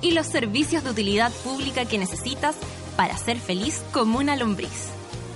[0.00, 2.56] y los servicios de utilidad pública que necesitas
[2.96, 4.88] para ser feliz como una lombriz.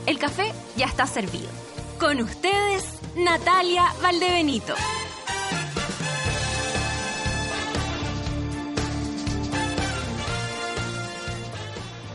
[0.06, 1.48] El café ya está servido.
[1.98, 2.84] Con ustedes,
[3.16, 4.74] Natalia Valdebenito.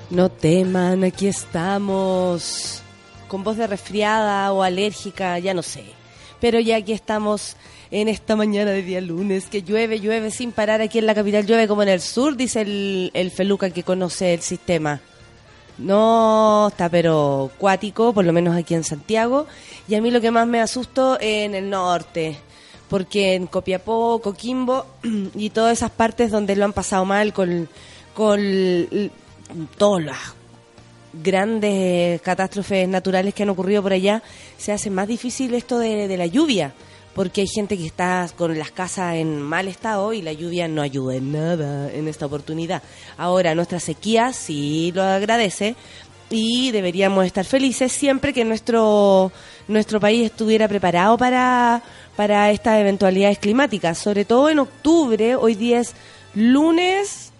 [0.10, 2.82] No teman, aquí estamos.
[3.28, 5.86] Con voz de resfriada o alérgica, ya no sé.
[6.40, 7.58] Pero ya aquí estamos
[7.92, 11.46] en esta mañana de día lunes, que llueve, llueve sin parar aquí en la capital,
[11.46, 15.02] llueve como en el sur, dice el, el Feluca que conoce el sistema.
[15.78, 19.46] No, está pero cuático, por lo menos aquí en Santiago.
[19.88, 22.38] Y a mí lo que más me asusto en el norte,
[22.90, 24.86] porque en Copiapó, Coquimbo
[25.36, 27.70] y todas esas partes donde lo han pasado mal con,
[28.14, 29.12] con
[29.78, 30.18] todas las
[31.14, 34.24] grandes catástrofes naturales que han ocurrido por allá,
[34.58, 36.74] se hace más difícil esto de, de la lluvia,
[37.18, 40.84] porque hay gente que está con las casas en mal estado y la lluvia no
[40.84, 42.84] ayuda en nada en esta oportunidad.
[43.18, 45.76] Ahora, nuestra sequía sí lo agradece
[46.30, 49.32] y deberíamos estar felices siempre que nuestro,
[49.68, 51.82] nuestro país estuviera preparado para,
[52.16, 55.96] para estas eventualidades climáticas, sobre todo en octubre, hoy día es
[56.36, 57.32] lunes...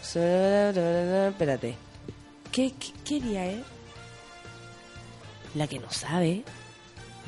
[0.00, 1.74] Espérate.
[2.52, 3.58] ¿Qué, qué, qué es?
[5.56, 6.44] La que no sabe.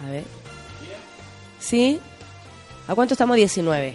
[0.06, 0.41] A ver.
[1.62, 2.00] ¿Sí?
[2.88, 3.36] ¿A cuánto estamos?
[3.36, 3.94] 19.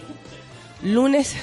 [0.84, 1.36] Lunes.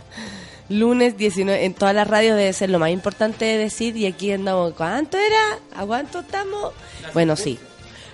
[0.68, 1.64] Lunes 19.
[1.64, 3.96] En todas las radios debe ser lo más importante de decir.
[3.96, 4.72] Y aquí andamos.
[4.74, 5.58] ¿Cuánto era?
[5.82, 6.72] ¿A cuánto estamos?
[7.14, 7.58] Bueno, sí.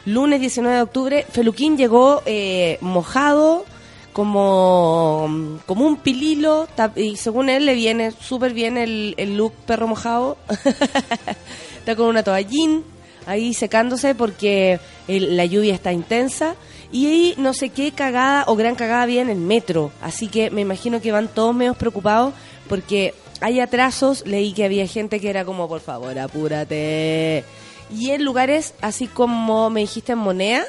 [0.07, 1.27] Lunes 19 de octubre.
[1.31, 3.65] Feluquín llegó eh, mojado.
[4.13, 9.89] Como, como un pililo y según él le viene súper bien el, el look perro
[9.89, 10.37] mojado
[11.79, 12.85] está con una toallín
[13.25, 16.57] ahí secándose porque el- la lluvia está intensa
[16.93, 19.91] y ahí no sé qué cagada o gran cagada había en el metro.
[20.03, 22.35] Así que me imagino que van todos medio preocupados
[22.69, 24.25] porque hay atrasos.
[24.27, 27.45] Leí que había gente que era como, por favor, apúrate.
[27.91, 30.65] Y en lugares, así como me dijiste en Monea,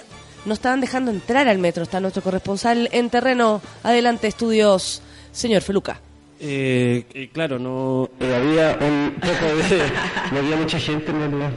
[0.46, 1.84] no estaban dejando entrar al metro.
[1.84, 3.62] Está nuestro corresponsal en terreno.
[3.84, 5.02] Adelante, estudios,
[5.34, 6.00] señor Feluca.
[6.40, 9.82] Eh, eh, claro, no había un poco de,
[10.32, 11.52] no había mucha gente en realidad.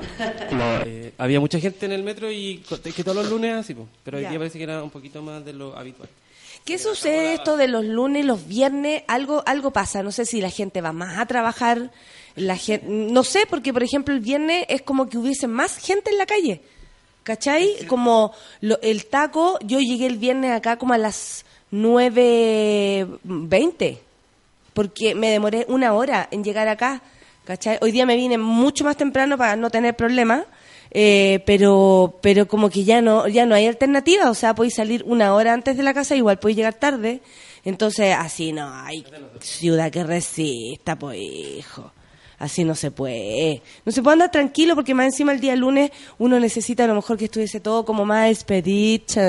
[0.52, 2.62] No, eh, había mucha gente en el metro y
[2.94, 4.30] que todos los lunes así, po, pero hoy Ya.
[4.30, 6.08] día parece que era un poquito más de lo habitual.
[6.64, 9.02] ¿Qué sucede esto de los lunes, los viernes?
[9.08, 10.02] Algo, algo pasa.
[10.02, 11.90] No sé si la gente va más a trabajar.
[12.36, 16.10] La gente, no sé, porque por ejemplo el viernes es como que hubiese más gente
[16.10, 16.60] en la calle.
[17.22, 17.86] ¿Cachai?
[17.86, 23.98] Como lo- el taco, yo llegué el viernes acá como a las 9.20.
[24.74, 27.02] Porque me demoré una hora en llegar acá.
[27.50, 27.78] ¿Cachai?
[27.80, 30.44] Hoy día me vine mucho más temprano para no tener problemas.
[30.92, 35.04] Eh, pero pero como que ya no ya no hay alternativa o sea podéis salir
[35.06, 37.20] una hora antes de la casa igual podéis llegar tarde
[37.64, 39.04] entonces así no hay
[39.38, 41.92] ciudad que resista pues hijo
[42.40, 45.92] así no se puede no se puede andar tranquilo porque más encima el día lunes
[46.18, 49.20] uno necesita a lo mejor que estuviese todo como más expedito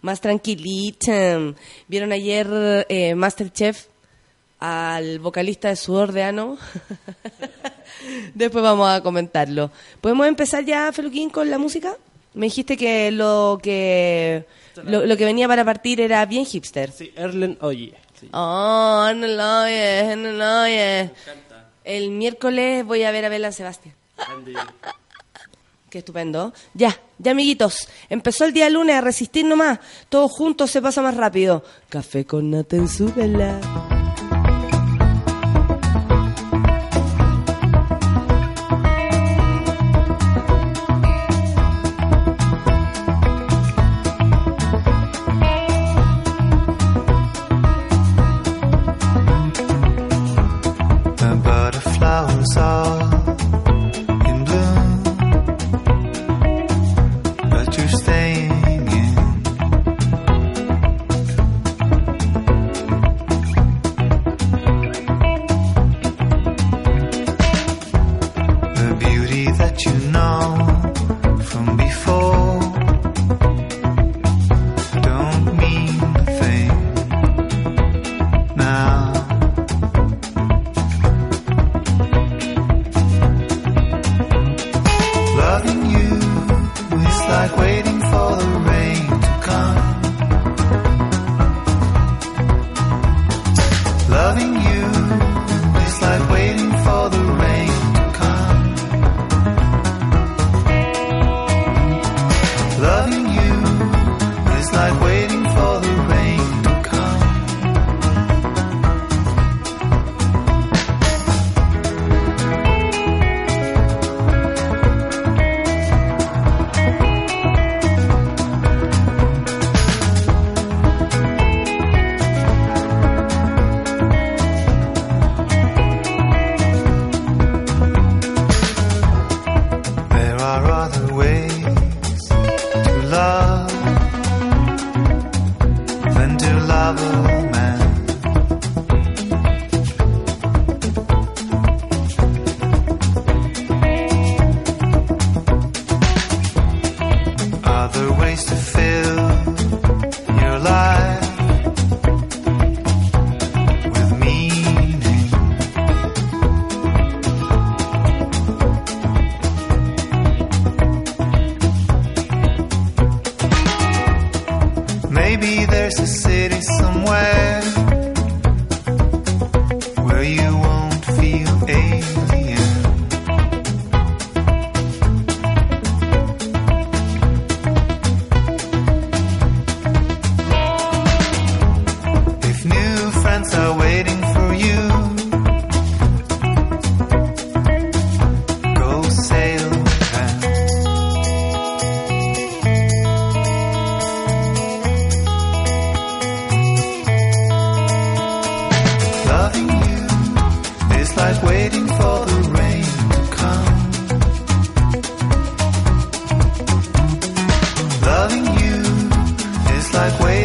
[0.00, 1.12] más tranquilito
[1.88, 3.89] vieron ayer eh, Masterchef
[4.60, 6.58] al vocalista de Sudor de Ano.
[8.34, 9.70] Después vamos a comentarlo.
[10.00, 11.96] ¿Podemos empezar ya, Feluquín, con la música?
[12.34, 14.44] Me dijiste que lo que
[14.84, 16.92] lo, lo que venía para partir era bien hipster.
[16.92, 17.94] Sí, Erlen Oye.
[18.18, 18.28] Sí.
[18.32, 21.10] Oh, oyes, no lo oyes.
[21.84, 23.94] El miércoles voy a ver a Bela Sebastián.
[25.88, 26.52] Qué estupendo.
[26.74, 27.88] Ya, ya amiguitos.
[28.08, 29.80] Empezó el día lunes a resistir nomás.
[30.08, 31.64] Todos juntos se pasa más rápido.
[31.88, 33.58] Café con nata en su vela.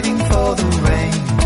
[0.05, 1.44] Waiting for the rain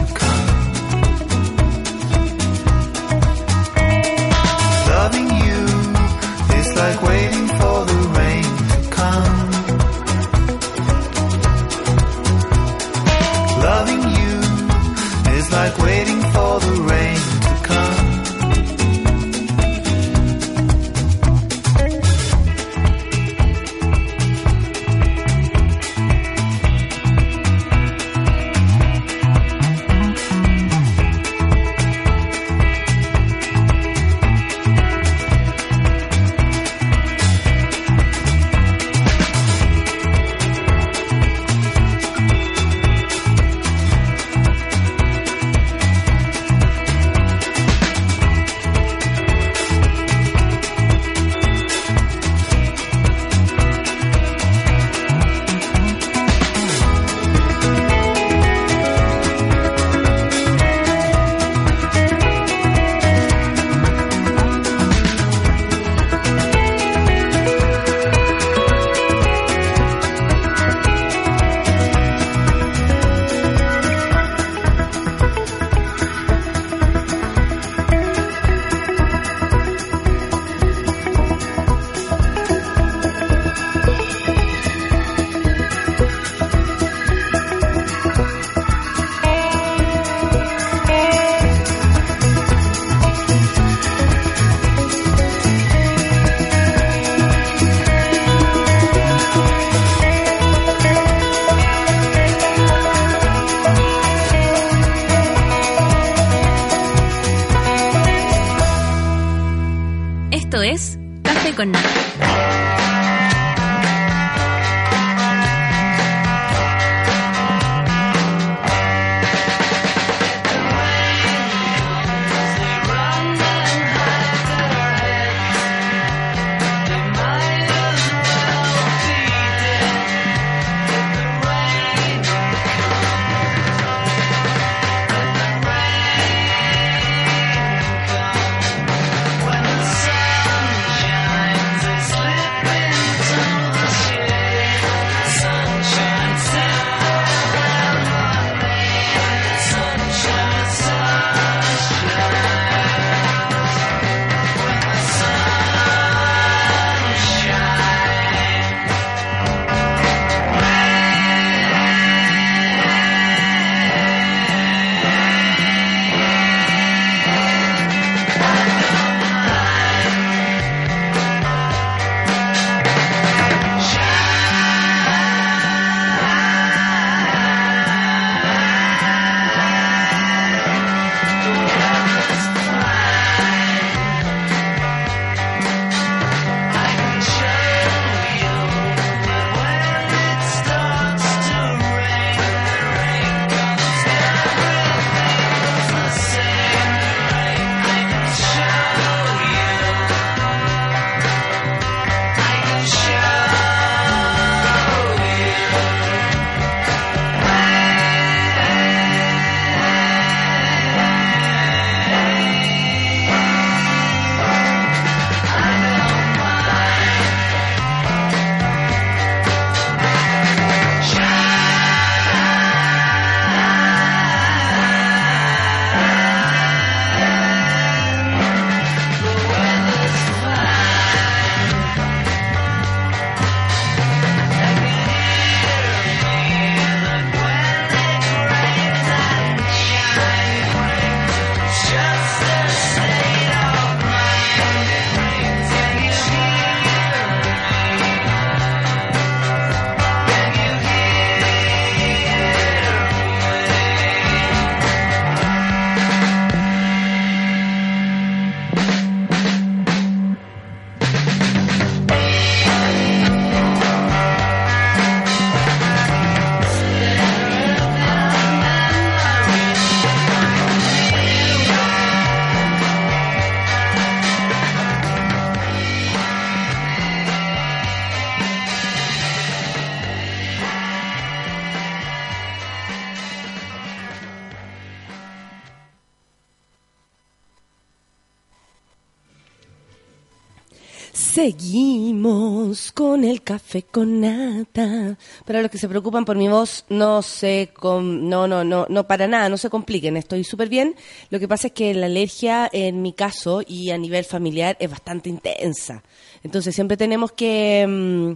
[291.40, 295.18] Seguimos con el café con nata.
[295.46, 299.08] Para los que se preocupan por mi voz, no se com- no no no no
[299.08, 300.98] para nada, no se compliquen, estoy súper bien.
[301.30, 304.92] Lo que pasa es que la alergia en mi caso y a nivel familiar es
[304.92, 306.04] bastante intensa.
[306.44, 308.34] Entonces siempre tenemos que mm,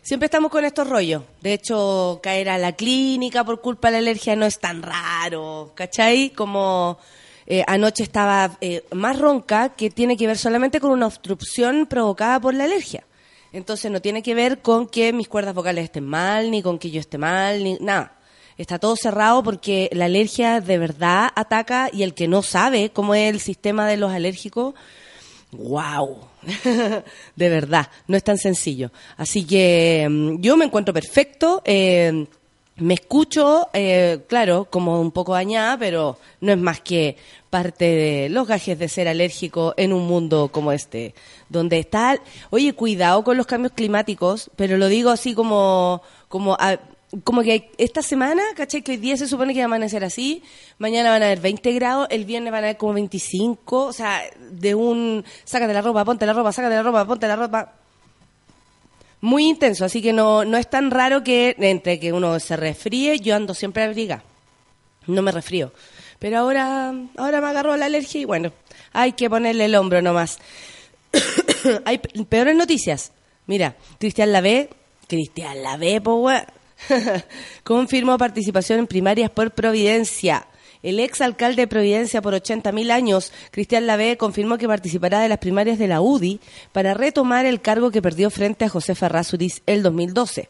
[0.00, 1.24] siempre estamos con estos rollos.
[1.42, 5.72] De hecho, caer a la clínica por culpa de la alergia no es tan raro,
[5.74, 6.30] ¿cachai?
[6.30, 6.96] Como
[7.50, 12.38] eh, anoche estaba eh, más ronca que tiene que ver solamente con una obstrucción provocada
[12.38, 13.06] por la alergia.
[13.54, 16.90] Entonces no tiene que ver con que mis cuerdas vocales estén mal, ni con que
[16.90, 18.18] yo esté mal, ni nada.
[18.58, 23.14] Está todo cerrado porque la alergia de verdad ataca y el que no sabe cómo
[23.14, 24.74] es el sistema de los alérgicos,
[25.52, 26.18] wow,
[27.36, 28.92] de verdad, no es tan sencillo.
[29.16, 32.26] Así que mm, yo me encuentro perfecto, eh,
[32.80, 37.16] me escucho, eh, claro, como un poco dañada, pero no es más que
[37.50, 41.14] parte de los gajes de ser alérgico en un mundo como este,
[41.48, 42.18] donde está,
[42.50, 46.78] oye, cuidado con los cambios climáticos, pero lo digo así como, como, a-
[47.24, 48.82] como que esta semana, ¿cachai?
[48.82, 50.42] Que hoy día se supone que va a amanecer así,
[50.78, 54.20] mañana van a haber 20 grados, el viernes van a haber como 25, o sea,
[54.50, 57.72] de un, sácate la ropa, ponte la ropa, sácate la ropa, ponte la ropa,
[59.20, 63.18] muy intenso, así que no, no es tan raro que entre que uno se resfríe,
[63.20, 64.22] yo ando siempre abrigada,
[65.06, 65.72] no me resfrío.
[66.18, 68.52] Pero ahora, ahora me agarró la alergia y bueno,
[68.92, 70.38] hay que ponerle el hombro nomás.
[71.84, 73.12] hay pe- peores noticias.
[73.46, 74.68] Mira, Cristian Lavé,
[75.06, 76.28] Cristian Lavé, po,
[77.62, 80.47] confirmó participación en primarias por Providencia.
[80.82, 85.38] El ex alcalde de Providencia por 80.000 años, Cristian Lavé, confirmó que participará de las
[85.38, 86.40] primarias de la UDI
[86.72, 90.48] para retomar el cargo que perdió frente a José Ferrazuriz el 2012.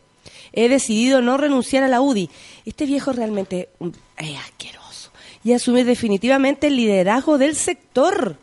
[0.52, 2.30] He decidido no renunciar a la UDI.
[2.64, 3.70] Este viejo realmente
[4.18, 5.10] es asqueroso.
[5.44, 8.36] Y asumir definitivamente el liderazgo del sector.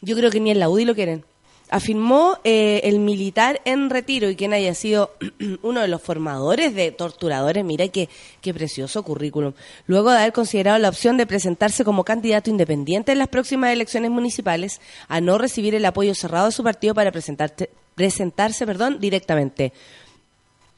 [0.00, 1.24] Yo creo que ni en la UDI lo quieren.
[1.70, 5.12] Afirmó eh, el militar en retiro y quien haya sido
[5.62, 7.64] uno de los formadores de torturadores.
[7.64, 8.08] Mira qué,
[8.40, 9.52] qué precioso currículum.
[9.86, 14.10] Luego de haber considerado la opción de presentarse como candidato independiente en las próximas elecciones
[14.10, 19.72] municipales, a no recibir el apoyo cerrado de su partido para presentarte- presentarse perdón, directamente.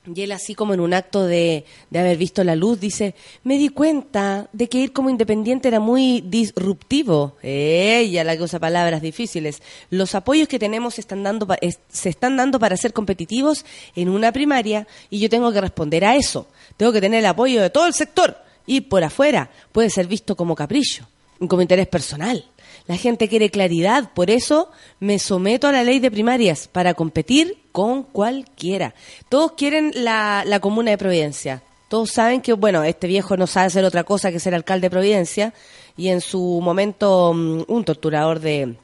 [0.04, 3.56] Y él así como en un acto de, de haber visto la luz dice, me
[3.56, 7.37] di cuenta de que ir como independiente era muy disruptivo.
[7.40, 9.62] Ella la que usa palabras difíciles.
[9.90, 11.47] Los apoyos que tenemos están dando
[11.88, 16.16] se están dando para ser competitivos en una primaria y yo tengo que responder a
[16.16, 16.49] eso.
[16.76, 18.37] Tengo que tener el apoyo de todo el sector.
[18.66, 21.06] Ir por afuera puede ser visto como capricho,
[21.47, 22.44] como interés personal.
[22.87, 27.59] La gente quiere claridad, por eso me someto a la ley de primarias para competir
[27.71, 28.95] con cualquiera.
[29.29, 31.62] Todos quieren la, la comuna de Providencia.
[31.89, 34.91] Todos saben que, bueno, este viejo no sabe hacer otra cosa que ser alcalde de
[34.91, 35.55] Providencia
[35.97, 38.75] y en su momento mm, un torturador de,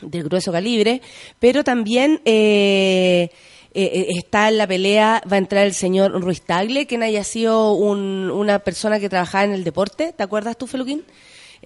[0.00, 1.02] grueso calibre,
[1.38, 3.28] pero también eh,
[3.74, 7.72] eh, está en la pelea, va a entrar el señor Ruiz Tagle, quien haya sido
[7.72, 11.02] un- una persona que trabajaba en el deporte, ¿te acuerdas tú, Feluquín?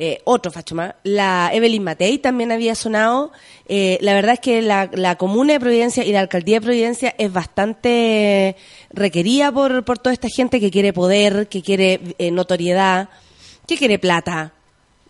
[0.01, 0.95] Eh, otro facho más.
[1.03, 3.33] La Evelyn Matei también había sonado.
[3.67, 7.15] Eh, la verdad es que la, la comuna de Providencia y la alcaldía de Providencia
[7.19, 8.55] es bastante
[8.91, 13.09] requerida por, por toda esta gente que quiere poder, que quiere eh, notoriedad,
[13.67, 14.53] que quiere plata.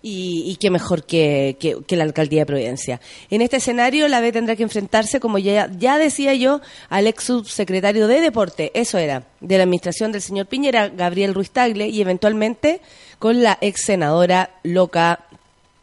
[0.00, 3.00] Y, y qué mejor que, que- que la alcaldía de Providencia.
[3.30, 7.24] En este escenario, la B tendrá que enfrentarse, como ya, ya decía yo, al ex
[7.24, 12.00] subsecretario de Deporte, eso era, de la administración del señor Piñera, Gabriel Ruiz Tagle, y
[12.00, 12.80] eventualmente
[13.18, 15.24] con la ex senadora loca,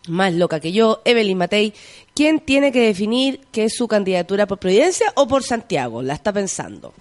[0.07, 1.73] más loca que yo, Evelyn Matei,
[2.13, 6.31] quien tiene que definir qué es su candidatura por Providencia o por Santiago, la está
[6.31, 6.93] pensando.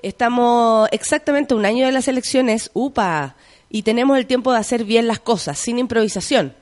[0.00, 3.36] Estamos exactamente un año de las elecciones, upa,
[3.74, 6.54] y tenemos el tiempo de hacer bien las cosas, sin improvisación.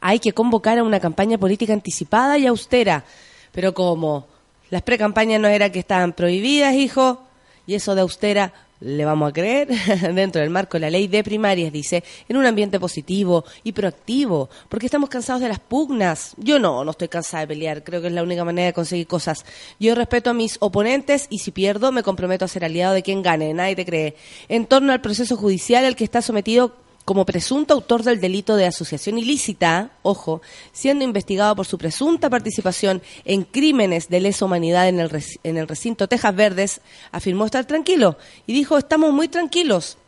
[0.00, 3.04] Hay que convocar a una campaña política anticipada y austera.
[3.52, 4.26] Pero como
[4.70, 7.20] las precampañas no eran que estaban prohibidas, hijo,
[7.66, 9.68] y eso de austera le vamos a creer
[10.14, 14.48] dentro del marco de la ley de primarias, dice, en un ambiente positivo y proactivo,
[14.68, 16.34] porque estamos cansados de las pugnas.
[16.36, 19.06] Yo no, no estoy cansada de pelear, creo que es la única manera de conseguir
[19.06, 19.44] cosas.
[19.80, 23.22] Yo respeto a mis oponentes y si pierdo me comprometo a ser aliado de quien
[23.22, 24.16] gane, nadie te cree.
[24.48, 28.66] En torno al proceso judicial al que está sometido como presunto autor del delito de
[28.66, 30.40] asociación ilícita, ojo,
[30.72, 35.68] siendo investigado por su presunta participación en crímenes de lesa humanidad en el, en el
[35.68, 36.80] recinto Tejas Verdes,
[37.12, 39.98] afirmó estar tranquilo y dijo, estamos muy tranquilos.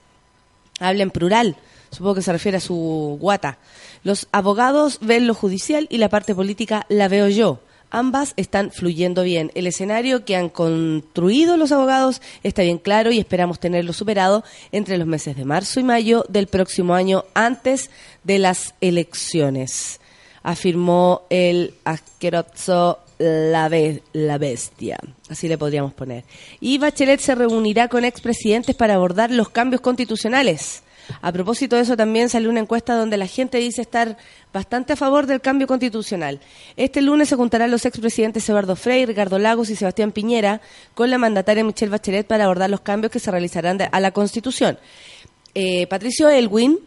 [0.80, 1.56] Habla en plural,
[1.90, 3.58] supongo que se refiere a su guata.
[4.02, 7.60] Los abogados ven lo judicial y la parte política la veo yo.
[7.90, 9.52] Ambas están fluyendo bien.
[9.54, 14.98] El escenario que han construido los abogados está bien claro y esperamos tenerlo superado entre
[14.98, 17.90] los meses de marzo y mayo del próximo año antes
[18.24, 20.00] de las elecciones,
[20.42, 23.70] afirmó el asqueroso la,
[24.12, 26.24] la bestia, así le podríamos poner.
[26.60, 30.82] Y Bachelet se reunirá con expresidentes para abordar los cambios constitucionales.
[31.20, 34.16] A propósito de eso, también salió una encuesta donde la gente dice estar
[34.52, 36.40] bastante a favor del cambio constitucional.
[36.76, 40.60] Este lunes se juntarán los expresidentes Eduardo Frei, Ricardo Lagos y Sebastián Piñera
[40.94, 44.78] con la mandataria Michelle Bachelet para abordar los cambios que se realizarán a la Constitución.
[45.54, 46.78] Eh, Patricio Elwin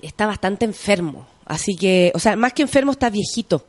[0.00, 3.64] está bastante enfermo, así que, o sea, más que enfermo está viejito.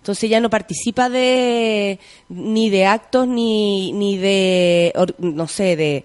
[0.00, 1.98] Entonces ya no participa de
[2.30, 6.04] ni de actos ni, ni de, no sé, de,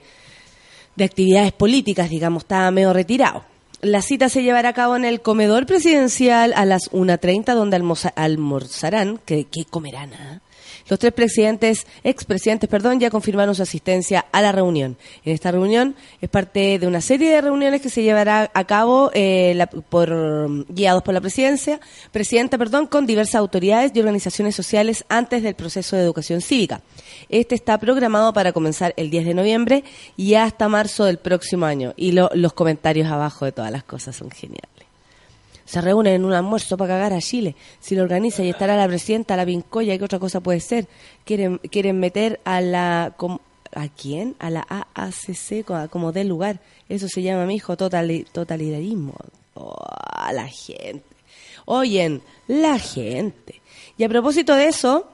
[0.96, 3.44] de actividades políticas, digamos, está medio retirado.
[3.82, 7.78] La cita se llevará a cabo en el comedor presidencial a las 1.30, donde
[8.16, 10.40] almorzarán, que, que comerán, ah?
[10.88, 14.98] Los tres presidentes, expresidentes, perdón, ya confirmaron su asistencia a la reunión.
[15.24, 19.10] En esta reunión es parte de una serie de reuniones que se llevará a cabo
[19.16, 21.80] eh, por guiados por la presidencia,
[22.12, 26.82] presidenta, perdón, con diversas autoridades y organizaciones sociales antes del proceso de educación cívica.
[27.30, 29.84] Este está programado para comenzar el 10 de noviembre
[30.16, 31.94] y hasta marzo del próximo año.
[31.98, 34.70] Y lo- los comentarios abajo de todas las cosas son geniales.
[35.66, 37.56] Se reúnen en un almuerzo para cagar a Chile.
[37.80, 40.88] Si lo organiza y estará la presidenta, la Vincoya, ¿qué otra cosa puede ser?
[41.26, 43.16] Quieren, quieren meter a la...
[43.78, 44.36] ¿A quién?
[44.40, 46.62] A la AACC co- como del lugar.
[46.88, 49.16] Eso se llama, mi hijo, totalitarismo.
[49.56, 49.76] Oh,
[50.14, 51.04] a la gente.
[51.66, 53.62] Oyen, la gente.
[53.98, 55.10] Y a propósito de eso,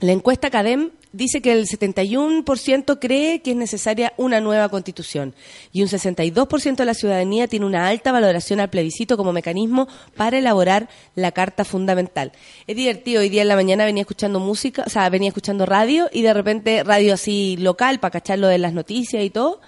[0.00, 5.34] la encuesta CADEM dice que el 71% cree que es necesaria una nueva constitución
[5.72, 10.38] y un 62% de la ciudadanía tiene una alta valoración al plebiscito como mecanismo para
[10.38, 12.32] elaborar la Carta Fundamental.
[12.66, 16.08] Es divertido, hoy día en la mañana venía escuchando música, o sea, venía escuchando radio
[16.12, 19.60] y de repente radio así local para cachar lo de las noticias y todo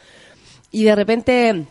[0.70, 1.66] y de repente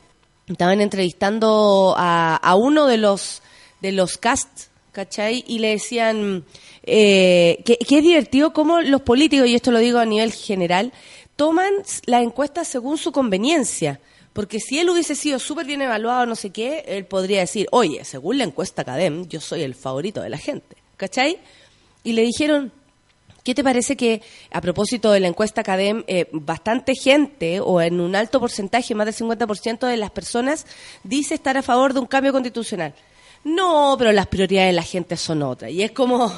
[0.47, 3.41] estaban entrevistando a, a uno de los
[3.81, 5.43] de los casts, ¿cachai?
[5.47, 6.43] Y le decían
[6.83, 10.93] eh, que, que es divertido cómo los políticos, y esto lo digo a nivel general,
[11.35, 11.71] toman
[12.05, 13.99] las encuestas según su conveniencia.
[14.33, 18.05] Porque si él hubiese sido súper bien evaluado, no sé qué, él podría decir, oye,
[18.05, 20.77] según la encuesta Cadem, yo soy el favorito de la gente.
[20.97, 21.39] ¿Cachai?
[22.03, 22.71] Y le dijeron,
[23.43, 24.21] ¿Qué te parece que,
[24.51, 29.05] a propósito de la encuesta CADEM, eh, bastante gente, o en un alto porcentaje, más
[29.05, 30.65] del 50% de las personas,
[31.03, 32.93] dice estar a favor de un cambio constitucional?
[33.43, 35.71] No, pero las prioridades de la gente son otras.
[35.71, 36.31] Y es como,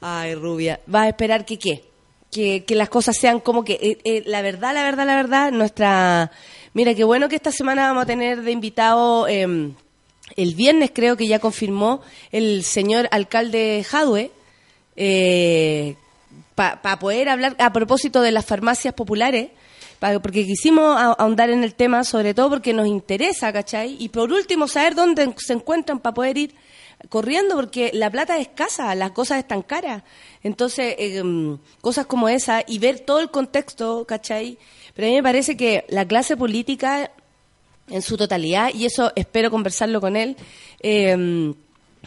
[0.00, 1.84] ay, rubia, vas a esperar que qué?
[2.30, 5.52] Que, que las cosas sean como que, eh, eh, la verdad, la verdad, la verdad,
[5.52, 6.30] nuestra...
[6.74, 9.28] Mira, qué bueno que esta semana vamos a tener de invitado...
[9.28, 9.74] em,
[10.36, 14.30] el viernes creo que ya confirmó el señor alcalde Jadue,
[14.96, 15.96] eh,
[16.54, 19.61] para poder hablar a propósito de las farmacias populares, pa-
[20.22, 23.96] porque quisimos ahondar en el tema, sobre todo porque nos interesa, ¿cachai?
[23.98, 26.54] Y por último, saber dónde se encuentran para poder ir
[27.08, 30.02] corriendo, porque la plata es escasa, las cosas están caras.
[30.42, 34.58] Entonces, eh, mm, cosas como esa y ver todo el contexto, ¿cachai?
[34.94, 37.10] Pero a mí me parece que la clase política
[37.88, 40.36] en su totalidad, y eso espero conversarlo con él.
[40.80, 41.54] eh,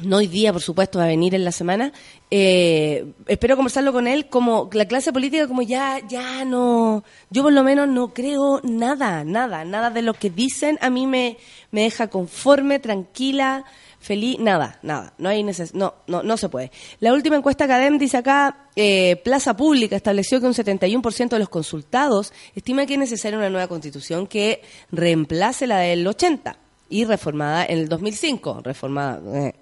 [0.03, 1.93] no hoy día, por supuesto, va a venir en la semana.
[2.31, 7.03] eh, espero conversarlo con él como la clase política, como ya, ya no.
[7.29, 11.07] Yo por lo menos no creo nada, nada, nada de lo que dicen a mí
[11.07, 11.37] me,
[11.71, 13.63] me deja conforme, tranquila,
[13.99, 15.13] feliz, nada, nada.
[15.17, 16.71] No hay neces no, no, no se puede.
[16.99, 21.49] La última encuesta CADEM dice acá, eh, Plaza Pública estableció que un 71% de los
[21.49, 26.57] consultados estima que es necesaria una nueva constitución que reemplace la del 80
[26.89, 29.55] y reformada en el 2005, reformada, eh,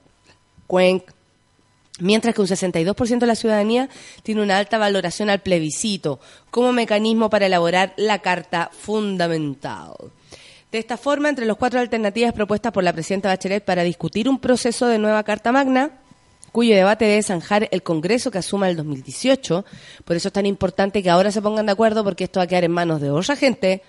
[1.99, 3.89] Mientras que un 62% de la ciudadanía
[4.23, 9.93] tiene una alta valoración al plebiscito como mecanismo para elaborar la Carta Fundamental.
[10.71, 14.39] De esta forma, entre las cuatro alternativas propuestas por la presidenta Bachelet para discutir un
[14.39, 15.91] proceso de nueva Carta Magna,
[16.51, 19.65] cuyo debate debe zanjar el Congreso que asuma el 2018,
[20.03, 22.47] por eso es tan importante que ahora se pongan de acuerdo porque esto va a
[22.47, 23.83] quedar en manos de otra gente,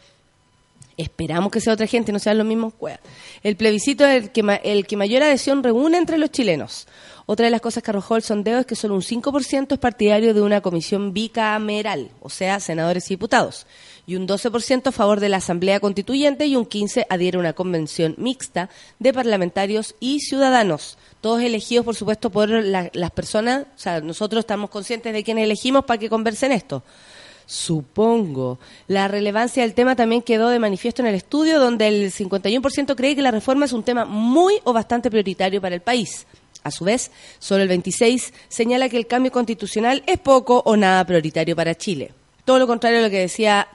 [0.97, 3.01] Esperamos que sea otra gente, no sean los mismos cuevas.
[3.43, 6.87] El plebiscito es el que, ma- el que mayor adhesión reúne entre los chilenos.
[7.27, 10.35] Otra de las cosas que arrojó el sondeo es que solo un 5% es partidario
[10.35, 13.67] de una comisión bicameral, o sea, senadores y diputados,
[14.07, 17.55] y un 12% a favor de la Asamblea Constituyente y un 15% adhiere a una
[17.55, 23.79] convención mixta de parlamentarios y ciudadanos, todos elegidos, por supuesto, por la- las personas, o
[23.79, 26.83] sea, nosotros estamos conscientes de quiénes elegimos para que conversen esto.
[27.47, 28.59] Supongo.
[28.89, 33.15] La relevancia del tema también quedó de manifiesto en el estudio, donde el 51% cree
[33.15, 36.27] que la reforma es un tema muy o bastante prioritario para el país.
[36.63, 41.05] A su vez, solo el 26% señala que el cambio constitucional es poco o nada
[41.05, 42.13] prioritario para Chile.
[42.47, 43.69] Todo lo contrario a lo que decía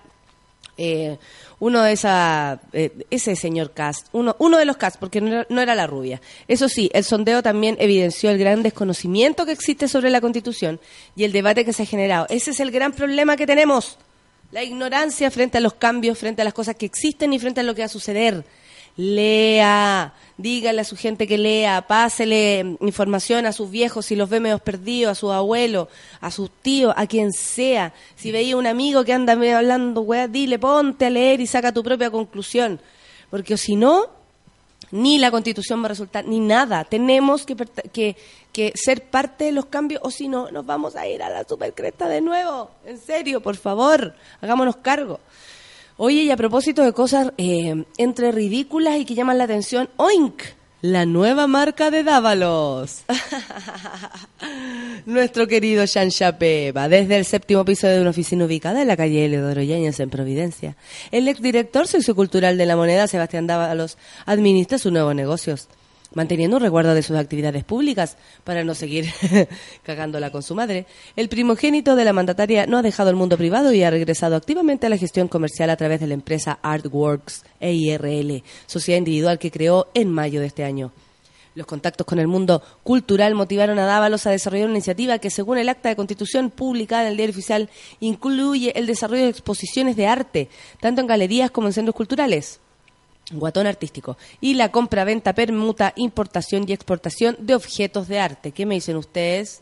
[0.77, 1.17] eh,
[1.59, 5.61] uno de esa, eh, ese señor Cast, uno, uno de los Cast, porque no no
[5.61, 6.21] era la rubia.
[6.47, 10.79] Eso sí, el sondeo también evidenció el gran desconocimiento que existe sobre la Constitución
[11.15, 12.25] y el debate que se ha generado.
[12.29, 13.97] Ese es el gran problema que tenemos.
[14.51, 17.63] La ignorancia frente a los cambios, frente a las cosas que existen y frente a
[17.63, 18.43] lo que va a suceder.
[19.01, 24.41] Lea, dígale a su gente que lea, pásele información a sus viejos si los ve
[24.41, 25.87] medio perdidos, a sus abuelos,
[26.19, 27.93] a sus tíos, a quien sea.
[28.17, 31.71] Si veía un amigo que anda medio hablando, weá, dile, ponte a leer y saca
[31.71, 32.81] tu propia conclusión.
[33.29, 34.07] Porque si no,
[34.91, 36.83] ni la constitución va a resultar, ni nada.
[36.83, 37.55] Tenemos que,
[37.93, 38.17] que,
[38.51, 41.45] que ser parte de los cambios o si no, nos vamos a ir a la
[41.45, 42.69] supercresta de nuevo.
[42.85, 45.21] En serio, por favor, hagámonos cargo.
[46.01, 50.43] Oye, y a propósito de cosas eh, entre ridículas y que llaman la atención, Oink,
[50.81, 53.03] la nueva marca de Dávalos.
[55.05, 58.95] Nuestro querido Jean Chapé va desde el séptimo piso de una oficina ubicada en la
[58.95, 60.77] calle Eleodoro Yáñez en Providencia.
[61.11, 65.67] El exdirector sociocultural de la moneda, Sebastián Dávalos, administra sus nuevos negocios,
[66.13, 69.09] manteniendo un recuerdo de sus actividades públicas para no seguir
[69.83, 70.85] cagándola con su madre.
[71.15, 74.87] El primogénito de la mandataria no ha dejado el mundo privado y ha regresado activamente
[74.87, 79.87] a la gestión comercial a través de la empresa Artworks EIRL, sociedad individual que creó
[79.93, 80.91] en mayo de este año.
[81.55, 85.57] Los contactos con el mundo cultural motivaron a Dávalos a desarrollar una iniciativa que, según
[85.57, 87.69] el acta de constitución publicada en el diario oficial,
[87.99, 92.59] incluye el desarrollo de exposiciones de arte, tanto en galerías como en centros culturales.
[93.31, 94.17] Guatón artístico.
[94.41, 98.51] Y la compra, venta, permuta, importación y exportación de objetos de arte.
[98.51, 99.61] ¿Qué me dicen ustedes?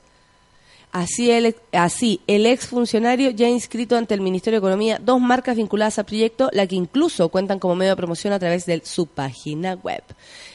[0.92, 5.58] Así el, así, el exfuncionario ya ha inscrito ante el Ministerio de Economía dos marcas
[5.58, 9.06] vinculadas al proyecto, la que incluso cuentan como medio de promoción a través de su
[9.06, 10.04] página web.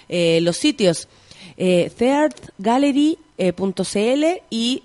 [0.08, 1.06] Eh, los sitios
[1.56, 4.82] eh, theartgallery.cl y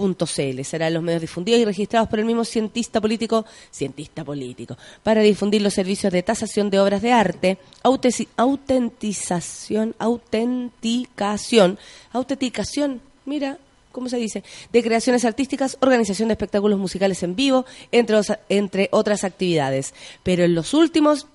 [0.00, 5.20] bluedog.cl serán los medios difundidos y registrados por el mismo cientista político, cientista político, para
[5.20, 11.78] difundir los servicios de tasación de obras de arte, autentización, autenticación,
[12.12, 13.58] autenticación, mira,
[13.92, 14.42] ¿cómo se dice?
[14.72, 19.94] De creaciones artísticas, organización de espectáculos musicales en vivo, entre, entre otras actividades.
[20.22, 21.26] Pero en los últimos,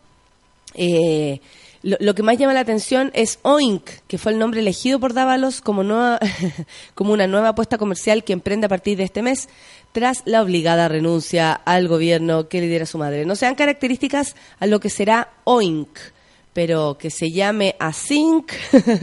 [0.74, 1.42] eh,
[1.86, 5.62] lo, que más llama la atención es Oink, que fue el nombre elegido por Dávalos
[5.62, 6.20] como, nueva,
[6.96, 9.50] como una nueva apuesta comercial que emprende a partir de este mes,
[9.92, 13.26] tras la obligada renuncia al gobierno que lidera su madre.
[13.26, 15.96] No sean características a lo que será Oink,
[16.54, 18.52] pero que se llame Async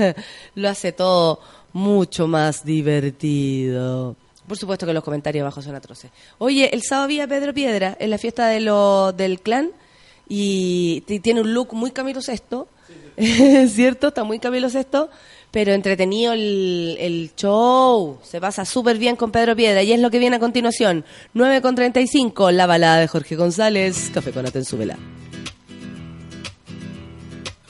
[0.57, 1.39] lo hace todo
[1.73, 4.17] mucho más divertido.
[4.49, 6.11] Por supuesto que los comentarios abajo son atroces.
[6.39, 9.71] Oye, el sábado vi a Pedro Piedra en la fiesta de lo, del clan
[10.29, 12.69] y tiene un look muy Camilo Sesto,
[13.69, 14.09] ¿cierto?
[14.09, 15.11] Está muy Camilo Sesto,
[15.51, 18.19] pero entretenido el, el show.
[18.23, 21.05] Se pasa súper bien con Pedro Piedra y es lo que viene a continuación.
[21.35, 24.97] 9 con 35, la balada de Jorge González, Café con Atenzúbela.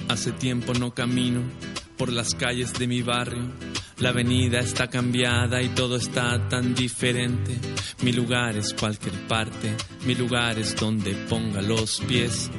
[0.08, 1.40] Hace tiempo no camino
[1.96, 3.50] por las calles de mi barrio.
[3.98, 7.56] La avenida está cambiada y todo está tan diferente.
[8.02, 9.74] Mi lugar es cualquier parte,
[10.04, 12.50] mi lugar es donde ponga los pies.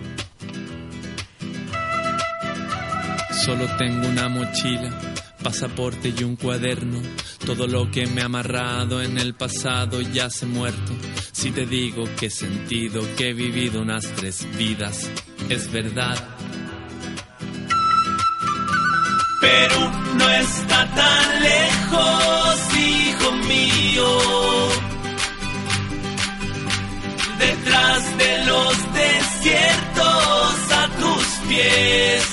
[3.33, 4.89] Solo tengo una mochila,
[5.43, 7.01] pasaporte y un cuaderno.
[7.45, 10.93] Todo lo que me ha amarrado en el pasado ya se muerto.
[11.31, 15.09] Si te digo que he sentido que he vivido unas tres vidas,
[15.49, 16.15] es verdad.
[19.41, 24.19] Perú no está tan lejos, hijo mío.
[27.39, 32.32] Detrás de los desiertos a tus pies.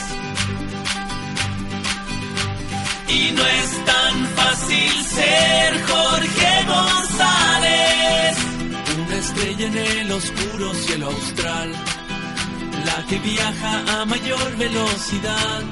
[3.12, 8.36] Y no es tan fácil ser Jorge González.
[9.06, 11.72] Una estrella en el oscuro cielo austral.
[12.84, 15.62] La que viaja a mayor velocidad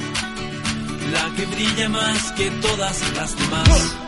[1.12, 4.07] la que brilla más que todas las demás.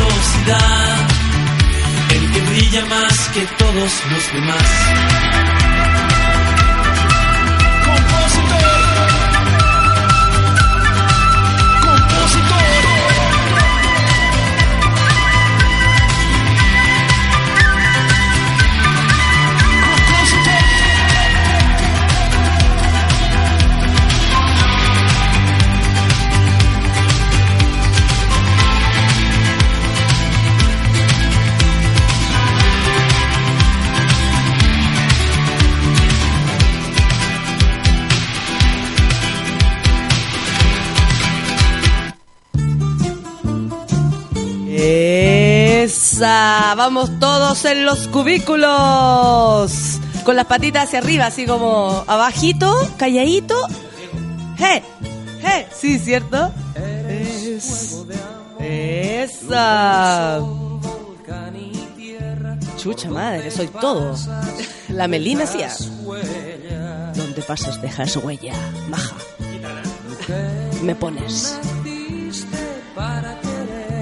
[2.71, 5.60] Brilla más que todos los demás.
[46.75, 49.71] Vamos todos en los cubículos.
[50.23, 53.55] Con las patitas hacia arriba, así como abajito, calladito.
[54.57, 54.83] ¡Hey!
[55.41, 55.65] ¡Hey!
[55.75, 56.51] Sí, ¿cierto?
[57.09, 57.97] Es-
[58.59, 60.39] Esa.
[62.77, 64.15] Chucha madre, soy todo.
[64.89, 65.71] La Melina hacía.
[67.15, 68.53] Donde pases dejas huella,
[68.89, 69.15] maja.
[70.81, 71.57] Me pones.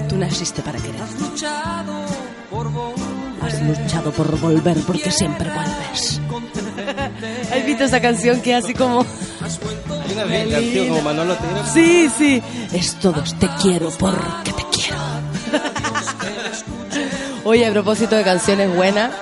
[0.08, 1.00] Tú naciste para querer.
[3.42, 6.20] Has luchado por volver porque siempre vuelves.
[7.52, 9.00] ¿Has visto esa canción que es así como...
[9.00, 11.66] Hay una vez, tío, como Manolo Tejera.
[11.66, 12.42] Sí, sí.
[12.72, 14.98] Es todos te quiero porque te quiero.
[17.44, 19.12] Oye, a propósito de canciones buenas,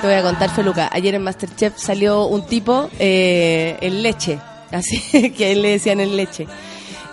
[0.00, 0.88] te voy a contar, Feluca.
[0.92, 4.38] Ayer en Masterchef salió un tipo eh, en leche,
[4.70, 6.46] así que a él le decían en leche.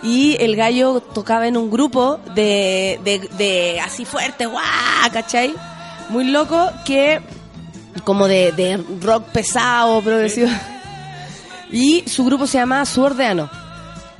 [0.02, 4.62] Y el gallo tocaba en un grupo de, de, de así fuerte, guau,
[5.12, 5.54] ¿cachai?
[6.08, 7.20] Muy loco, que
[8.04, 10.48] como de, de rock pesado, progresivo.
[11.70, 13.50] Y su grupo se llamaba Suordeano.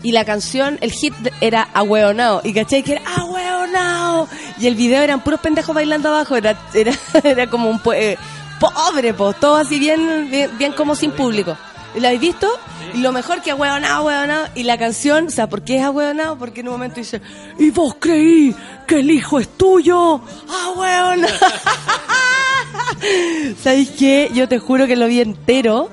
[0.02, 2.42] Y la canción, el hit era Ahueonao.
[2.44, 4.28] Y cachai que era Ahueonao.
[4.60, 6.36] Y el video eran puros pendejos bailando abajo.
[6.36, 6.92] Era, era,
[7.24, 8.18] era como un pue- eh,
[8.60, 9.36] pobre, pues.
[9.40, 11.56] Todo así bien, bien, bien como sin público.
[11.98, 12.48] ¿Y ¿Lo habéis visto?
[12.94, 14.46] Y lo mejor que Ahueonao, Ahueonao.
[14.54, 16.38] Y la canción, o sea, ¿por qué es Ahueonao?
[16.38, 17.20] Porque en un momento dice,
[17.58, 18.54] ¿y vos creí
[18.86, 20.20] que el hijo es tuyo?
[20.48, 21.28] Ahueonao.
[23.64, 24.30] ¿Sabéis qué?
[24.32, 25.90] Yo te juro que lo vi entero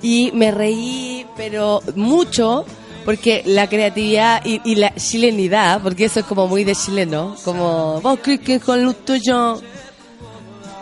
[0.00, 2.64] y me reí, pero mucho,
[3.04, 8.00] porque la creatividad y, y la chilenidad, porque eso es como muy de chileno, como
[8.00, 9.60] vos crees que con lo tuyo.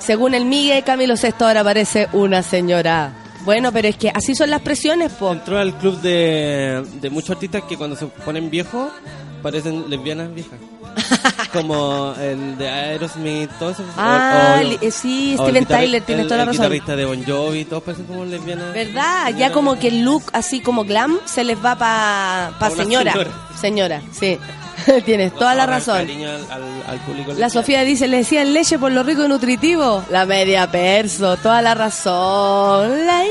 [0.00, 3.20] Según el Miguel Camilo Sesto ahora parece una señora.
[3.50, 5.32] Bueno, pero es que así son las presiones, po.
[5.32, 8.90] Entró al club de, de muchos artistas que cuando se ponen viejos
[9.42, 10.58] parecen lesbianas viejas.
[11.52, 13.82] Como el de Aerosmith, todo eso.
[13.96, 16.48] Ah, O- o- li- eh, sí, o el Steven Tyler, tienes el- toda la el
[16.48, 16.62] razón.
[16.62, 18.72] guitarrista de Bon Jovi, todos parecen como lesbianas.
[18.72, 19.34] ¿Verdad?
[19.36, 23.14] Ya como que el look así como glam se les va para pa señora.
[23.60, 24.38] Señora, sí.
[25.04, 25.98] Tienes toda la razón.
[25.98, 27.50] cariño al, al- al público La.
[27.50, 30.04] Sofía dice, le decían leche por lo rico y nutritivo.
[30.10, 33.06] La media perso, toda la razón.
[33.06, 33.22] La,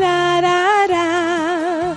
[0.00, 1.96] la.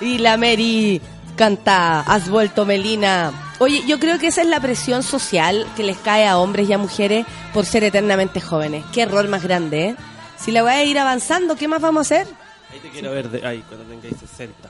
[0.00, 1.00] Y la Mary
[1.36, 3.32] canta, has vuelto Melina.
[3.58, 6.72] Oye, yo creo que esa es la presión social que les cae a hombres y
[6.72, 8.84] a mujeres por ser eternamente jóvenes.
[8.92, 9.96] Qué error más grande, ¿eh?
[10.36, 12.26] Si la voy a ir avanzando, ¿qué más vamos a hacer?
[12.72, 14.68] Ahí te quiero ver, de, ay, cuando tengáis 60.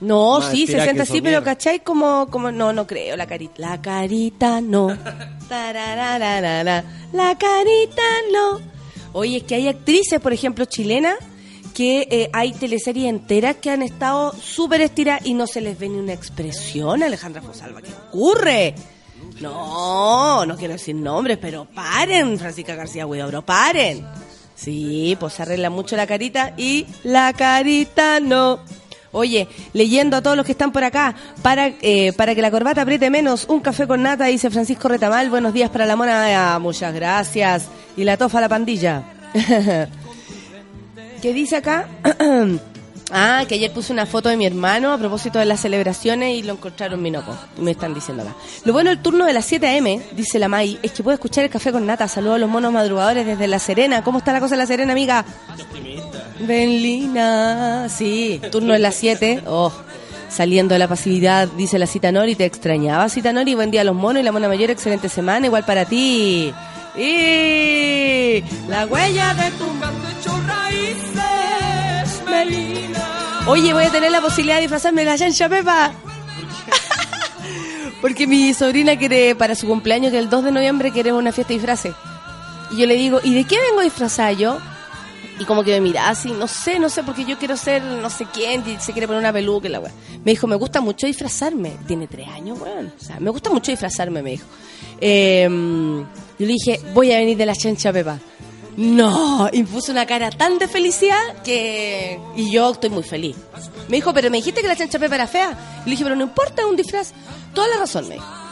[0.00, 1.42] No, Más sí, estira 60 que sí, pero.
[1.42, 1.80] ¿cachai?
[1.80, 3.54] Como, como, no, no creo, la carita.
[3.58, 4.88] La carita no.
[7.12, 8.60] La carita no.
[9.12, 11.16] Oye, es que hay actrices, por ejemplo, chilenas,
[11.72, 15.88] que eh, hay teleseries enteras que han estado súper estiradas y no se les ve
[15.88, 17.80] ni una expresión, Alejandra Fosalva.
[17.80, 18.74] ¿Qué ocurre?
[19.40, 24.06] No, no quiero decir nombres, pero paren, Francisca García Huidobro, paren.
[24.54, 28.60] Sí, pues se arregla mucho la carita y la carita no.
[29.16, 32.82] Oye, leyendo a todos los que están por acá, para, eh, para que la corbata
[32.82, 36.58] apriete menos, un café con nata, dice Francisco Retamal, buenos días para la mona, Ah,
[36.58, 37.66] muchas gracias.
[37.96, 39.04] Y la tofa a la pandilla.
[41.22, 41.88] ¿Qué dice acá?
[43.10, 46.42] ah, que ayer puse una foto de mi hermano a propósito de las celebraciones y
[46.42, 47.34] lo encontraron minoco.
[47.56, 48.34] Me están diciendo acá.
[48.66, 51.44] Lo bueno del turno de las 7 a.m., dice la May, es que puedo escuchar
[51.44, 52.06] el café con nata.
[52.06, 54.04] Saludos a los monos madrugadores desde La Serena.
[54.04, 55.24] ¿Cómo está la cosa en La Serena, amiga?
[56.40, 57.88] Ven, Lina.
[57.88, 59.42] Sí, turno en las 7.
[59.46, 59.72] Oh,
[60.28, 62.34] saliendo de la pasividad, dice la cita Nori.
[62.34, 63.54] Te extrañaba, cita Nori.
[63.54, 64.70] Buen día a los monos y la mona mayor.
[64.70, 65.46] Excelente semana.
[65.46, 66.52] Igual para ti.
[66.96, 69.66] Y la huella de tu
[73.48, 75.92] Oye, voy a tener la posibilidad de disfrazarme de la chancha Pepa.
[78.00, 81.54] Porque mi sobrina quiere, para su cumpleaños, que el 2 de noviembre quiere una fiesta
[81.54, 81.94] de.
[82.72, 84.58] Y yo le digo, ¿y de qué vengo disfrazada yo?
[85.38, 88.08] Y como que me mira así, no sé, no sé, porque yo quiero ser no
[88.08, 89.92] sé quién, y se quiere poner una peluca y la weá.
[90.24, 91.76] Me dijo, me gusta mucho disfrazarme.
[91.86, 92.92] Tiene tres años, weón.
[92.98, 94.46] O sea, me gusta mucho disfrazarme, me dijo.
[95.00, 95.46] Eh,
[96.38, 98.18] yo le dije, voy a venir de la chancha Pepa.
[98.76, 102.20] No, y puso una cara tan de felicidad que...
[102.36, 103.34] Y yo estoy muy feliz.
[103.88, 105.56] Me dijo, pero me dijiste que la chancha Pepa era fea.
[105.84, 107.12] Y le dije, pero no importa, un disfraz.
[107.54, 108.45] Toda la razón, me dijo.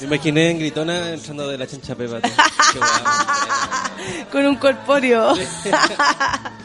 [0.00, 2.20] Me imaginé en gritona entrando de la chancha pepa.
[4.32, 5.34] Con un corpóreo.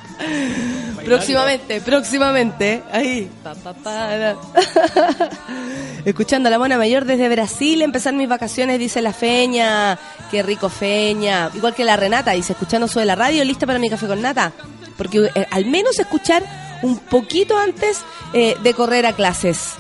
[1.06, 2.84] próximamente, próximamente.
[2.91, 3.30] Ahí.
[3.44, 3.56] Pa.
[6.06, 9.98] Escuchando a la mona mayor desde Brasil, empezar mis vacaciones, dice la Feña.
[10.30, 11.50] Qué rico Feña.
[11.54, 14.52] Igual que la Renata, dice, escuchando sobre la radio, lista para mi café con nata.
[14.98, 16.44] Porque eh, al menos escuchar
[16.82, 18.02] un poquito antes
[18.34, 19.76] eh, de correr a clases.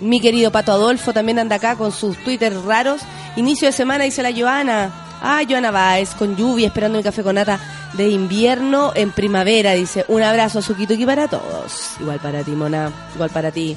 [0.00, 3.00] Mi querido Pato Adolfo también anda acá con sus Twitter raros.
[3.36, 4.92] Inicio de semana, dice la Joana.
[5.22, 7.58] Ah, Joana Baez, con lluvia, esperando mi café con nata
[7.94, 9.72] de invierno en primavera.
[9.72, 11.96] Dice, un abrazo, Sukituki para todos.
[12.00, 12.92] Igual para ti, Mona.
[13.14, 13.76] Igual para ti.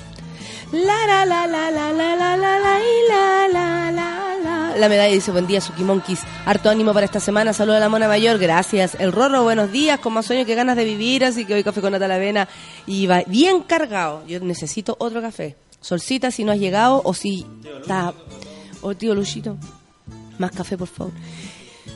[0.71, 4.77] La la la la la la la la la la la la la.
[4.77, 6.21] La medalla dice, buen día, Suki Monkeys.
[6.45, 7.53] Harto ánimo para esta semana.
[7.53, 8.95] Saludos a la mona mayor, gracias.
[8.99, 11.81] El Rorro, buenos días, con más sueño que ganas de vivir, así que hoy café
[11.81, 12.47] con nata a la avena.
[12.85, 14.23] Y va bien cargado.
[14.27, 15.55] Yo necesito otro café.
[15.81, 17.45] Solcita, si no has llegado, o si
[17.81, 18.13] está...
[18.81, 19.57] O tío Luchito,
[20.37, 21.11] más café, por favor.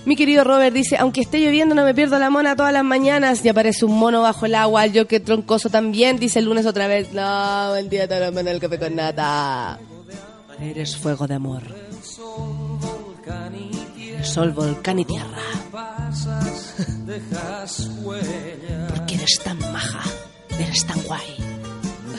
[0.05, 3.43] Mi querido Robert dice, aunque esté lloviendo no me pierdo la mona todas las mañanas
[3.45, 6.88] y aparece un mono bajo el agua, yo que troncoso también, dice el lunes otra
[6.88, 9.80] vez, no, buen día mañanas el café con nata.
[10.60, 11.64] Eres fuego de amor.
[14.24, 15.41] Sol, volcán y tierra.
[18.89, 20.03] Porque eres tan maja,
[20.60, 21.38] eres tan guay.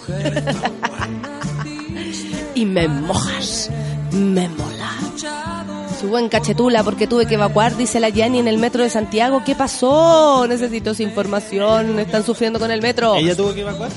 [2.54, 3.70] y me mojas,
[4.12, 4.90] me mola.
[6.00, 9.42] Subo en cachetula porque tuve que evacuar, dice la Yanni en el metro de Santiago.
[9.44, 10.46] ¿Qué pasó?
[10.48, 11.98] Necesito esa información.
[11.98, 13.14] Están sufriendo con el metro.
[13.14, 13.90] ¿Ella tuvo que evacuar?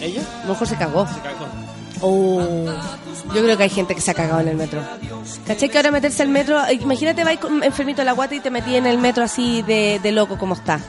[0.00, 0.20] ¿Ella?
[0.40, 1.06] A lo mejor se cagó.
[1.06, 1.46] Se cagó.
[2.00, 2.64] Oh,
[3.34, 4.80] yo creo que hay gente que se ha cagado en el metro.
[5.46, 6.60] ¿Cachai que ahora meterse al metro?
[6.70, 9.98] Imagínate, vais con- enfermito a la guata y te metí en el metro así de,
[10.02, 10.80] de loco como está.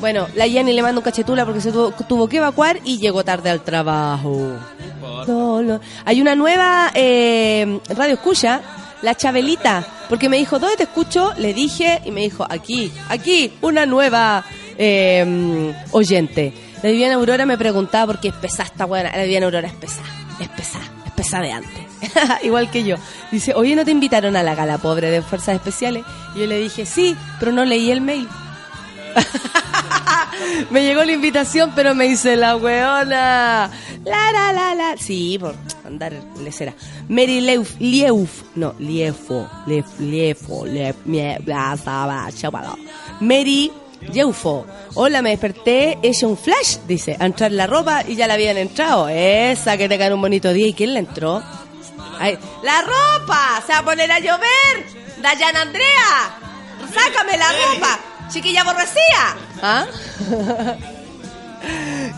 [0.00, 3.24] Bueno, la Jenny le manda un cachetula porque se tuvo, tuvo que evacuar y llegó
[3.24, 4.56] tarde al trabajo.
[6.04, 8.60] Hay una nueva eh, radio escucha,
[9.02, 11.32] la Chabelita, porque me dijo, ¿dónde te escucho?
[11.36, 14.44] Le dije y me dijo, aquí, aquí, una nueva
[14.78, 16.52] eh, oyente.
[16.82, 19.10] La Viviana Aurora me preguntaba por qué es pesada esta buena.
[19.10, 20.08] La Viviana Aurora es pesada,
[20.40, 21.88] es pesada, es pesada de antes.
[22.44, 22.96] Igual que yo.
[23.32, 26.04] Dice, oye, ¿no te invitaron a la gala pobre de Fuerzas Especiales?
[26.34, 28.28] Y yo le dije, sí, pero no leí el mail.
[30.70, 33.70] me llegó la invitación, pero me hice la weona.
[34.04, 34.96] La, la, la, la.
[34.96, 35.54] Sí, por
[35.84, 36.74] andar lecera.
[37.08, 40.96] Mary Leuf, Lieuf, no, Liefo, Lief, Liefo, Lief.
[43.20, 43.72] Mary
[44.12, 44.66] Yeufo.
[44.94, 48.56] Hola, me desperté, hecho un flash, dice, a entrar la ropa y ya la habían
[48.56, 49.08] entrado.
[49.08, 50.68] Esa que te cae un bonito día.
[50.68, 51.42] ¿Y quién la entró?
[52.18, 53.62] Ay, ¡La ropa!
[53.66, 54.86] ¡Se va a poner a llover!
[55.22, 56.38] ¡Dayan Andrea!
[56.92, 57.98] ¡Sácame la ropa!
[58.28, 59.36] ¡Chiquilla aborrecida!
[59.62, 59.86] ¿Ah?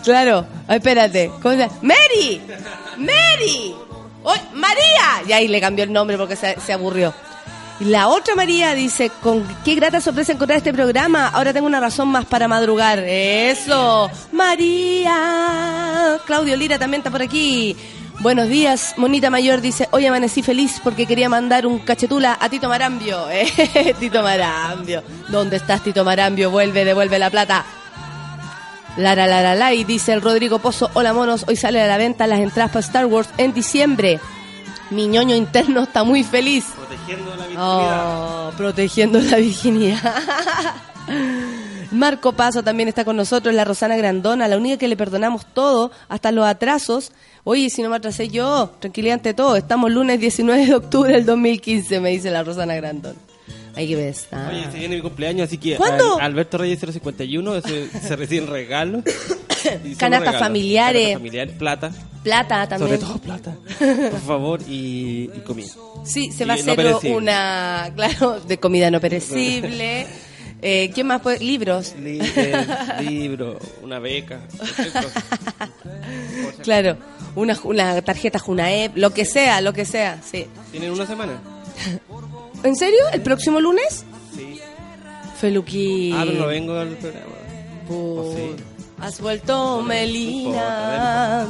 [0.05, 0.47] claro.
[0.69, 1.31] Espérate.
[1.43, 1.69] ¿Cómo se?
[1.83, 2.41] ¡Mary!
[2.99, 3.75] ¡Mary!
[4.23, 5.23] ¡Oy, ¡María!
[5.27, 7.15] Y ahí le cambió el nombre porque se, se aburrió.
[7.81, 11.29] Y la otra María dice, con qué grata sorpresa encontrar este programa.
[11.29, 12.99] Ahora tengo una razón más para madrugar.
[12.99, 14.11] Eso.
[14.33, 16.21] María.
[16.27, 17.75] Claudio Lira también está por aquí.
[18.21, 22.69] Buenos días, Monita Mayor dice, hoy amanecí feliz porque quería mandar un cachetula a Tito
[22.69, 23.27] Marambio.
[23.31, 25.03] Eh, Tito Marambio.
[25.29, 26.51] ¿Dónde estás, Tito Marambio?
[26.51, 27.65] Vuelve, devuelve la plata.
[28.99, 32.41] Lara Lara Lai, dice el Rodrigo Pozo, hola monos, hoy sale a la venta las
[32.41, 34.21] entradas para Star Wars en diciembre.
[34.91, 36.67] Mi ñoño interno está muy feliz.
[36.77, 38.49] Protegiendo la virginidad.
[38.49, 40.15] Oh, protegiendo la virginidad.
[41.91, 45.91] Marco Paso también está con nosotros, la Rosana Grandona, la única que le perdonamos todo,
[46.09, 47.13] hasta los atrasos.
[47.45, 51.27] Oye, si no me atrasé yo, tranquilidad ante todo, estamos lunes 19 de octubre del
[51.27, 53.19] 2015, me dice la Rosana Grandona.
[53.77, 54.49] Hay que ah.
[54.51, 56.17] Oye, se viene mi cumpleaños, así que ¿Cuándo?
[56.17, 59.05] Al- Alberto Reyes 051 ese- se reciben regalos.
[59.99, 61.03] Canastas familiares.
[61.03, 61.93] Canastas familiares, plata.
[62.23, 63.01] Plata también.
[63.01, 63.55] Sobre todo plata.
[64.11, 65.69] Por favor, y, y comida.
[66.05, 70.07] Sí, se Y va a hacer una, claro, de comida no perecible.
[70.63, 71.21] Eh, ¿Quién más?
[71.23, 71.39] puede?
[71.41, 71.95] Libros.
[71.99, 72.67] Li- eh,
[73.01, 74.41] libro, una beca.
[76.63, 76.97] Claro.
[77.37, 80.47] Una, una tarjeta Junaep, lo que sea, lo que sea, sí.
[80.71, 81.41] ¿Tienen una semana?
[82.65, 82.99] ¿En serio?
[83.13, 84.05] ¿El próximo lunes?
[84.37, 84.61] Sí.
[85.39, 86.15] Feluquín.
[86.15, 87.27] Ah, pero no vengo al programa.
[87.89, 88.63] Pu- Oh, sí.
[89.01, 91.47] Has vuelto, Melina.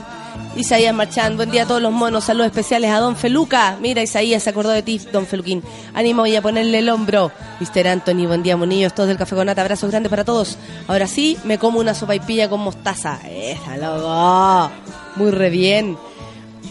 [0.56, 2.24] Isaías Marchand, buen día a todos los monos.
[2.24, 3.76] Saludos especiales a Don Feluca.
[3.80, 5.62] Mira, Isaías se acordó de ti, Don Feluquín.
[5.94, 7.32] Ánimo y a ponerle el hombro.
[7.60, 7.88] Mr.
[7.88, 8.94] Anthony, buen día, monillos.
[8.94, 9.62] Todos del Café con Nata.
[9.62, 10.58] Abrazos grandes para todos.
[10.88, 13.18] Ahora sí, me como una sopa y pilla con mostaza.
[13.28, 14.70] Esa, loco.
[15.16, 15.98] Muy re bien.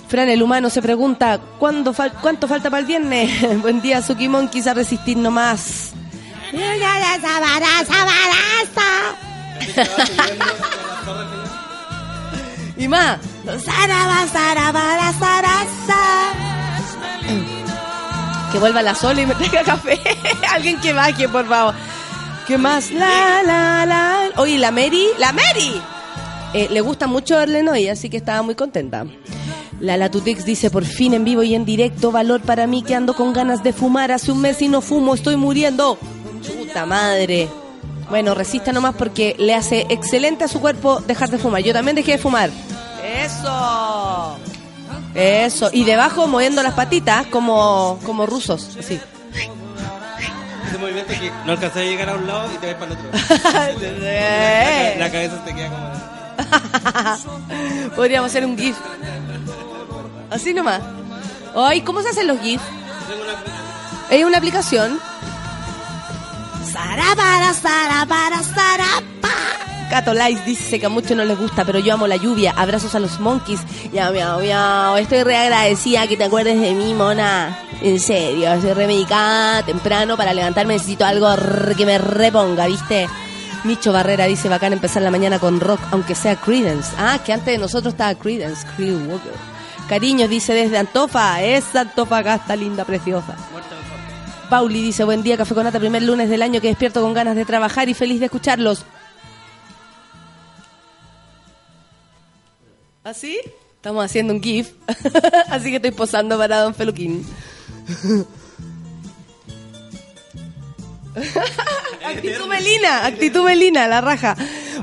[0.08, 3.62] Fran, el humano, se pregunta, ¿cuándo fal- ¿cuánto falta para el viernes?
[3.62, 5.92] buen día, Suki quise resistir nomás.
[6.52, 6.70] Y más.
[7.22, 9.29] Saraba, saraba,
[14.96, 16.00] la sarasa.
[18.52, 20.00] Que vuelva la sola y me traiga café.
[20.54, 21.76] Alguien que baje, por favor.
[22.48, 22.90] ¿Qué más?
[22.92, 24.30] La, la, la.
[24.38, 25.08] Oye, la Mary.
[25.20, 25.80] ¡La Mary!
[26.54, 29.06] Eh, le gusta mucho verle hoy, así que estaba muy contenta.
[29.80, 33.14] La Latutix dice, por fin en vivo y en directo, valor para mí que ando
[33.14, 34.12] con ganas de fumar.
[34.12, 36.00] Hace un mes y no fumo, estoy muriendo.
[36.42, 37.48] Chuta madre.
[38.10, 41.62] Bueno, resista nomás porque le hace excelente a su cuerpo dejar de fumar.
[41.62, 42.50] Yo también dejé de fumar.
[43.04, 44.38] Eso.
[45.14, 45.70] Eso.
[45.72, 48.78] Y debajo moviendo las patitas como, como rusos.
[48.80, 49.00] Así.
[50.68, 52.98] Ese movimiento que no alcanzas a llegar a un lado y te vas para el
[52.98, 53.10] otro.
[54.00, 55.90] La, la cabeza te queda como...
[57.96, 58.78] Podríamos hacer un GIF.
[60.30, 60.82] Así nomás.
[61.56, 62.62] Ay, ¿cómo se hacen los GIF?
[64.10, 65.00] Es una aplicación.
[66.64, 69.30] Sarabara, sarabara, sarapa.
[69.90, 72.54] Cato Lice dice que a muchos no les gusta, pero yo amo la lluvia.
[72.56, 73.62] Abrazos a los monkeys.
[73.92, 74.98] Ya, miau, miau.
[74.98, 77.58] Estoy re agradecida que te acuerdes de mí, mona.
[77.82, 80.74] En serio, estoy re medicada, temprano para levantarme.
[80.74, 81.28] Necesito algo
[81.76, 83.10] que me reponga, ¿viste?
[83.64, 86.92] Micho Barrera dice bacán empezar la mañana con rock, aunque sea Credence.
[86.98, 89.34] Ah, que antes de nosotros estaba Credence, Walker.
[89.90, 93.36] Cariño dice desde Antofa, esa Antofagasta linda, preciosa.
[94.50, 97.36] Pauli dice, buen día, Café con Nata, primer lunes del año que despierto con ganas
[97.36, 98.84] de trabajar y feliz de escucharlos.
[103.04, 103.40] ¿Así?
[103.76, 104.72] Estamos haciendo un GIF,
[105.50, 107.26] así que estoy posando para Don Feluquín.
[112.06, 114.36] actitud Melina, actitud Melina, la raja.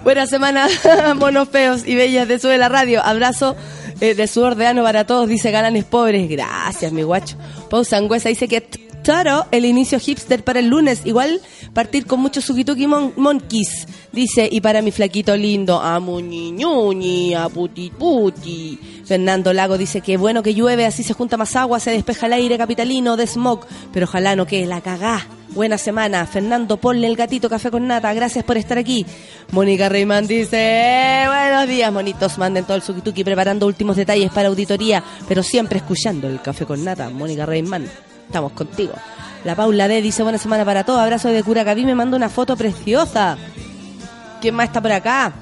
[0.02, 0.68] Buena semana,
[1.16, 3.02] monos feos y bellas de Sube la Radio.
[3.04, 3.56] Abrazo
[4.00, 6.28] eh, de sudor de ano para todos, dice Galanes Pobres.
[6.28, 7.36] Gracias, mi guacho.
[7.68, 11.02] Pau Sangüesa dice que Toro, el inicio hipster para el lunes.
[11.04, 11.40] Igual
[11.72, 13.86] partir con muchos sukituki mon monkeys.
[14.10, 18.76] Dice, y para mi flaquito lindo, a muñiñuñi, a puti puti.
[19.04, 22.32] Fernando Lago dice que bueno que llueve, así se junta más agua, se despeja el
[22.32, 23.64] aire capitalino de smog.
[23.92, 25.24] Pero ojalá no que la cagá.
[25.50, 26.26] Buena semana.
[26.26, 28.12] Fernando, ponle el gatito café con nata.
[28.12, 29.06] Gracias por estar aquí.
[29.52, 32.38] Mónica Reyman dice, "Eh, buenos días, monitos.
[32.38, 36.82] Manden todo el sukituki preparando últimos detalles para auditoría, pero siempre escuchando el café con
[36.82, 37.08] nata.
[37.08, 37.88] Mónica Reyman,
[38.26, 38.92] estamos contigo.
[39.44, 41.00] La Paula D dice, buena semana para todos.
[41.00, 43.38] Abrazo de Curacaví, me manda una foto preciosa.
[44.40, 45.32] ¿Quién más está por acá?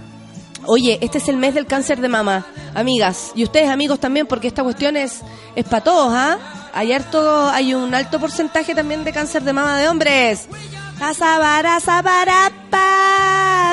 [0.67, 3.33] Oye, este es el mes del cáncer de mama, amigas.
[3.35, 5.21] Y ustedes, amigos, también, porque esta cuestión es,
[5.57, 6.39] es para todos, ¿ah?
[6.73, 10.49] Hay, harto, hay un alto porcentaje también de cáncer de mama de hombres.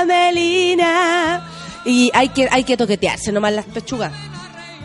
[0.05, 1.47] Melina.
[1.85, 4.11] Y hay que, hay que toquetearse nomás las pechugas.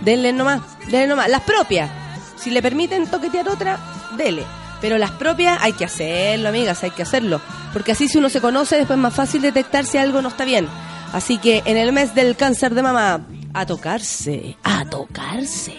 [0.02, 1.28] Denle nomás, denle nomás.
[1.28, 1.90] Las propias.
[2.36, 3.78] Si le permiten toquetear otra,
[4.16, 4.44] dele.
[4.80, 7.40] Pero las propias hay que hacerlo, amigas, hay que hacerlo.
[7.72, 10.44] Porque así si uno se conoce, después es más fácil detectar si algo no está
[10.44, 10.68] bien.
[11.12, 15.74] Así que en el mes del cáncer de mama, a tocarse, a tocarse.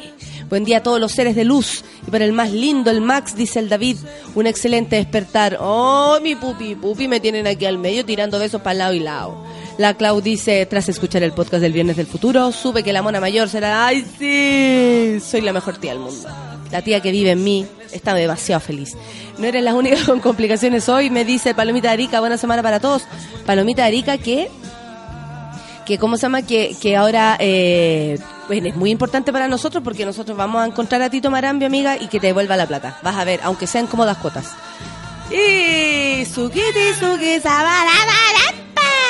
[0.49, 1.83] Buen día a todos los seres de luz.
[2.07, 3.97] Y para el más lindo, el Max, dice el David,
[4.33, 5.57] un excelente despertar.
[5.59, 9.43] Oh, mi pupi, pupi, me tienen aquí al medio tirando besos para lado y lado.
[9.77, 13.19] La Clau dice, tras escuchar el podcast del Viernes del Futuro, supe que la mona
[13.19, 16.29] mayor será, ay sí, soy la mejor tía del mundo.
[16.71, 18.93] La tía que vive en mí está demasiado feliz.
[19.37, 23.03] No eres la única con complicaciones hoy, me dice Palomita Arica, buena semana para todos.
[23.45, 24.49] Palomita Arica que
[25.85, 30.37] que cómo se llama que, que ahora eh, es muy importante para nosotros porque nosotros
[30.37, 32.99] vamos a encontrar a Tito Marambio amiga y que te devuelva la plata.
[33.03, 34.51] Vas a ver aunque sean cómodas cuotas.
[35.31, 37.39] Y suquiti suqui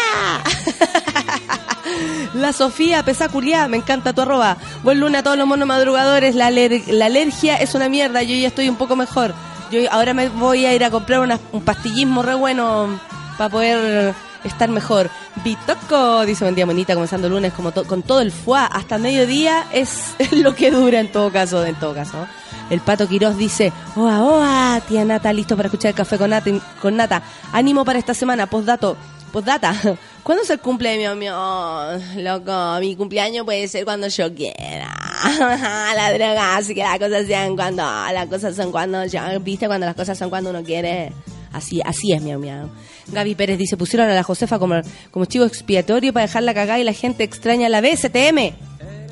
[2.34, 4.58] La Sofía Pesaculiá, me encanta tu arroba.
[4.84, 6.36] Buen lunes a todos los monos madrugadores.
[6.36, 9.34] La, aler- la alergia es una mierda, yo ya estoy un poco mejor.
[9.72, 11.20] Yo ahora me voy a ir a comprar
[11.51, 12.99] un pastillismo re bueno
[13.38, 15.10] para poder estar mejor.
[15.43, 19.66] Bitoco, dice buen día bonita, comenzando el lunes como con todo el fuá hasta mediodía
[19.72, 22.28] es, es lo que dura en todo caso, en todo caso.
[22.70, 26.51] El Pato Quirós dice, oa, oa, tía Nata, listo para escuchar el café con nata,
[26.82, 27.22] con nata.
[27.53, 28.97] Ánimo para esta semana, postdato,
[29.38, 29.76] postdata.
[30.24, 31.34] ¿Cuándo es el cumpleaños mío?
[31.36, 34.92] Oh, loco, mi cumpleaños puede ser cuando yo quiera.
[35.96, 39.86] la droga, así que las cosas sean cuando, las cosas son cuando yo, viste, cuando
[39.86, 41.12] las cosas son cuando uno quiere.
[41.54, 42.70] Así, así es, miau, miau.
[43.08, 44.82] Gaby Pérez dice, pusieron a la Josefa como,
[45.12, 48.54] como chivo expiatorio para dejarla cagada y la gente extraña la BSTM.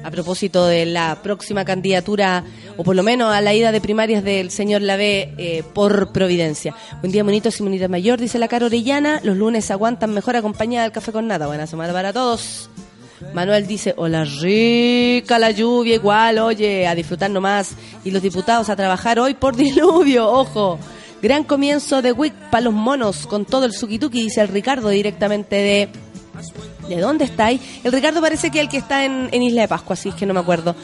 [0.06, 2.44] A propósito de la próxima candidatura,
[2.78, 6.76] o por lo menos a la ida de primarias del señor Lavé eh, por Providencia.
[7.00, 9.20] Buen día, monitos y monita mayor, dice la cara Orellana.
[9.24, 11.48] Los lunes aguantan mejor acompañada del café con nada.
[11.48, 12.70] Buena semana para todos.
[13.34, 17.72] Manuel dice, hola rica la lluvia igual, oye, a disfrutar nomás.
[18.04, 20.78] Y los diputados a trabajar hoy por diluvio, ojo.
[21.20, 25.56] Gran comienzo de WIC para los monos con todo el suquituki, dice el Ricardo directamente
[25.56, 25.90] de...
[26.88, 27.60] ¿De dónde está ahí?
[27.84, 30.34] El Ricardo parece que el que está en, Isla de Pascua, así es que no
[30.34, 30.76] me acuerdo.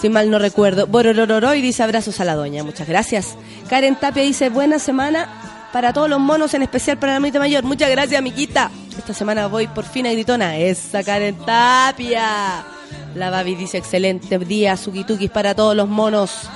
[0.00, 0.86] Si mal no recuerdo.
[0.86, 2.62] Bororororo y dice abrazos a la doña.
[2.62, 3.36] Muchas gracias.
[3.68, 7.64] Karen Tapia dice buena semana para todos los monos, en especial para la monita mayor.
[7.64, 8.70] Muchas gracias, amiguita.
[8.96, 10.56] Esta semana voy por fin a Gritona.
[10.56, 12.64] Esa Karen Tapia.
[13.14, 16.48] La Babi dice excelente día, sukitukis para todos los monos.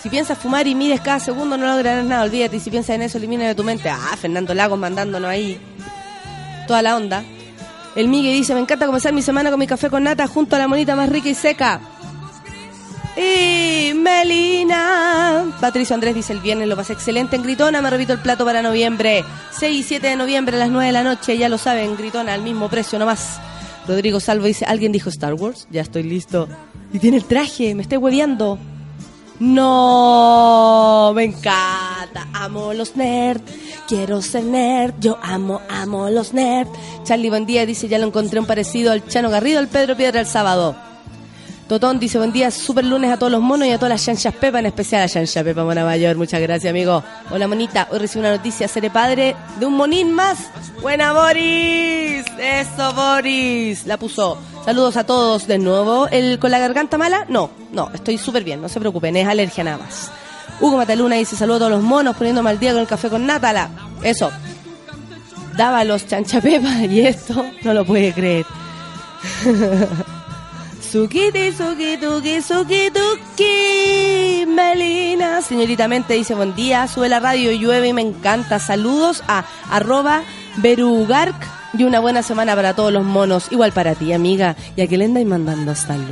[0.00, 2.22] Si piensas fumar y mides cada segundo, no lograrás nada.
[2.22, 2.56] Olvídate.
[2.56, 3.90] Y si piensas en eso, elimina de tu mente.
[3.90, 5.60] Ah, Fernando Lagos mandándonos ahí
[6.66, 7.24] toda la onda.
[7.96, 10.58] El Migue dice, me encanta comenzar mi semana con mi café con nata junto a
[10.58, 11.80] la monita más rica y seca.
[13.16, 15.52] Y Melina.
[15.60, 18.62] Patricio Andrés dice, el viernes lo pasé excelente en Gritona, me repito el plato para
[18.62, 19.24] noviembre.
[19.50, 22.34] 6 y 7 de noviembre a las 9 de la noche, ya lo saben, Gritona,
[22.34, 23.40] al mismo precio nomás.
[23.88, 25.66] Rodrigo Salvo dice, ¿alguien dijo Star Wars?
[25.70, 26.48] Ya estoy listo.
[26.92, 28.58] Y tiene el traje, me estoy hueveando.
[29.40, 32.28] No, me encanta.
[32.34, 33.42] Amo los nerds.
[33.88, 34.94] Quiero ser nerd.
[35.00, 36.70] Yo amo, amo los nerds.
[37.04, 40.20] Charlie buen día dice, ya lo encontré un parecido al Chano Garrido, al Pedro Piedra
[40.20, 40.89] el sábado.
[41.70, 44.34] Totón dice, buen día, super lunes a todos los monos y a todas las chanchas
[44.34, 46.16] Pepa, en especial a Chancha Pepa Mona Mayor.
[46.16, 47.04] Muchas gracias, amigo.
[47.30, 47.86] Hola, monita.
[47.92, 50.50] Hoy recibí una noticia, seré padre de un monín más.
[50.82, 52.24] Buena, Boris.
[52.40, 53.86] Eso, Boris.
[53.86, 54.36] La puso.
[54.64, 56.08] Saludos a todos de nuevo.
[56.08, 57.24] ¿El con la garganta mala?
[57.28, 60.10] No, no, estoy súper bien, no se preocupen, es alergia nada más.
[60.60, 63.24] Hugo Mataluna dice, saludos a todos los monos, poniéndome al día con el café con
[63.24, 63.70] Nátala.
[64.02, 64.32] Eso.
[65.56, 68.44] Daba los chancha Pepa y esto no lo puede creer.
[70.90, 75.40] Sukiti, sukituki, sukituki, Melina.
[75.40, 78.58] Señorita Mente dice, buen día, sube la radio, llueve y me encanta.
[78.58, 80.24] Saludos a arroba
[80.56, 81.36] berugark
[81.74, 83.52] y una buena semana para todos los monos.
[83.52, 84.56] Igual para ti, amiga.
[84.74, 86.10] Y a que le andáis mandando saludos.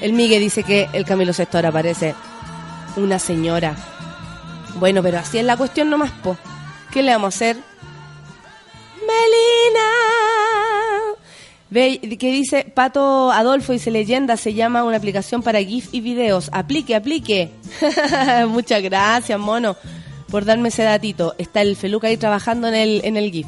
[0.00, 1.72] El Migue dice que el Camilo Sexto ahora
[2.96, 3.76] una señora.
[4.80, 6.36] Bueno, pero así es la cuestión nomás, po.
[6.90, 7.56] ¿Qué le vamos a hacer?
[8.96, 10.08] Melina.
[11.70, 16.48] Que dice Pato Adolfo, dice leyenda, se llama una aplicación para GIF y videos.
[16.52, 17.50] Aplique, aplique.
[18.48, 19.76] Muchas gracias, mono,
[20.30, 21.34] por darme ese datito.
[21.36, 23.46] Está el Feluca ahí trabajando en el, en el GIF.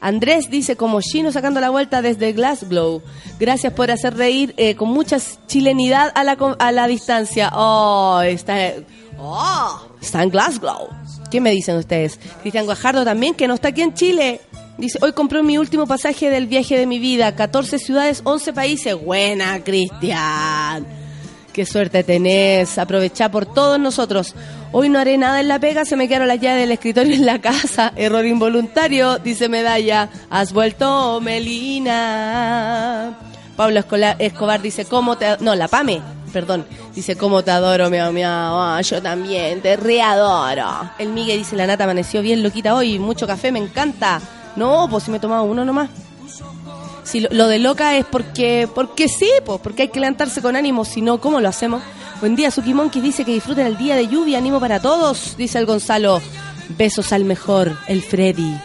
[0.00, 3.02] Andrés dice, como chino sacando la vuelta desde Glasgow.
[3.38, 7.50] Gracias por hacer reír eh, con mucha chilenidad a la, a la distancia.
[7.54, 8.74] Oh, está,
[9.18, 10.88] oh, está en Glasgow.
[11.30, 12.20] ¿Qué me dicen ustedes?
[12.42, 14.42] Cristian Guajardo también, que no está aquí en Chile.
[14.76, 17.36] Dice, hoy compré mi último pasaje del viaje de mi vida.
[17.36, 18.94] 14 ciudades, 11 países.
[19.00, 20.84] Buena, Cristian.
[21.52, 22.76] Qué suerte tenés.
[22.78, 24.34] Aprovechá por todos nosotros.
[24.72, 27.24] Hoy no haré nada en la pega, se me quedaron las llaves del escritorio en
[27.24, 27.92] la casa.
[27.94, 30.10] Error involuntario, dice Medalla.
[30.30, 33.16] Has vuelto, Melina.
[33.56, 33.84] Pablo
[34.18, 35.36] Escobar dice, ¿cómo te...
[35.38, 36.02] No, la Pame,
[36.32, 36.66] perdón.
[36.92, 38.56] Dice, ¿cómo te adoro, miau, miau?
[38.58, 40.90] Ah, yo también, te readoro.
[40.98, 44.20] El Miguel dice, la nata amaneció bien loquita hoy, mucho café, me encanta.
[44.56, 45.90] No, pues si me he tomado uno nomás.
[47.04, 50.84] Si lo, de loca es porque porque sí, pues, porque hay que levantarse con ánimo,
[50.84, 51.82] si no, ¿cómo lo hacemos?
[52.20, 55.58] Buen día, Suki Monkey dice que disfruten el día de lluvia, ánimo para todos, dice
[55.58, 56.22] el Gonzalo.
[56.70, 58.56] Besos al mejor, el Freddy.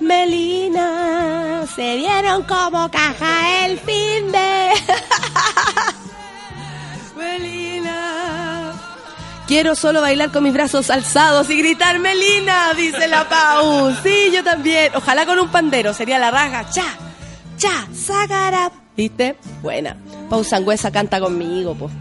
[0.00, 4.70] Melina, se dieron como caja el fin de...
[7.16, 8.63] Melina.
[9.46, 13.94] Quiero solo bailar con mis brazos alzados y gritar Melina, dice la Pau.
[14.02, 14.92] Sí, yo también.
[14.94, 16.70] Ojalá con un pandero, sería la raja.
[16.70, 16.96] Cha,
[17.58, 18.70] cha, sacará.
[18.96, 19.36] ¿Viste?
[19.60, 19.96] Buena.
[20.30, 21.92] Pau Sangüesa canta conmigo, pues.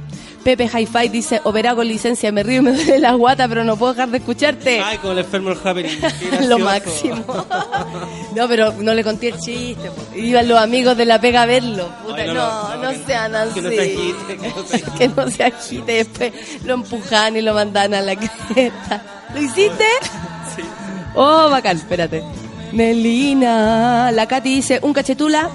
[0.43, 3.77] Pepe Hi-Fi dice, operado con licencia, me río y me duele la guata, pero no
[3.77, 4.81] puedo dejar de escucharte.
[4.81, 5.99] Ay, como el enfermo el happening.
[6.49, 7.23] Lo máximo.
[8.35, 9.89] no, pero no le conté el chiste.
[10.15, 11.87] Iban los amigos de la pega a verlo.
[12.05, 13.53] Puta, Ay, no, no, no, no, sean así.
[13.53, 14.97] que no se agite, que no se agite.
[14.97, 15.91] que no se agite.
[15.93, 16.33] Después
[16.65, 19.01] lo empujan y lo mandan a la cresta.
[19.33, 19.85] ¿Lo hiciste?
[20.55, 20.61] Sí.
[21.15, 22.21] Oh, bacán, espérate.
[22.73, 24.11] Melina.
[24.11, 25.49] La Katy dice, un cachetula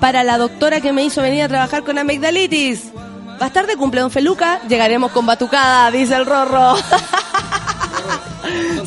[0.00, 2.90] para la doctora que me hizo venir a trabajar con amigdalitis.
[3.40, 6.76] Va a estar de cumple Don Feluca, llegaremos con batucada, dice el Rorro.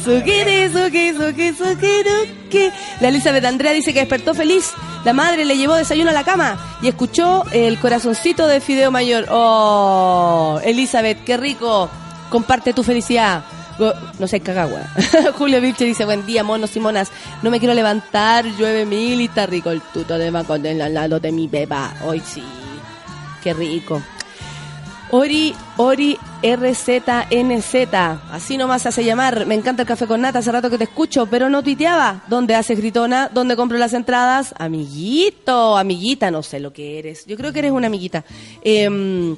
[0.03, 2.71] Sukiri, suki, suki, sukiruki.
[3.01, 4.71] La Elizabeth Andrea dice que despertó feliz.
[5.03, 9.25] La madre le llevó desayuno a la cama y escuchó el corazoncito de Fideo Mayor.
[9.29, 11.89] Oh, Elizabeth, qué rico.
[12.29, 13.43] Comparte tu felicidad.
[14.19, 14.81] No sé, cagagua.
[15.37, 17.11] Julio Vilche dice, buen día, monos y monas.
[17.41, 21.19] No me quiero levantar, llueve mil y está rico el tuto de macondel al lado
[21.19, 21.93] de mi beba.
[22.05, 22.43] Hoy sí.
[23.43, 24.01] Qué rico.
[25.11, 27.75] Ori, Ori RZNZ,
[28.31, 29.45] así nomás se hace llamar.
[29.45, 32.23] Me encanta el café con nata, hace rato que te escucho, pero no tuiteaba.
[32.27, 33.29] ¿Dónde haces gritona?
[33.33, 34.53] ¿Dónde compro las entradas?
[34.57, 37.25] Amiguito, amiguita, no sé lo que eres.
[37.25, 38.25] Yo creo que eres una amiguita.
[38.61, 39.37] Em,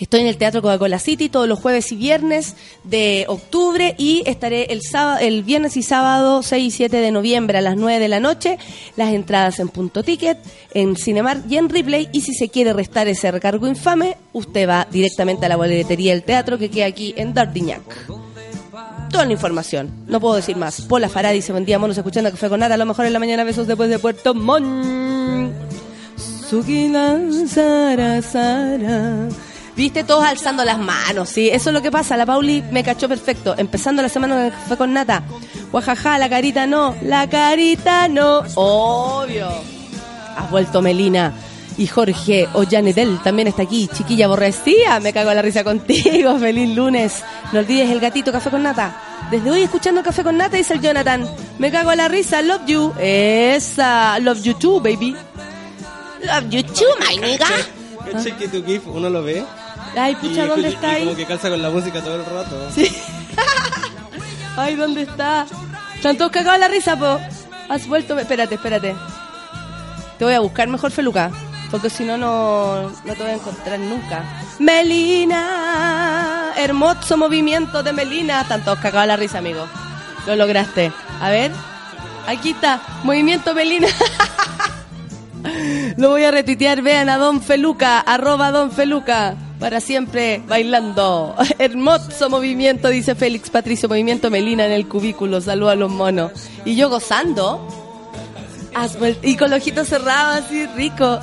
[0.00, 4.72] Estoy en el Teatro Coca-Cola City todos los jueves y viernes de octubre y estaré
[4.72, 8.08] el, sábado, el viernes y sábado 6 y 7 de noviembre a las 9 de
[8.08, 8.58] la noche.
[8.96, 10.38] Las entradas en punto ticket,
[10.72, 12.08] en Cinemar y en Replay.
[12.12, 16.22] Y si se quiere restar ese recargo infame, usted va directamente a la boletería del
[16.22, 17.82] teatro que queda aquí en Dardignac.
[19.10, 20.80] Toda la información, no puedo decir más.
[20.82, 23.18] Pola Farah dice, buen día, monos, escuchando Café con Nata, a lo mejor en la
[23.18, 25.52] mañana, besos después de Puerto Montt.
[29.80, 32.14] Viste todos alzando las manos, sí, eso es lo que pasa.
[32.18, 33.54] La Pauli me cachó perfecto.
[33.56, 35.22] Empezando la semana fue con Nata.
[35.72, 38.42] Guajaja, la carita no, la carita no.
[38.56, 39.48] Obvio.
[40.36, 41.32] Has vuelto Melina.
[41.78, 43.88] Y Jorge Ollanedel también está aquí.
[43.90, 46.38] Chiquilla aborrecida, me cago en la risa contigo.
[46.38, 47.24] Feliz lunes.
[47.50, 48.94] No olvides el gatito Café con Nata.
[49.30, 51.26] Desde hoy escuchando Café con Nata, dice el Jonathan.
[51.58, 52.92] Me cago en la risa, love you.
[53.00, 55.16] Esa, love you too, baby.
[56.22, 57.46] Love you too, my nigga.
[58.12, 59.42] ¿Cachai que tu GIF uno lo ve?
[59.96, 61.16] Ay, pucha, y, ¿dónde y- está y como ahí?
[61.16, 62.70] que calza con la música todo el rato.
[62.74, 62.86] Sí.
[64.56, 65.46] Ay, ¿dónde está?
[65.94, 67.18] Están todos cagados la risa, po.
[67.68, 68.18] Has vuelto.
[68.18, 68.94] Espérate, espérate.
[70.18, 71.30] Te voy a buscar mejor, Feluca.
[71.70, 74.24] Porque si no, no no te voy a encontrar nunca.
[74.58, 76.52] Melina.
[76.56, 78.40] Hermoso movimiento de Melina.
[78.42, 79.66] Están todos cagados la risa, amigo.
[80.26, 80.92] Lo lograste.
[81.20, 81.52] A ver.
[82.26, 82.80] Aquí está.
[83.04, 83.88] Movimiento Melina.
[85.96, 91.36] Lo voy a retuitear, vean a Don Feluca, arroba Don Feluca, para siempre bailando.
[91.58, 96.32] Hermoso movimiento, dice Félix Patricio, movimiento Melina en el cubículo, saluda a los monos.
[96.64, 97.68] Y yo gozando,
[99.22, 101.20] y con los ojitos cerrados, así rico.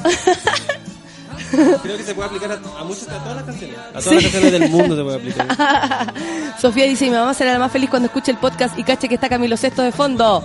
[1.50, 3.78] Creo que se puede aplicar a, a muchas, a todas las canciones.
[3.94, 6.14] A todas las canciones del mundo se puede aplicar.
[6.62, 9.16] Sofía dice, mi mamá será la más feliz cuando escuche el podcast y cache que
[9.16, 10.44] está Camilo Sesto de fondo.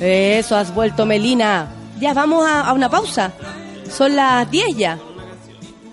[0.00, 1.68] Eso, has vuelto Melina.
[2.00, 3.32] Ya, vamos a, a una pausa.
[3.88, 4.98] Son las 10 ya.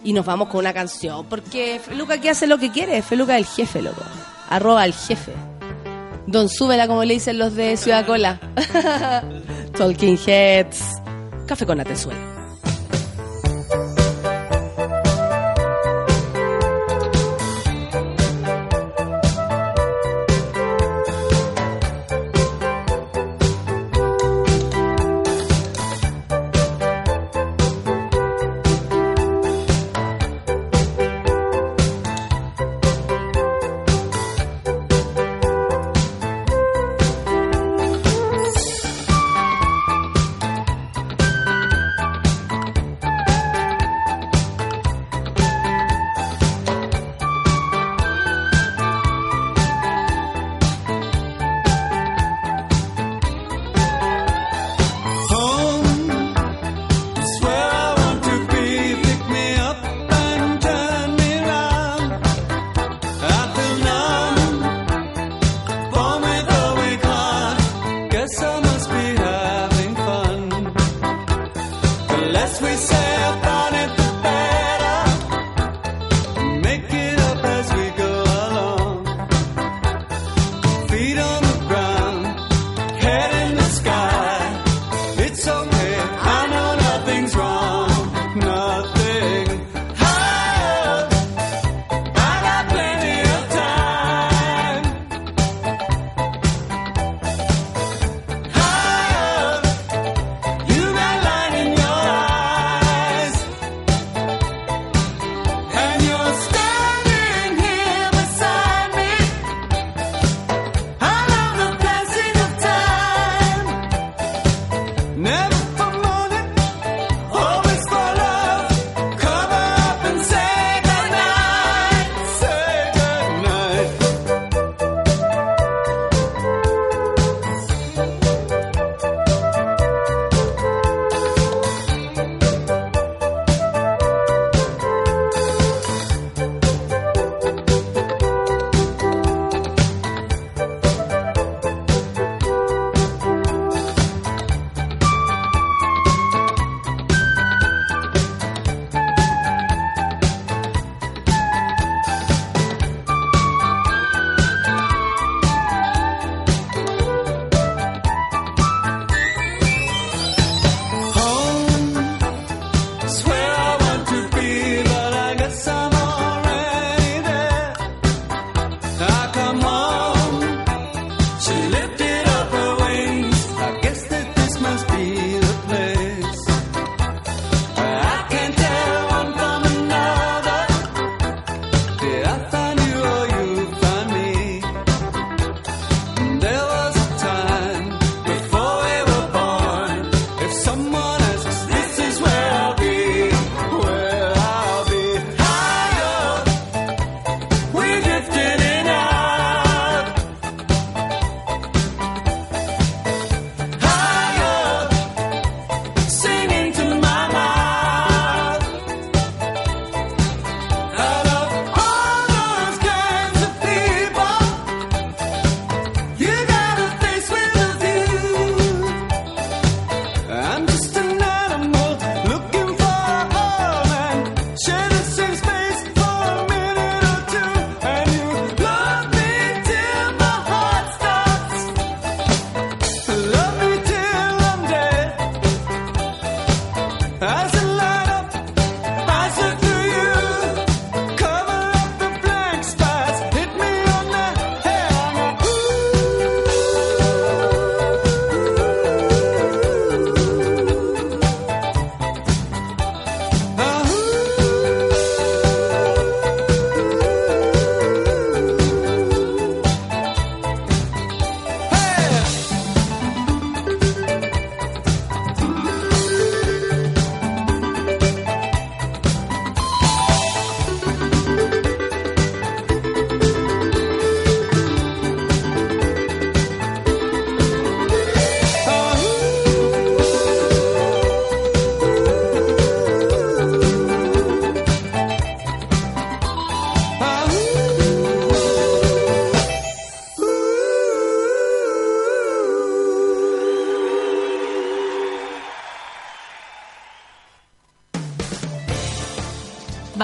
[0.04, 3.02] Y nos vamos con una canción, porque Feluca aquí hace lo que quiere.
[3.02, 4.02] Feluca es el jefe, loco.
[4.50, 5.34] Arroba el jefe.
[6.28, 8.40] Don Súbela, como le dicen los de Ciudad Cola.
[9.78, 11.02] Talking Heads.
[11.48, 12.31] Café con Atenzuela.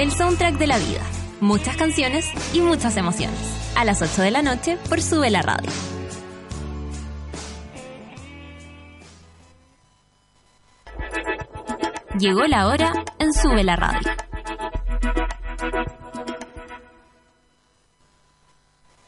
[0.00, 1.02] El soundtrack de la vida.
[1.42, 2.24] Muchas canciones
[2.54, 3.38] y muchas emociones.
[3.76, 5.70] A las 8 de la noche por Sube la Radio.
[12.18, 14.10] Llegó la hora en Sube la Radio.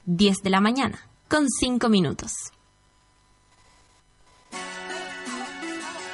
[0.04, 2.52] 10 de la mañana, con 5 minutos.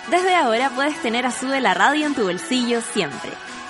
[0.08, 3.47] Desde ahora puedes tener a Sube la Radio en tu bolsillo siempre.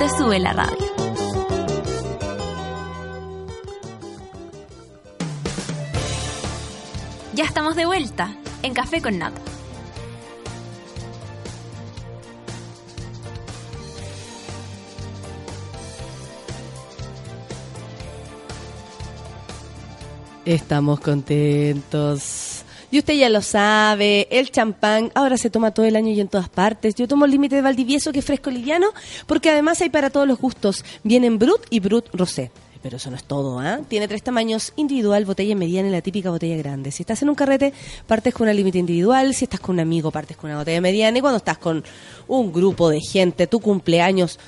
[0.00, 0.86] de Sube la Radio.
[7.34, 9.42] Ya estamos de vuelta en Café con Nata.
[20.46, 22.49] Estamos contentos.
[22.90, 26.28] Y usted ya lo sabe, el champán ahora se toma todo el año y en
[26.28, 26.94] todas partes.
[26.96, 28.88] Yo tomo el límite de Valdivieso, que es fresco liviano,
[29.26, 30.84] porque además hay para todos los gustos.
[31.04, 32.50] Vienen Brut y Brut Rosé.
[32.82, 33.80] Pero eso no es todo, ¿ah?
[33.88, 36.90] Tiene tres tamaños, individual, botella mediana y la típica botella grande.
[36.90, 37.74] Si estás en un carrete,
[38.06, 39.34] partes con una límite individual.
[39.34, 41.18] Si estás con un amigo, partes con una botella mediana.
[41.18, 41.84] Y cuando estás con
[42.26, 44.38] un grupo de gente, tu cumpleaños,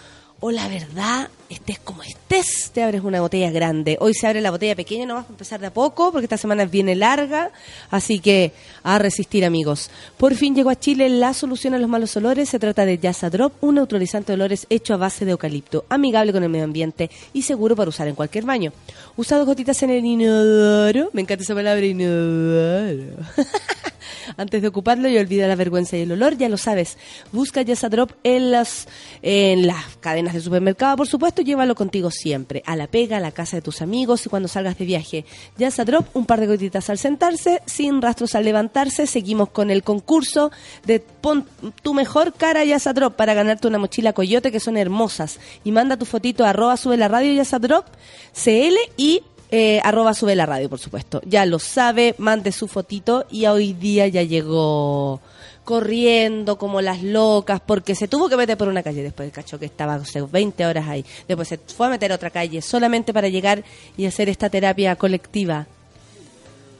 [0.44, 3.96] o la verdad, estés como estés, te abres una botella grande.
[4.00, 6.36] Hoy se abre la botella pequeña, no vas a empezar de a poco, porque esta
[6.36, 7.52] semana viene larga,
[7.92, 9.88] así que a resistir, amigos.
[10.16, 12.48] Por fin llegó a Chile la solución a los malos olores.
[12.48, 16.32] Se trata de Yasa Drop, un neutralizante de olores hecho a base de eucalipto, amigable
[16.32, 18.72] con el medio ambiente y seguro para usar en cualquier baño.
[19.16, 23.14] Usa dos gotitas en el inodoro, me encanta esa palabra, inodoro.
[24.36, 26.98] Antes de ocuparlo y olvida la vergüenza y el olor, ya lo sabes.
[27.32, 28.88] Busca Yasa Drop en las,
[29.22, 33.32] en las cadenas de supermercado, por supuesto, llévalo contigo siempre, a la pega, a la
[33.32, 35.24] casa de tus amigos y cuando salgas de viaje.
[35.58, 39.06] Yasa Drop, un par de gotitas al sentarse, sin rastros al levantarse.
[39.06, 40.50] Seguimos con el concurso
[40.84, 41.46] de pon
[41.82, 45.38] tu mejor cara Yasa Drop para ganarte una mochila coyote que son hermosas.
[45.64, 47.86] Y manda tu fotito a arroba sube la radio Yasa Drop,
[48.32, 49.22] CL y
[49.54, 51.20] eh, arroba sube la radio, por supuesto.
[51.26, 55.20] Ya lo sabe, mande su fotito y hoy día ya llegó
[55.62, 59.58] corriendo como las locas porque se tuvo que meter por una calle después del cacho
[59.58, 61.04] que estaba o sea, 20 horas ahí.
[61.28, 63.62] Después se fue a meter a otra calle solamente para llegar
[63.94, 65.66] y hacer esta terapia colectiva.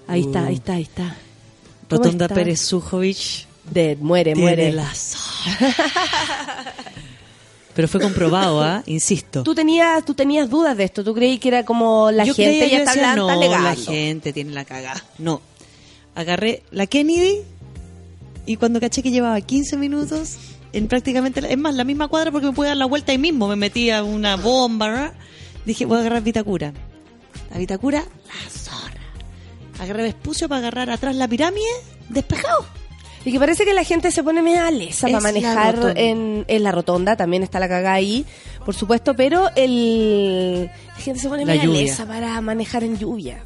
[0.09, 1.15] Ahí está, ahí está, ahí está.
[1.91, 2.35] ¿Cómo Rotonda está?
[2.35, 4.73] Pérez Sujovic Dead, muere, tiene muere.
[4.73, 4.91] la.
[7.75, 8.83] Pero fue comprobado, ¿ah?
[8.87, 9.43] Insisto.
[9.43, 12.59] Tú tenías, tú tenías dudas de esto, tú creí que era como la Yo gente
[12.59, 15.03] creía, ya está, hablando, no, está la gente tiene la cagada.
[15.19, 15.41] No.
[16.15, 17.41] Agarré la Kennedy
[18.45, 20.37] y cuando caché que llevaba 15 minutos
[20.73, 23.49] en prácticamente, es más, la misma cuadra porque me pude dar la vuelta ahí mismo,
[23.49, 25.13] me metí a una bomba, ¿verdad?
[25.65, 26.73] Dije, voy a agarrar Vitacura.
[27.51, 29.01] La Vitacura, la zorra.
[29.79, 31.67] Agarré Vespucio para agarrar atrás la pirámide,
[32.09, 32.67] despejado.
[33.25, 36.63] Y que parece que la gente se pone media lesa Es para manejar en, en
[36.63, 38.27] la rotonda, también está la cagada ahí,
[38.65, 41.83] por supuesto, pero el, la gente se pone La media lluvia.
[41.83, 43.45] lesa para manejar en lluvia.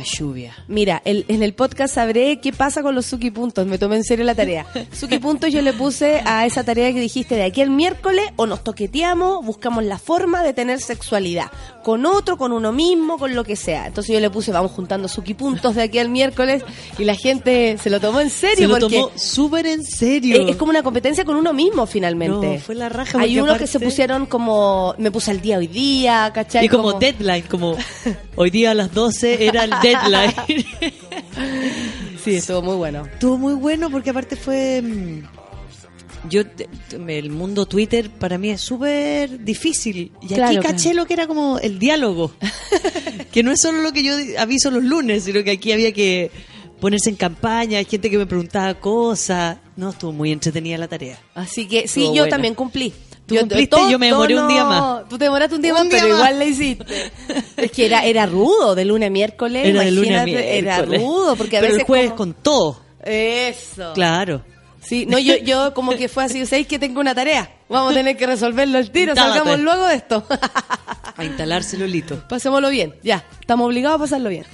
[0.00, 0.54] La lluvia.
[0.66, 3.66] Mira, el- en el podcast sabré qué pasa con los Suki Puntos.
[3.66, 4.66] Me tomé en serio la tarea.
[4.92, 8.46] Suki Puntos yo le puse a esa tarea que dijiste de aquí al miércoles o
[8.46, 11.50] nos toqueteamos, buscamos la forma de tener sexualidad.
[11.84, 13.86] Con otro, con uno mismo, con lo que sea.
[13.86, 16.62] Entonces yo le puse, vamos juntando Suki Puntos de aquí al miércoles
[16.98, 20.40] y la gente se lo tomó en serio Se lo porque tomó súper en serio.
[20.44, 22.54] es, es como una competencia con uno mismo finalmente.
[22.54, 25.66] No, fue la raja, Hay unos que se pusieron como, me puse al día hoy
[25.66, 26.64] día, ¿cachai?
[26.64, 27.76] Y como deadline, como
[28.36, 29.89] hoy día a las 12 era el deadline.
[32.22, 33.06] Sí, estuvo muy bueno.
[33.06, 34.82] Estuvo muy bueno porque aparte fue...
[34.82, 35.22] mm,
[36.28, 36.42] Yo,
[37.08, 40.12] el mundo Twitter para mí es súper difícil.
[40.20, 40.68] Y Claro, aquí claro.
[40.68, 42.32] caché lo que era como el diálogo.
[43.32, 46.30] que no es solo lo que yo aviso los lunes, sino que aquí había que
[46.78, 47.78] ponerse en campaña.
[47.78, 49.56] Hay gente que me preguntaba cosas.
[49.76, 51.18] No, estuvo muy entretenida la tarea.
[51.34, 52.30] Así que sí, Estuvo yo buena.
[52.36, 52.92] también cumplí.
[53.34, 55.08] Tú cumpliste, yo me demoré un día más.
[55.08, 56.18] Tú te demoraste un día Un más, día pero más.
[56.18, 57.12] igual la hiciste.
[57.56, 59.66] es que era, era rudo, de lunes a miércoles.
[59.66, 61.02] Era de lunes a imagínate, Era miércoles.
[61.02, 61.80] rudo, porque a Pero veces.
[61.80, 62.82] el jueves como- con todo.
[63.04, 63.92] Eso.
[63.94, 64.42] Claro.
[64.82, 67.50] Sí, no, yo, yo como que fue así, ¿sabéis que tengo una tarea?
[67.68, 69.38] Vamos a tener que resolverlo al tiro, Dálate.
[69.38, 70.24] salgamos luego de esto.
[71.16, 72.26] A instalarse Lolito.
[72.28, 74.46] Pasémoslo bien, ya, estamos obligados a pasarlo bien.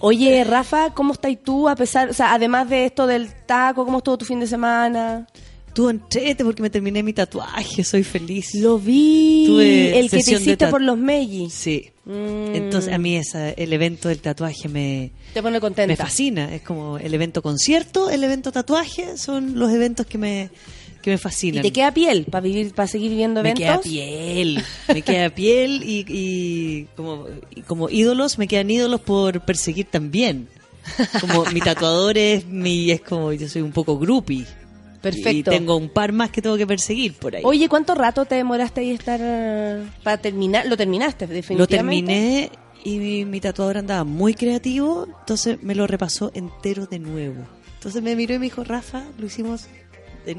[0.00, 1.68] Oye, Rafa, ¿cómo estás tú?
[1.68, 5.26] A pesar, o sea, además de esto del taco, ¿cómo estuvo tu fin de semana?
[5.76, 8.54] Tú entrete porque me terminé mi tatuaje, soy feliz.
[8.54, 11.50] Lo vi, Tuve el que te hiciste por los Meiji.
[11.50, 11.90] Sí.
[12.06, 12.54] Mm.
[12.54, 15.92] Entonces a mí esa, el evento del tatuaje me, Te pone contenta.
[15.92, 16.54] me fascina.
[16.54, 20.48] Es como el evento concierto, el evento tatuaje, son los eventos que me,
[21.02, 21.62] que me ¿Y fascinan.
[21.62, 23.66] te queda piel para vivir, para seguir viviendo me eventos?
[23.66, 29.44] queda piel, me queda piel y, y como, y como ídolos me quedan ídolos por
[29.44, 30.48] perseguir también.
[31.20, 34.46] Como mi tatuador es mi, es como yo soy un poco groupie.
[35.00, 35.30] Perfecto.
[35.30, 37.42] Y tengo un par más que tengo que perseguir por ahí.
[37.44, 40.66] Oye, ¿cuánto rato te demoraste ahí estar eh, para terminar?
[40.66, 41.76] Lo terminaste, Lo definitivamente.
[41.76, 42.50] terminé
[42.86, 47.44] y mi, tatuador andaba muy creativo, entonces me lo repasó entero de nuevo.
[47.74, 49.66] Entonces me miró y me dijo, Rafa, lo hicimos,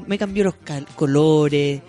[0.06, 0.54] me cambió los
[0.94, 1.82] colores.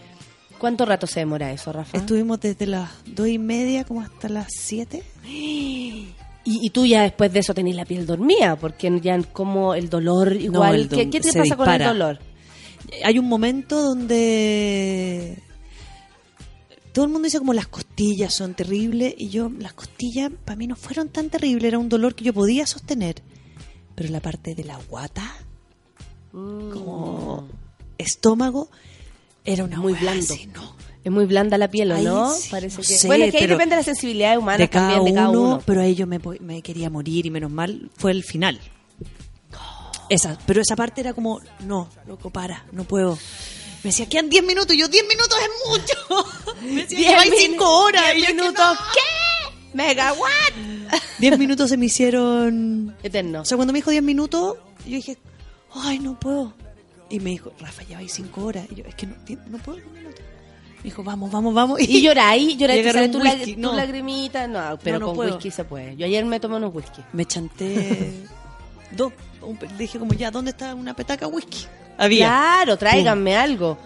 [0.58, 1.98] ¿Cuánto rato se demora eso, Rafa?
[1.98, 5.04] Estuvimos desde las dos y media como hasta las siete.
[5.26, 6.10] Y,
[6.44, 10.34] y tú ya después de eso tenés la piel dormida, porque ya como el dolor
[10.34, 10.76] igual.
[10.76, 12.20] el ¿Qué, te pasa con el dolor?
[13.04, 15.38] Hay un momento donde
[16.94, 20.68] todo el mundo dice como las costillas son terribles y yo las costillas para mí
[20.68, 23.22] no fueron tan terribles, era un dolor que yo podía sostener,
[23.96, 25.24] pero la parte de la guata
[26.32, 27.48] como
[27.98, 28.70] estómago
[29.46, 30.34] era una Muy blando.
[30.34, 30.76] así, ¿no?
[31.04, 32.34] Es muy blanda la piel, ¿o Ahí no?
[32.34, 32.88] sí, Parece no que...
[32.98, 35.30] sé, bueno, es que ahí depende de la sensibilidad humana de cada, también, de cada
[35.30, 35.62] uno, uno.
[35.66, 38.60] pero a ello me, po- me quería morir y menos mal fue el final.
[40.10, 43.18] Esa, pero esa parte era como, no, loco, para, no puedo.
[43.84, 46.26] Me decía, quedan 10 minutos, y yo 10 minutos es mucho.
[46.62, 48.04] Me decía, min- 5 horas.
[48.16, 48.66] diez y yo, "¿Qué minutos.
[48.66, 48.86] no?".
[48.94, 49.78] ¿Qué?
[49.78, 50.54] ¿Megawatt?
[51.20, 52.96] 10 minutos se me hicieron...
[53.04, 53.42] Eterno.
[53.42, 55.18] O sea, cuando me dijo 10 minutos, yo dije,
[55.76, 56.54] ay, no puedo.
[57.12, 58.66] Y me dijo, Rafa, lleváis 5 horas.
[58.72, 59.16] Y yo, es que no,
[59.48, 60.20] no puedo 10 minutos.
[60.78, 61.80] Me dijo, vamos, vamos, vamos.
[61.82, 63.54] Y lloráis, lloráis, un tu, whisky.
[63.56, 63.74] tu No.
[63.76, 64.48] lagrimita.
[64.48, 65.36] No, pero no con puedo.
[65.36, 65.96] whisky se puede.
[65.96, 67.02] Yo ayer me tomé unos whisky.
[67.14, 68.12] me chanté
[68.92, 69.14] dos.
[69.42, 71.66] Un dije como ya, ¿dónde está una petaca whisky?
[71.98, 72.28] Había.
[72.28, 73.78] Claro, tráiganme algo.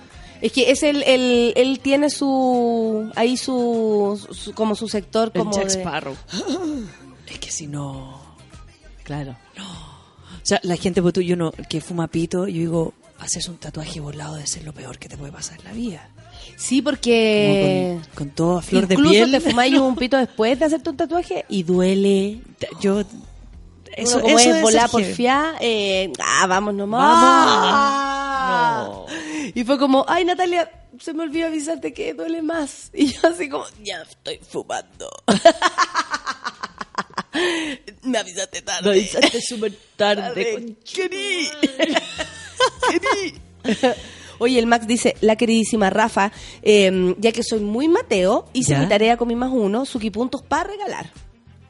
[0.41, 5.39] Es que es el, el, él tiene su, ahí su, su- como su sector El
[5.41, 6.15] como Jack de- Sparrow.
[7.27, 8.21] Es que si no...
[9.03, 9.35] Claro.
[9.57, 13.55] O sea, la gente pues, tú, yo no, que fuma pito, yo digo, haces un
[13.57, 16.09] tatuaje volado de ser lo peor que te puede pasar en la vida.
[16.57, 19.31] Sí, porque Como con, con todo a flor de incluso piel.
[19.31, 22.41] te fumáis un pito después de hacerte un tatuaje y duele.
[22.81, 23.03] Yo...
[23.97, 28.87] Eso, como eso es volar por fiar, eh, ah, vamos nomás.
[28.87, 29.11] Vamos.
[29.55, 30.69] Y fue como, ay Natalia,
[30.99, 32.89] se me olvidó avisarte que duele más.
[32.93, 35.09] Y yo así como, ya estoy fumando.
[38.03, 38.83] me avisaste tarde.
[38.83, 40.23] Lo avisaste súper tarde.
[40.23, 40.75] Tarde.
[40.83, 41.49] Querí.
[42.89, 43.41] Querí.
[44.39, 46.31] Oye, el Max dice, la queridísima Rafa,
[46.63, 48.79] eh, ya que soy muy Mateo, hice ¿Ya?
[48.79, 51.11] mi tarea con mi más uno, puntos para regalar.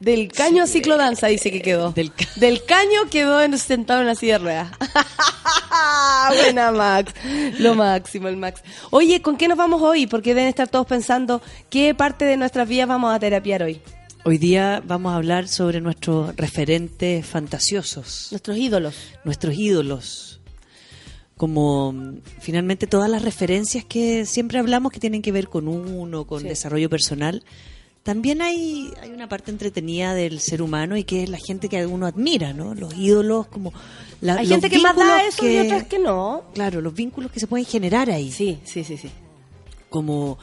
[0.04, 1.92] Del caño a ciclodanza dice que quedó.
[1.92, 4.70] Del ca- Del caño quedó en- sentado en la silla de ruedas.
[6.42, 7.12] Buena Max,
[7.58, 8.62] lo máximo el Max.
[8.90, 10.06] Oye, ¿con qué nos vamos hoy?
[10.06, 11.40] Porque deben estar todos pensando
[11.70, 13.80] qué parte de nuestras vidas vamos a terapiar hoy.
[14.24, 18.94] Hoy día vamos a hablar sobre nuestros referentes fantasiosos, Nuestros ídolos.
[19.24, 20.40] nuestros ídolos.
[21.36, 26.26] Como mm, finalmente todas las referencias que siempre hablamos que tienen que ver con uno,
[26.26, 26.48] con Sí.
[26.48, 27.44] desarrollo personal.
[28.04, 31.84] También hay, hay una parte entretenida del ser humano y que es la gente que
[31.86, 32.74] uno admira, ¿no?
[32.74, 33.72] Los ídolos, como
[34.20, 36.44] la, Hay gente que más da eso y otras que no.
[36.54, 38.30] Claro, los vínculos que se pueden generar ahí.
[38.30, 39.08] Sí, sí, sí, sí.
[39.88, 40.38] como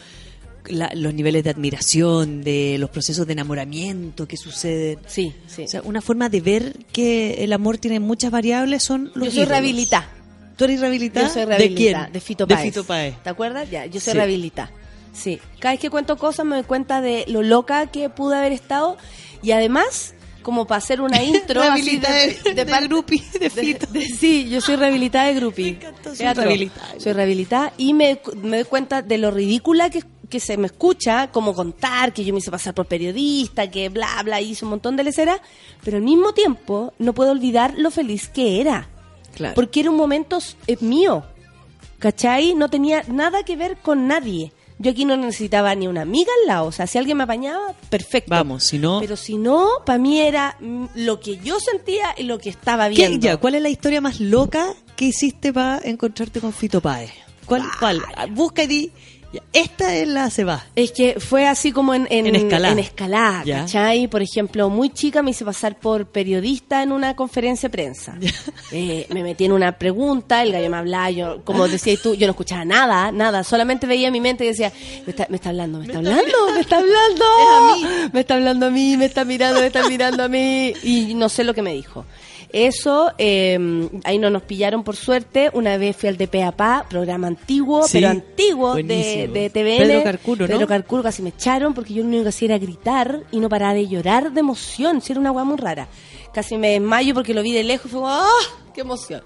[0.69, 4.97] la- los niveles de admiración, de los procesos de enamoramiento que suceden.
[5.05, 5.63] Sí, sí.
[5.63, 9.31] O sea, una forma de ver que el amor tiene muchas variables son los Yo
[9.31, 10.09] soy ídolos.
[10.57, 11.27] ¿Tú eres rehabilitada?
[11.27, 12.03] Yo soy ¿De rehabilitada.
[12.05, 12.13] quién?
[12.13, 12.65] De Fito De Páez.
[12.65, 13.15] Fito Páez.
[13.23, 13.69] ¿Te acuerdas?
[13.69, 14.17] Ya, yo soy Sí.
[14.17, 14.71] rehabilitada.
[15.13, 15.39] Sí.
[15.59, 18.97] Cada vez que cuento cosas me doy cuenta de lo loca que pude haber estado
[19.43, 23.87] y además, como para hacer una intro así Rehabilitada de- de groupie, de Fito.
[23.87, 25.63] de- sí, yo soy rehabilitada de groupie.
[25.73, 26.99] Me encantó, soy rehabilitada.
[26.99, 31.29] Soy rehabilitada y me, me doy cuenta de lo ridícula que, que se me escucha,
[31.31, 34.95] como contar que yo me hice pasar por periodista, que bla, bla, hice un montón
[34.95, 35.41] de leceras,
[35.83, 38.87] pero al mismo tiempo no puedo olvidar lo feliz que era.
[39.35, 39.55] Claro.
[39.55, 41.25] Porque era un momento eh, mío.
[41.99, 42.55] ¿Cachai?
[42.55, 44.51] No tenía nada que ver con nadie.
[44.81, 46.65] Yo aquí no necesitaba ni una amiga al lado.
[46.65, 48.29] O sea, si alguien me apañaba, perfecto.
[48.31, 48.99] Vamos, si no...
[48.99, 50.57] Pero si no, para mí era
[50.95, 53.19] lo que yo sentía y lo que estaba ¿Qué- viendo.
[53.19, 57.11] ya, ¿Cuál es la historia más loca que hiciste para encontrarte con Fito Páez?
[57.45, 57.63] ¿Cuál?
[57.79, 58.01] cuál?
[58.31, 58.91] Busca y di,
[59.53, 60.65] esta es la se va.
[60.75, 62.73] Es que fue así como en, en, En escalada.
[62.73, 63.43] en escalada.
[63.45, 64.07] ¿cachai?
[64.07, 68.17] Por ejemplo, muy chica me hice pasar por periodista en una conferencia de prensa.
[68.71, 72.25] Eh, me metí en una pregunta, el gallo me hablaba, yo, como decías tú, yo
[72.25, 74.71] no escuchaba nada, nada, solamente veía mi mente y decía,
[75.05, 77.25] me está, me está hablando, me está hablando, me está hablando,
[78.13, 81.27] me está hablando a mí, me está mirando, me está mirando a mí, y no
[81.27, 82.05] sé lo que me dijo.
[82.53, 83.57] Eso, eh,
[84.03, 85.49] ahí no nos pillaron por suerte.
[85.53, 89.77] Una vez fui al de Peapá, programa antiguo, Sí, pero antiguo de, de TVN.
[89.87, 90.53] Pedro Carcuro, ¿no?
[90.53, 93.47] Pedro Carcuro casi me echaron porque yo lo único que hacía era gritar y no
[93.49, 95.01] paraba de llorar de emoción.
[95.01, 95.87] Si era una guay muy rara.
[96.33, 98.25] Casi me desmayo porque lo vi de lejos y fue ¡ah!
[98.73, 99.21] ¡Qué emoción!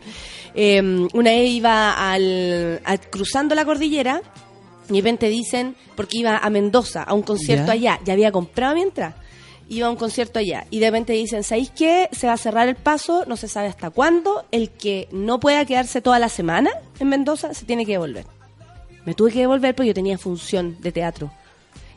[0.53, 0.81] Eh,
[1.13, 4.21] una vez iba al, a- cruzando la cordillera
[4.89, 7.73] y de repente dicen, porque iba a Mendoza, a un concierto Ya.
[7.73, 9.15] allá, ya había comprado mi entrada.
[9.67, 12.07] Iba a un concierto allá y de repente dicen, ¿sabéis qué?
[12.11, 14.45] Se va a cerrar el paso, no se sabe hasta cuándo.
[14.51, 18.25] El que no pueda quedarse toda la semana en Mendoza se tiene que devolver.
[19.05, 21.31] Me tuve que devolver porque yo tenía función de teatro.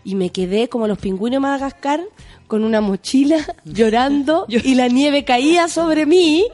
[0.04, 2.00] Y me quedé como los pingüinos de Madagascar
[2.46, 6.46] con una mochila llorando y la nieve caía sobre mí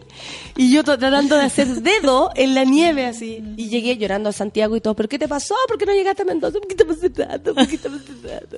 [0.57, 3.43] y yo tratando de hacer dedo en la nieve así.
[3.57, 4.95] Y llegué llorando a Santiago y todo.
[4.95, 5.55] ¿Pero qué te pasó?
[5.69, 6.59] ¿Por qué no llegaste a Mendoza?
[6.59, 7.55] ¿Por qué te pasó tanto?
[7.55, 8.57] ¿Por qué te pasó tanto?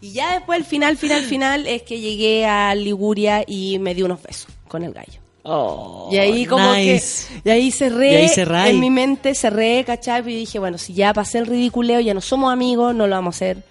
[0.00, 4.02] Y ya después, el final, final, final, es que llegué a Liguria y me di
[4.02, 5.20] unos besos con el gallo.
[6.10, 7.26] y ahí como Oh, nice.
[7.42, 7.48] que...
[7.48, 8.74] Y ahí cerré Y ahí cerráis.
[8.74, 10.20] en mi mente, cerré, ¿cachai?
[10.30, 13.34] Y dije, bueno, si ya pasé el ridiculeo, ya no somos amigos, no lo vamos
[13.34, 13.62] a hacer,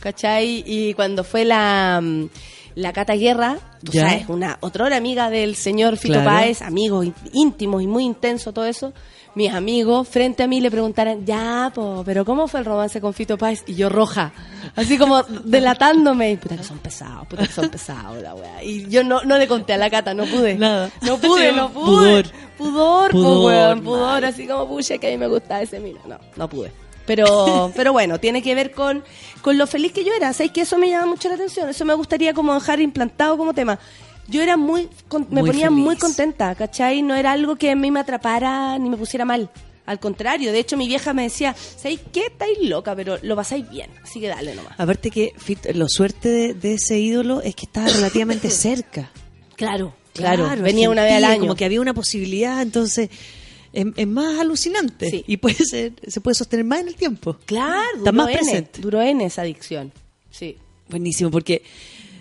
[0.00, 0.64] ¿cachai?
[0.66, 2.28] Y cuando fue la, mm,
[2.76, 4.08] la Cata Guerra, tú Ya.
[4.08, 6.30] sabes, una otra hora amiga del señor Fito Claro.
[6.30, 8.92] Páez, amigos ín- íntimos y muy intenso todo eso,
[9.36, 13.12] mis amigos frente a mí le preguntaran, ya, po, pero ¿cómo fue el romance con
[13.12, 13.64] Fito Páez?
[13.66, 14.32] Y yo roja,
[14.74, 18.64] así como delatándome, y puta que son pesados, puta que son pesados, la weá.
[18.64, 20.54] Y yo no, no le conté a la Cata, no pude.
[20.54, 20.90] Nada.
[21.02, 22.24] No pude, no pude.
[22.24, 22.26] Pudor.
[22.56, 26.00] Pudor, po, weón, pudor, así como pucha que a mí me gustaba ese mino.
[26.06, 26.72] No, no pude.
[27.04, 29.04] Pero, pero bueno, tiene que ver con,
[29.42, 30.32] con lo feliz que yo era.
[30.32, 31.68] ¿Sabes que eso me llama mucho la atención?
[31.68, 33.78] Eso me gustaría como dejar implantado como tema.
[34.28, 35.84] Yo era muy, con- me Muy ponía feliz.
[35.84, 37.02] muy contenta, ¿cachai?
[37.02, 39.50] No era algo que a mí me atrapara ni me pusiera mal.
[39.86, 42.26] Al contrario, de hecho mi vieja me decía, ¿sabéis qué?
[42.26, 43.88] Estáis loca, pero lo pasáis bien.
[44.02, 44.72] Así que dale nomás.
[44.78, 49.10] Aparte que Fito- lo suerte de, de ese ídolo es que estaba relativamente cerca.
[49.54, 50.44] Claro, claro.
[50.46, 51.40] Claro, venía una vez al año.
[51.40, 53.10] Como que había una posibilidad, entonces
[53.72, 55.08] es, es más alucinante.
[55.08, 55.24] Sí.
[55.28, 57.36] Y puede ser, se puede sostener más en el tiempo.
[57.46, 58.80] Claro, Está duró más N, presente.
[58.80, 59.92] Duró en esa adicción.
[60.32, 60.56] Sí.
[60.88, 61.62] Buenísimo, porque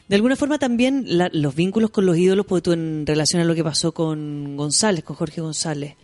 [0.08, 3.46] de alguna forma también la- los vínculos con los ídolos, porque tú en relación a
[3.46, 5.96] lo que pasó con González, con Jorge González,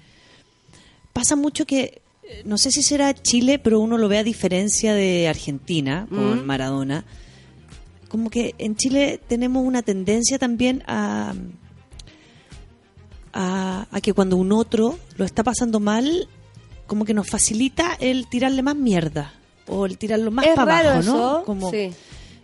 [1.13, 4.93] pasa mucho que, eh, no sé si será Chile, pero uno lo ve a diferencia
[4.93, 7.05] de Argentina con Maradona,
[8.07, 11.33] como que en Chile tenemos una tendencia también a,
[13.33, 16.27] a, a que cuando un otro lo está pasando mal,
[16.87, 19.33] como que nos facilita el tirarle más mierda
[19.67, 21.17] o el tirarlo más es para raro abajo, ¿no?
[21.37, 21.43] eso.
[21.45, 21.91] Como, sí.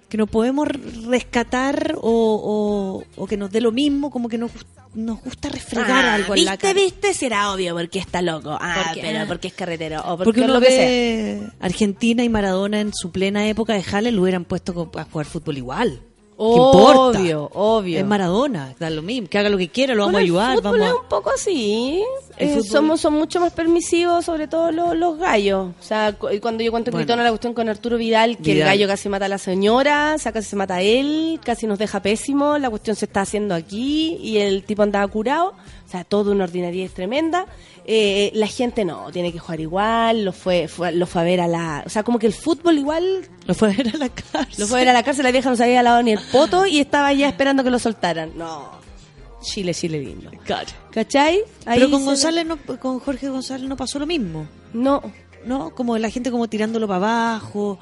[0.10, 0.68] Que no podemos
[1.08, 4.52] rescatar o, o- o que nos dé lo mismo, como que nos,
[4.94, 6.73] nos gusta refregar Ah, algo en la ¿Viste, cara.
[6.80, 7.14] viste?
[7.14, 8.57] Será obvio porque está loco.
[8.60, 9.99] Ah, pero porque es carretero.
[10.02, 10.72] O porque, Porque es uno lo que
[11.41, 11.53] sea.
[11.60, 15.57] Argentina y Maradona en su plena época de Jale lo hubieran puesto a jugar fútbol
[15.57, 16.02] igual.
[16.40, 17.99] Obvio, obvio.
[17.99, 20.57] Es Maradona, da lo mismo, que haga lo que quiera, lo Bueno, vamos a ayudar,
[20.57, 22.03] el vamos es un poco así.
[22.39, 25.72] Eh, somos son mucho más permisivos, sobre todo los, los gallos.
[25.80, 27.03] O sea, cu- cuando yo cuento Bueno.
[27.05, 30.19] gritona la cuestión con Arturo Vidal, que el gallo casi mata a la señora, o
[30.19, 33.55] sea, casi se mata a él, casi nos deja pésimo, la cuestión se está haciendo
[33.55, 35.53] aquí y el tipo andaba curado.
[35.88, 37.45] O sea, todo una ordinariedad tremenda.
[37.85, 41.39] Eh, la gente no, tiene que jugar igual, lo fue, fue- lo fue a ver
[41.39, 41.84] a la...
[41.85, 43.22] O sea, como que el fútbol igual.
[43.45, 44.55] Lo fue a ver a la cárcel.
[44.57, 46.19] lo fue a ver a la cárcel, la vieja no se había lavado ni el
[46.31, 48.34] poto y estaba ya esperando que lo soltaran.
[48.35, 48.69] No,
[49.41, 50.31] Chile, Chile lindo.
[50.45, 50.68] Claro.
[50.91, 51.41] ¿Cachai?
[51.65, 54.47] Ahí Pero con González, no, con Jorge González no pasó lo mismo.
[54.73, 55.01] No,
[55.45, 55.73] ¿no?
[55.76, 57.80] Como la gente como tirándolo para abajo.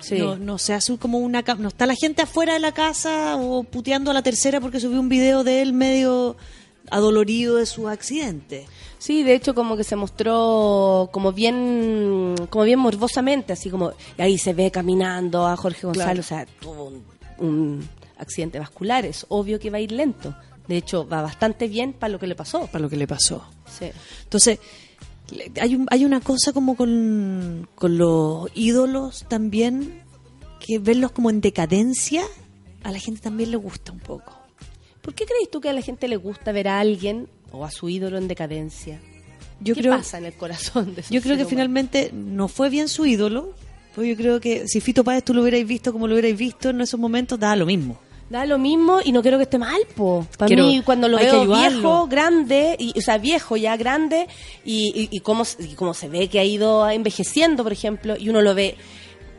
[0.00, 0.18] Sí.
[0.18, 1.42] No, no se hace como una...
[1.58, 4.98] No está la gente afuera de la casa o puteando a la tercera porque subió
[4.98, 6.36] un video de él medio
[6.90, 8.66] adolorido de su accidente.
[8.98, 14.22] Sí, de hecho como que se mostró como bien como bien morbosamente, así como y
[14.22, 17.04] ahí se ve caminando a Jorge González, o sea, tuvo un,
[17.38, 17.88] un
[18.18, 20.34] accidente vascular, es obvio que va a ir lento.
[20.68, 22.66] De hecho, va bastante bien para lo que le pasó.
[22.68, 23.44] Para lo que le pasó.
[23.78, 23.86] Sí.
[24.24, 24.58] Entonces,
[25.60, 30.02] hay, un- hay una cosa como con, con los ídolos también,
[30.64, 32.22] que verlos como en decadencia,
[32.84, 34.38] a la gente también le gusta un poco.
[35.00, 37.70] ¿Por qué crees tú que a la gente le gusta ver a alguien o a
[37.70, 39.00] su ídolo en decadencia?
[39.60, 42.88] Yo ¿Qué creo, pasa en el corazón de yo creo que finalmente no fue bien
[42.88, 43.54] su ídolo,
[43.94, 46.70] pues yo creo que si Fito Páez tú lo hubierais visto como lo hubierais visto
[46.70, 47.98] en esos momentos, da lo mismo.
[48.30, 50.26] Da lo mismo y no quiero que esté mal, po.
[50.38, 51.42] Para mí, cuando lo veo
[51.74, 54.26] viejo, grande, y, o sea, viejo ya grande,
[54.64, 58.30] y, y, y cómo, y cómo se ve que ha ido envejeciendo, por ejemplo, y
[58.30, 58.76] uno lo ve,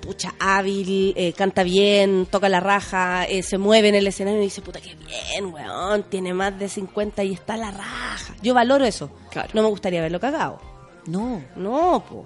[0.02, 4.44] pucha, hábil, eh, canta bien, toca la raja, eh, se mueve en el escenario y
[4.44, 8.36] dice, puta, qué bien, weón, tiene más de 50 y está la raja.
[8.44, 9.10] Yo valoro eso.
[9.32, 9.50] Claro.
[9.54, 10.60] No me gustaría verlo cagado.
[11.08, 11.42] No.
[11.56, 12.26] No, po.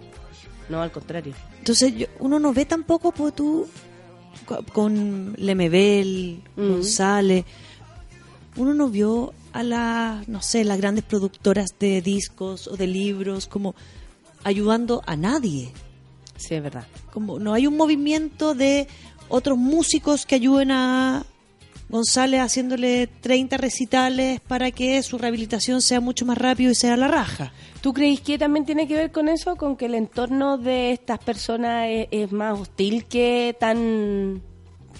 [0.69, 1.33] No, al contrario.
[1.59, 3.67] Entonces yo- uno no ve tampoco pues, tú
[4.73, 6.41] con Lemebel.
[6.55, 7.45] González,
[8.55, 13.47] uno no vio a las, no sé, las grandes productoras de discos o de libros
[13.47, 13.75] como
[14.43, 15.71] ayudando a nadie.
[16.37, 16.87] Sí, es verdad.
[17.11, 18.87] Como no hay un movimiento de
[19.29, 21.25] otros músicos que ayuden a
[21.89, 27.07] González haciéndole 30 recitales para que su rehabilitación sea mucho más rápido y sea la
[27.07, 27.53] raja.
[27.81, 29.55] ¿Tú crees que también tiene que ver con eso?
[29.55, 34.41] ¿Con que el entorno de estas personas es, es más hostil que tan,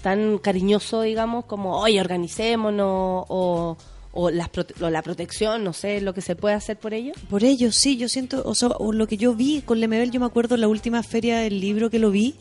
[0.02, 3.76] tan cariñoso, digamos, como, oye, organicémonos o,
[4.12, 7.12] o, las prote- o la protección, no sé, lo que se puede hacer por ello?
[7.28, 10.20] Por ello, sí, yo siento, o sea, o lo que yo vi con Lemebel, yo
[10.20, 12.34] me acuerdo la última feria del libro que lo vi,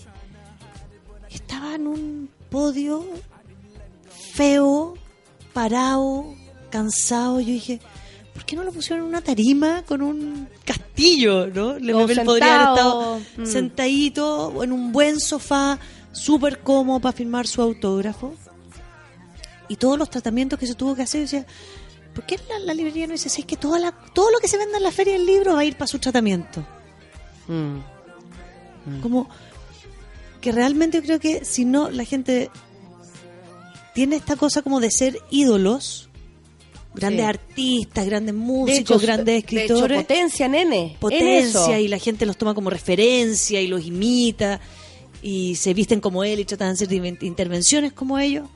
[1.30, 3.04] estaba en un podio
[4.38, 4.94] feo,
[5.52, 6.36] parado,
[6.70, 7.40] cansado.
[7.42, 7.80] Yo dije,
[8.34, 11.80] ¿por qué no lo pusieron en una tarima con un castillo, no?
[11.80, 13.46] Lemebel podría haber estado mm.
[13.46, 15.80] sentadito en un buen sofá,
[16.12, 18.36] súper cómodo para firmar su autógrafo.
[19.68, 21.46] Y todos los tratamientos que se tuvo que hacer, yo decía,
[22.14, 24.48] ¿por qué la, la librería no dice, "Sí, es que toda la, todo lo que
[24.48, 26.64] se venda en la feria del libro va a ir para su tratamiento?
[27.48, 29.02] Mm.
[29.02, 29.28] Como
[30.40, 32.50] que realmente yo creo que si no, la gente
[33.98, 36.08] tiene esta cosa como de ser ídolos,
[36.94, 37.30] grandes Sí.
[37.30, 39.98] artistas, grandes De músicos, hecho, grandes de escritores.
[39.98, 40.96] hecho, potencia, nene.
[41.00, 44.60] potencia y la gente los toma como referencia y los imita
[45.24, 48.48] y se visten como él y tratan de hacer in- intervenciones como ellos.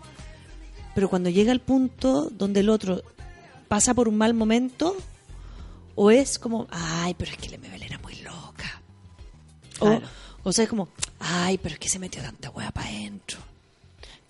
[0.93, 3.01] Pero cuando llega el punto donde el otro
[3.67, 4.95] pasa por un mal momento,
[5.95, 8.79] o es como, ay, pero es que Lemebel era muy loca.
[9.79, 10.05] Claro.
[10.43, 10.87] O, o sea, es como,
[11.19, 13.39] ay, pero es que se metió tanta hueá para adentro.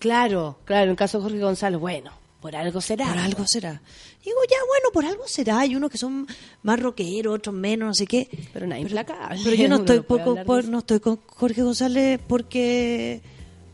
[0.02, 2.10] Claro, claro, en el caso de Jorge González, bueno,
[2.40, 3.06] por algo será.
[3.06, 3.80] Por algo será.
[4.24, 5.60] Digo, ya, bueno, por algo será.
[5.60, 6.26] Hay unos que son
[6.64, 8.28] más rockeros, otros menos, no sé qué.
[8.52, 9.40] Pero nada implacable.
[9.44, 13.20] Pero yo no estoy no poco, por- no estoy con Jorge González porque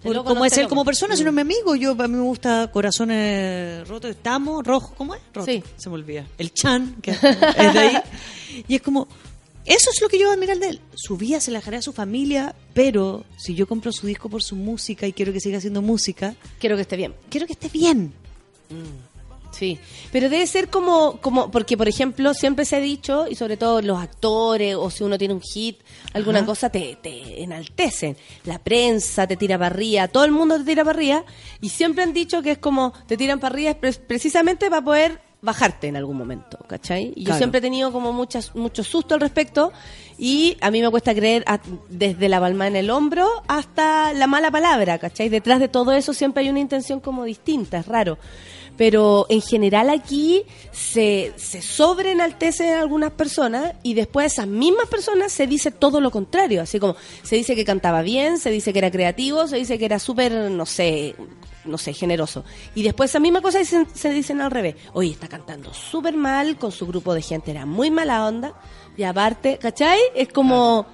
[0.03, 1.75] por- como es él como persona, sino mi amigo.
[1.77, 5.23] Yo a mí me gusta Corazones Rotos, estamos rojo, ¿cómo es?
[5.33, 5.47] Roto.
[5.51, 5.65] Sí.
[5.79, 6.27] Se me olvida.
[6.37, 7.99] El Chan, que es de ahí.
[8.69, 9.07] Y es como
[9.69, 10.81] eso es lo que yo admiro de él.
[10.95, 14.43] Su vida se la dejaré a su familia, pero si yo compro su disco por
[14.43, 17.15] su música y quiero que siga haciendo música, Quiero que esté bien.
[17.31, 18.12] quiero que esté bien.
[19.51, 19.78] Sí,
[20.12, 23.81] pero debe ser como, como, porque por ejemplo siempre se ha dicho, y sobre todo
[23.81, 25.78] los actores, o si uno tiene un hit,
[26.12, 26.47] alguna Ajá.
[26.47, 28.16] cosa te, te enaltecen.
[28.45, 31.24] La prensa te tira para arriba, todo el mundo te tira para arriba,
[31.62, 35.20] y siempre han dicho que es como, te tiran para arriba pre- precisamente para poder
[35.40, 37.12] bajarte en algún momento, ¿cachai?
[37.15, 39.73] Y yo siempre he tenido como muchas, mucho susto al respecto,
[40.19, 44.27] y a mí me cuesta creer a- desde la palma en el hombro hasta la
[44.27, 45.28] mala palabra, ¿cachai?
[45.28, 48.19] Detrás de todo eso siempre hay una intención como distinta, es raro
[48.79, 55.47] pero en general aquí se, se sobreenaltecen algunas personas y después esas mismas personas se
[55.47, 58.91] dice todo lo contrario, así como se dice que cantaba bien, se dice que era
[58.91, 61.17] creativo, se dice que era súper, no sé,
[61.65, 62.45] no sé, generoso.
[62.77, 66.57] Y después esa misma cosa dicen- se dicen al revés, oye, está cantando súper mal,
[66.57, 68.55] con su grupo de gente era muy mala onda,
[68.97, 69.99] y aparte, ¿cachai?
[70.15, 70.87] Es como,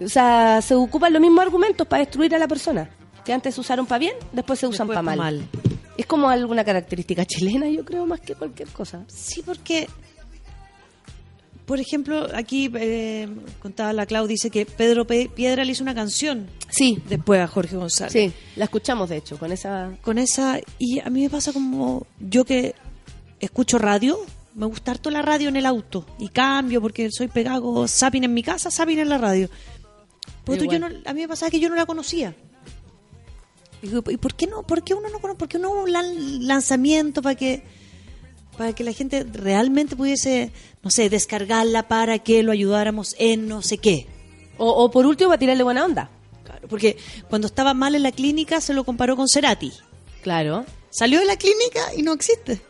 [0.00, 2.88] o sea, se ocupan los mismos argumentos para destruir a la persona.
[3.24, 5.18] Que antes se usaron para bien, después se usan para pa' mal.
[5.18, 5.48] mal.
[6.02, 9.04] Es como alguna característica chilena, yo creo, más que cualquier cosa.
[9.06, 9.86] Sí, porque,
[11.64, 13.28] por ejemplo, aquí eh,
[13.60, 17.46] contaba la Clau, dice que Pedro Pe- Piedra le hizo una canción Sí, después a
[17.46, 18.12] Jorge González.
[18.12, 19.92] sí, la escuchamos de hecho, con esa...
[20.02, 22.74] Con esa, y a mí me pasa como yo que
[23.38, 24.18] escucho radio,
[24.54, 28.34] me gusta harto la radio en el auto y cambio porque soy pegado zapping en
[28.34, 29.48] mi casa, zapping en la radio.
[30.44, 31.02] Porque yo Igual.
[31.04, 32.34] no, a mí me pasaba que yo no la conocía.
[33.82, 34.62] Digo, ¿y por qué no?
[34.62, 35.38] ¿Por qué uno no conoce?
[35.38, 37.62] ¿Por qué no hubo un lan- lanzamiento para que
[38.56, 40.52] para que la gente realmente pudiese,
[40.82, 44.06] no sé, descargarla para que lo ayudáramos en no sé qué?
[44.58, 46.10] O, o por último, para tirarle buena onda.
[46.44, 46.96] Claro, porque
[47.30, 49.72] cuando estaba mal en la clínica se lo comparó con Cerati.
[50.22, 52.60] Claro, Salió de la clínica y no existe.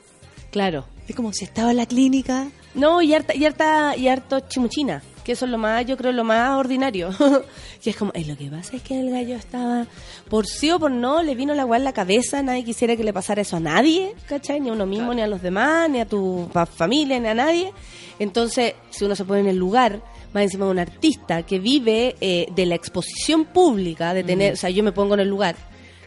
[0.50, 0.86] claro.
[1.08, 2.48] Es como si estaba en la clínica.
[2.76, 6.12] No, y harta, y harta, y harto chimuchina, que eso es lo más, yo creo,
[6.12, 7.10] lo más ordinario.
[7.82, 9.86] que es como, "Ay, lo que pasa es que el gallo estaba,
[10.28, 13.04] por sí o por no, le vino la agua en la cabeza, nadie quisiera que
[13.04, 14.60] le pasara eso a nadie, ¿cachai?
[14.60, 17.34] Ni a uno mismo, ni a los demás, ni a tu fa- familia, ni a
[17.34, 17.72] nadie.
[18.18, 20.00] Entonces, si uno se pone en el lugar,
[20.32, 24.56] más encima de un artista que vive eh, de la exposición pública, de tener, o
[24.56, 25.56] sea, yo me pongo en el lugar.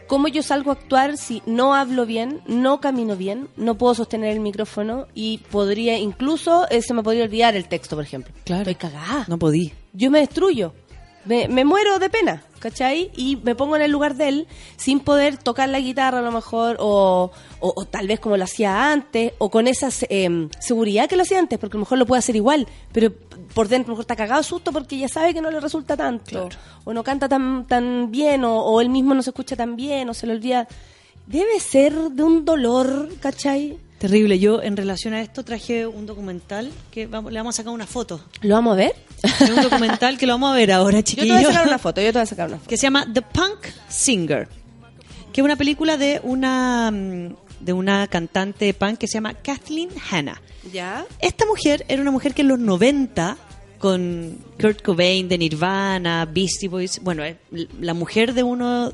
[0.06, 4.32] ¿Cómo yo salgo a actuar si no hablo bien, no camino bien, no puedo sostener
[4.32, 8.32] el micrófono y podría, incluso eh, se me podría olvidar el texto, por ejemplo?
[8.44, 8.70] Claro.
[8.70, 9.24] Estoy cagada.
[9.26, 9.72] No podí.
[9.92, 10.74] Yo me destruyo.
[11.26, 13.10] Me, me muero de pena, ¿cachai?
[13.16, 14.46] Y me pongo en el lugar de él
[14.76, 17.30] sin poder tocar la guitarra a lo mejor, o,
[17.60, 21.22] o- o tal vez como lo hacía antes, o con esa eh, seguridad que lo
[21.22, 23.12] hacía antes, porque a lo mejor lo puede hacer igual, pero
[23.54, 25.96] por dentro a lo mejor está cagado susto porque ya sabe que no le resulta
[25.96, 26.48] tanto,
[26.84, 30.08] o no canta tan, tan bien, o, o él mismo no se escucha tan bien,
[30.08, 30.68] o se le olvida.
[31.26, 33.78] Debe ser de un dolor, ¿cachai?
[33.98, 34.38] Terrible.
[34.38, 37.86] Yo, en relación a esto, traje un documental que vamos, le vamos a sacar una
[37.86, 38.20] foto.
[38.42, 38.94] ¿Lo vamos a ver?
[39.40, 41.36] Es un documental que lo vamos a ver ahora, Yo te chiquillos.
[41.36, 42.68] voy a sacar una foto, yo te voy a sacar una foto.
[42.68, 44.48] que se llama The Punk Singer,
[45.32, 49.88] que es una película de una mm, de una cantante punk que se llama Kathleen
[50.10, 50.40] Hanna.
[50.72, 51.04] ¿Ya?
[51.20, 53.36] Esta mujer era una mujer que en los 90
[53.78, 57.36] con Kurt Cobain de Nirvana, Beastie Boys, bueno, es
[57.80, 58.92] la mujer de uno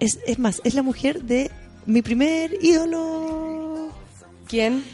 [0.00, 1.50] es, es más, es la mujer de
[1.86, 3.88] mi primer ídolo
[4.48, 4.84] ¿Quién?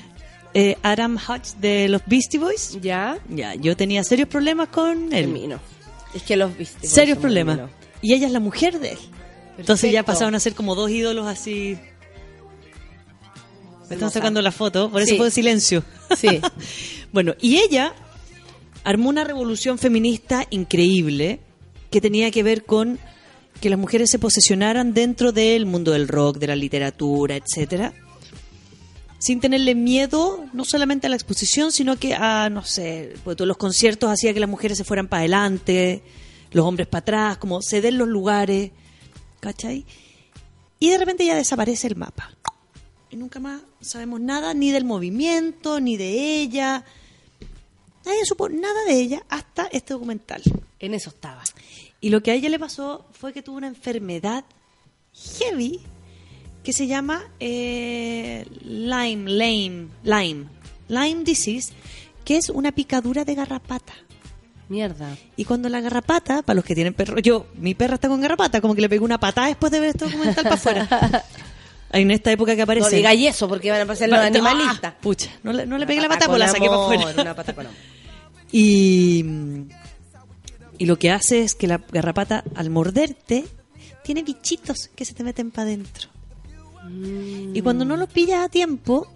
[0.55, 2.79] Eh, Adam Hodge de los Beastie Boys.
[2.81, 3.19] ¿Ya?
[3.29, 5.11] Ya, yo tenía serios problemas con él.
[5.11, 5.59] Termino.
[6.15, 6.87] Es que los viste.
[6.87, 7.57] serios por eso, problemas.
[7.57, 7.71] Mino.
[8.03, 8.99] Y ella es la mujer de él.
[9.59, 11.79] Entonces ya pasaron a ser como dos ídolos así.
[13.89, 15.17] Me están sacando la foto, por eso Sí.
[15.19, 15.85] fue silencio.
[16.17, 16.41] Sí.
[17.13, 17.93] bueno, y ella
[18.85, 21.41] armó una revolución feminista increíble
[21.91, 22.99] que tenía que ver con
[23.61, 27.93] que las mujeres se posicionaran dentro del mundo del rock, de la literatura, etcétera,
[29.23, 33.47] sin tenerle miedo no solamente a la exposición, sino que a, no sé, pues todos
[33.47, 36.03] los conciertos hacía que las mujeres se fueran para adelante,
[36.51, 38.73] los hombres para atrás, como ceder los lugares,
[39.39, 39.87] ¿cachai?
[40.81, 42.33] Y de repente ya desaparece el mapa.
[43.11, 46.85] Y nunca más sabemos nada ni del movimiento, ni de ella.
[48.05, 50.43] Nadie supo nada de ella hasta este documental.
[50.81, 51.45] En eso estaba.
[52.01, 54.45] Y lo que a ella le pasó fue que tuvo una enfermedad
[55.39, 55.81] heavy
[56.63, 60.47] que se llama eh, Lyme, Lyme, Lyme,
[60.89, 61.73] Lyme disease,
[62.25, 63.93] que es una picadura de garrapata.
[64.69, 65.17] Mierda.
[65.37, 68.61] Y cuando la garrapata, para los que tienen perro, yo, mi perra está con garrapata,
[68.61, 71.25] como que le pegó una patada después de ver este documental para afuera.
[71.95, 73.03] En esta época que aparece.
[73.03, 74.95] No eso porque van a pasar los animalistas.
[75.03, 77.23] pucha, no le, no le pegué la patada, pues la saqué para afuera.
[77.23, 77.67] Una pata con.
[78.51, 79.23] Y,
[80.79, 83.45] y lo que hace es que la garrapata, al morderte,
[84.05, 86.09] tiene bichitos que se te meten para adentro.
[87.55, 89.07] Y cuando no los pillas a tiempo,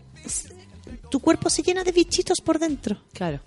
[1.11, 2.99] tu cuerpo se llena de bichitos por dentro.
[3.13, 3.41] Claro.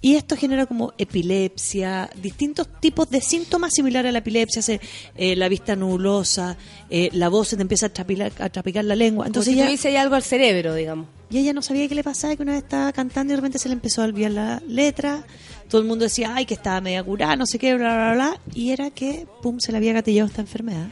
[0.00, 4.80] Y esto genera como epilepsia, distintos tipos de síntomas similares a la epilepsia, se-
[5.16, 6.56] eh, la vista nulosa,
[6.88, 9.26] eh, la voz se te empieza a trapilar, a trapicar la lengua.
[9.26, 11.08] Entonces Entonces si ella, algo al cerebro, digamos.
[11.30, 13.58] y ella no sabía qué le pasaba, que una vez estaba cantando y de repente
[13.58, 15.24] se le empezó a olvidar la letra.
[15.68, 18.40] Todo el mundo decía, ay, que estaba media curada, no sé qué, bla, bla, bla.
[18.54, 20.86] Y era que, pum, se le había gatillado esta enfermedad.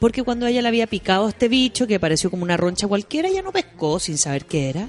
[0.00, 3.28] Porque cuando a ella le había picado este bicho, que pareció como una roncha cualquiera,
[3.28, 4.88] ella no pescó sin saber qué era.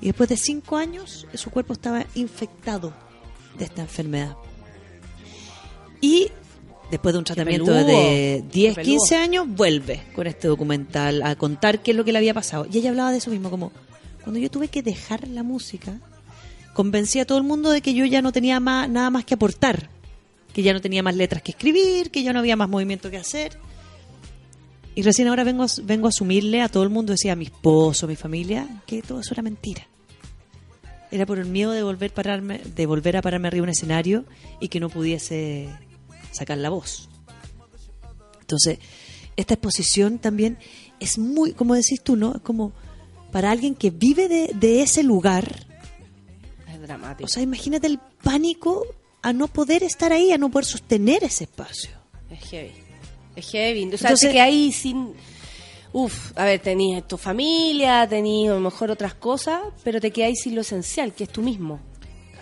[0.00, 2.92] Y después de cinco años, su cuerpo estaba infectado
[3.58, 4.36] de esta enfermedad.
[6.02, 6.28] Y
[6.90, 8.98] después de un tratamiento de 10, qué peludo.
[8.98, 12.66] 15 años, vuelve con este documental a contar qué es lo que le había pasado.
[12.70, 13.72] Y ella hablaba de eso mismo, como
[14.22, 15.98] cuando yo tuve que dejar la música,
[16.74, 19.34] convencí a todo el mundo de que yo ya no tenía más, nada más que
[19.34, 19.88] aportar,
[20.52, 23.16] que ya no tenía más letras que escribir, que ya no había más movimiento que
[23.16, 23.56] hacer.
[24.94, 27.46] Y recién ahora vengo a, vengo a asumirle a todo el mundo, decía a mi
[27.46, 29.86] esposo, a mi familia, que todo eso era mentira.
[31.10, 34.24] Era por el miedo de volver, pararme, de volver a pararme arriba de un escenario
[34.60, 35.68] y que no pudiese
[36.30, 37.08] sacar la voz.
[38.40, 38.78] Entonces,
[39.36, 40.58] esta exposición también
[41.00, 42.36] es muy, como decís tú, ¿no?
[42.36, 42.72] Es como
[43.30, 45.66] para alguien que vive de, de ese lugar.
[46.70, 47.24] Es dramático.
[47.24, 48.86] O sea, imagínate el pánico
[49.22, 51.90] a no poder estar ahí, a no poder sostener ese espacio.
[52.30, 52.81] es heavy.
[53.36, 53.84] Es heavy.
[53.92, 55.14] O sea, Entonces- que ahí sin...
[55.94, 60.34] Uf, a ver, tenías tu familia, tenías a lo mejor otras cosas, pero te ahí
[60.34, 61.80] sin lo esencial, que es tú mismo.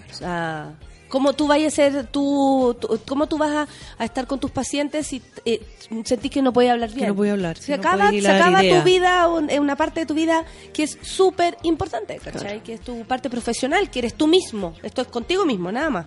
[0.09, 0.75] O sea,
[1.09, 3.69] cómo tú vayas a ser tú, tú- cómo tú vas a,
[3.99, 5.61] a estar con tus pacientes si eh,
[6.05, 7.09] sentís que no puedes hablar bien.
[7.09, 8.79] no puedes hablar, Se que no acaba, se acaba idea.
[8.79, 12.63] tu vida, un- eh, una parte de tu vida que es súper importante, ¿cachai?
[12.63, 14.75] Que es tu parte profesional, que eres tú mismo.
[14.85, 16.07] Esto es contigo mismo, nada más.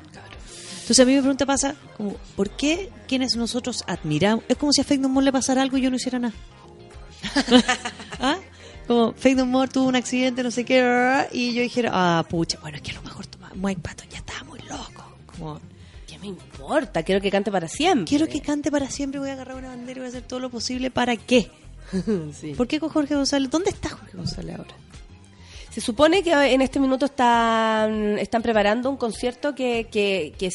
[0.84, 4.44] Entonces a mí mi pregunta pasa como, ¿por qué quienes nosotros admiramos?
[4.50, 6.34] Es como si a Fake No More le pasara algo y yo no hiciera nada.
[8.20, 8.38] ¿Ah?
[8.88, 12.60] Como Fake No More tuvo un accidente, no sé qué, y yo dijera, ah, pucha,
[12.60, 15.06] bueno, es que a lo mejor toma- Mike Patton ya estaba muy loco.
[15.26, 15.60] Como,
[16.06, 17.02] ¿Qué me importa?
[17.04, 18.06] Quiero que cante para siempre.
[18.06, 20.40] quiero que cante para siempre, voy a agarrar una bandera y voy a hacer todo
[20.40, 20.92] lo posible.
[20.92, 21.50] ¿Para qué?
[22.40, 22.54] Sí.
[22.56, 23.50] ¿Por qué con Jorge González?
[23.50, 24.74] ¿Dónde está Jorge González ahora?
[25.74, 30.50] Se supone que en este minuto están, están preparando un concierto que, que, que,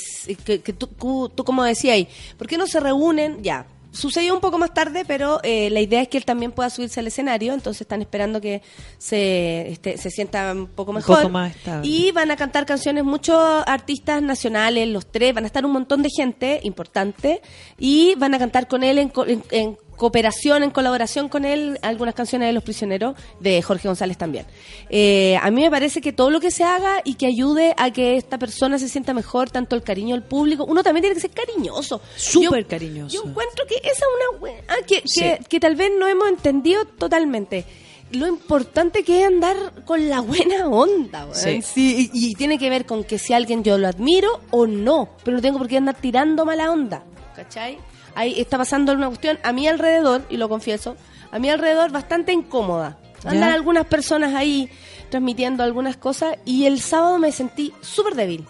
[0.45, 0.87] que- que tú,
[1.35, 3.43] tú- como decías ahí, ¿por qué no se reúnen?
[3.43, 6.71] Ya, sucedió un poco más tarde, pero eh, la idea es que él también pueda
[6.71, 8.63] subirse al escenario, entonces están esperando que
[8.99, 11.17] se, este, se sienta un poco mejor.
[11.23, 11.89] poco más estable.
[11.89, 13.37] y van a cantar canciones muchos
[13.67, 17.43] artistas nacionales, los tres, van a estar un montón de gente importante
[17.77, 22.15] y van a cantar con él en, en- en cooperación, en colaboración con él, algunas
[22.15, 24.47] canciones de Los Prisioneros, de Jorge González también.
[24.89, 27.91] Eh, a mí me parece que todo lo que se haga y que ayude a
[27.93, 31.21] que esta persona se sienta mejor, tanto el cariño del público, uno también tiene que
[31.21, 32.01] ser cariñoso.
[32.17, 33.15] Súper Yo- cariñoso.
[33.23, 34.03] Yo encuentro que esa es
[34.33, 35.21] una weá que, Sí.
[35.21, 37.65] que, que tal vez no hemos entendido totalmente.
[38.13, 41.29] Lo importante que es andar con la buena onda.
[41.35, 41.61] Sí.
[41.61, 45.11] Sí, y, y tiene que ver con que si alguien yo lo admiro o no,
[45.25, 47.03] pero no tengo por qué andar tirando mala onda,
[47.37, 47.77] ¿cachai?
[48.19, 50.97] Ahí está pasando una cuestión a mi alrededor, y lo confieso,
[51.31, 52.99] a mi alrededor bastante incómoda.
[53.25, 53.55] Andan ¿Ya?
[53.55, 54.69] algunas personas ahí
[55.11, 58.45] transmitiendo algunas cosas y el sábado me sentí súper débil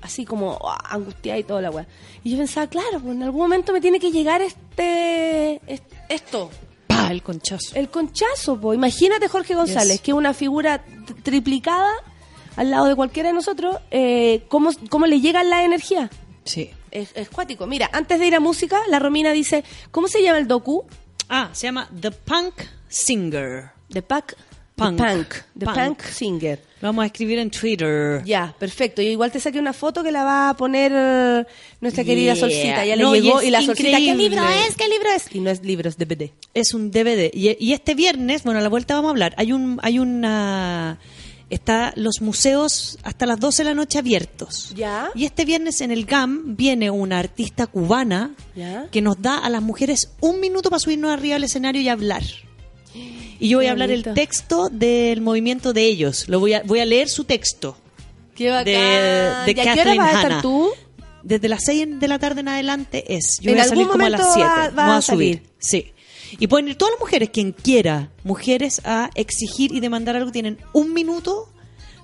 [0.00, 1.86] así como ah, angustiada y toda la weá.
[2.24, 6.50] Y yo pensaba, claro, pues en algún momento me tiene que llegar este, es- esto.
[7.08, 7.74] El conchazo.
[7.76, 8.76] el conchazo, pues.
[8.76, 10.00] Imagínate Jorge González, Yes.
[10.00, 10.84] que es una figura
[11.22, 11.90] triplicada
[12.56, 16.10] al lado de cualquiera de nosotros, eh, ¿cómo, ¿cómo le llega la energía?
[16.44, 16.70] Sí.
[16.92, 17.66] Es, es cuático.
[17.66, 20.84] Mira, antes de ir a música, la Romina dice, ¿cómo se llama el docu?
[21.28, 22.54] Ah, se llama The Punk
[22.88, 23.70] Singer.
[23.90, 24.32] The Punk.
[24.76, 24.96] Punk.
[24.98, 25.28] The Punk.
[25.58, 25.76] The Punk.
[25.76, 26.58] Punk Singer.
[26.80, 28.22] Lo vamos a escribir en Twitter.
[28.24, 29.00] Ya, perfecto.
[29.02, 31.44] Yo igual te saqué una foto que la va a poner eh,
[31.80, 32.40] nuestra querida Yeah.
[32.40, 32.84] Solcita.
[32.84, 34.28] Ya le No, y llegó es y, la Solcita, ¿qué increíble.
[34.28, 34.74] libro es?
[34.76, 35.26] ¿Qué libro es?
[35.34, 36.30] Y no es libro, es DVD.
[36.54, 37.30] Es un DVD.
[37.32, 39.34] Y, y este viernes, bueno, a la vuelta vamos a hablar.
[39.38, 40.98] Hay un, hay una,
[41.54, 44.72] está los museos hasta las 12 de la noche abiertos.
[44.74, 45.10] Ya.
[45.14, 48.88] Y este viernes en el GAM viene una artista cubana Ya.
[48.90, 52.22] que nos da a las mujeres un minuto para subirnos arriba al escenario y hablar.
[52.94, 56.28] Y yo voy Qué a hablar el texto del movimiento de ellos.
[56.28, 57.76] Lo voy a, voy a leer su texto.
[58.34, 58.64] Qué bacán.
[58.66, 60.70] De, de ¿Y a qué hora vas a estar tú?
[61.22, 63.38] Desde las 6 de la tarde en adelante es.
[63.40, 64.40] Yo En voy a algún salir como a las 7.
[64.48, 65.42] va- va Vamos a a subir.
[65.58, 65.91] Sí.
[66.38, 70.58] Y pueden ir todas las mujeres, quien quiera, mujeres a exigir y demandar algo, tienen
[70.72, 71.48] un minuto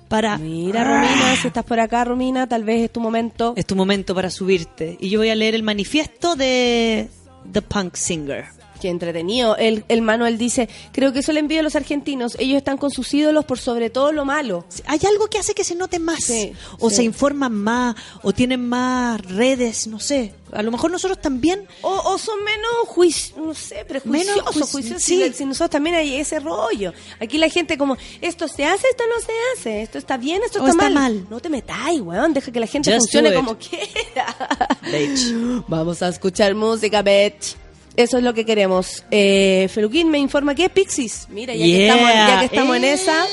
[0.07, 0.37] para...
[0.37, 3.53] Mira, Romina, si estás por acá, Romina, tal vez es tu momento.
[3.55, 4.97] Es tu momento para subirte.
[4.99, 7.07] Y yo voy a leer el manifiesto de
[7.51, 8.58] The Punk Singer.
[8.81, 9.57] Qué entretenido.
[9.57, 12.35] El, el Manuel dice, creo que eso le envío a los argentinos.
[12.39, 14.65] Ellos están con sus ídolos por sobre todo lo malo.
[14.85, 16.95] Hay algo que hace que se note más, Sí, o sí.
[16.97, 20.33] se informan más, o tienen más redes, no sé.
[20.53, 24.71] A lo mejor nosotros también O, o son menos juic no sé, prejuiciosos, Menos juici-
[24.71, 25.03] juiciosos.
[25.03, 25.23] sí.
[25.27, 26.91] Si, si nosotros también hay ese rollo.
[27.19, 30.59] Aquí la gente como, esto se hace, esto no se hace, esto está bien, esto
[30.63, 31.13] O está, está mal.
[31.15, 31.27] mal.
[31.29, 34.35] No te metáis, weón, deja que la gente Just funcione como quiera.
[35.67, 37.55] Vamos a escuchar música, bitch.
[37.99, 39.03] Eso es lo que queremos.
[39.11, 41.27] Eh, Feluquín me informa que es Pixies.
[41.29, 41.93] Mira, ya que Yeah.
[41.93, 42.93] estamos, ya que estamos en Eh.
[42.93, 43.25] esa,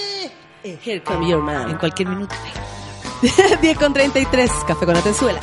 [0.85, 1.71] here come your man.
[1.71, 2.35] en cualquier minuto.
[3.63, 5.41] 10 con 33, café con Atenzuela.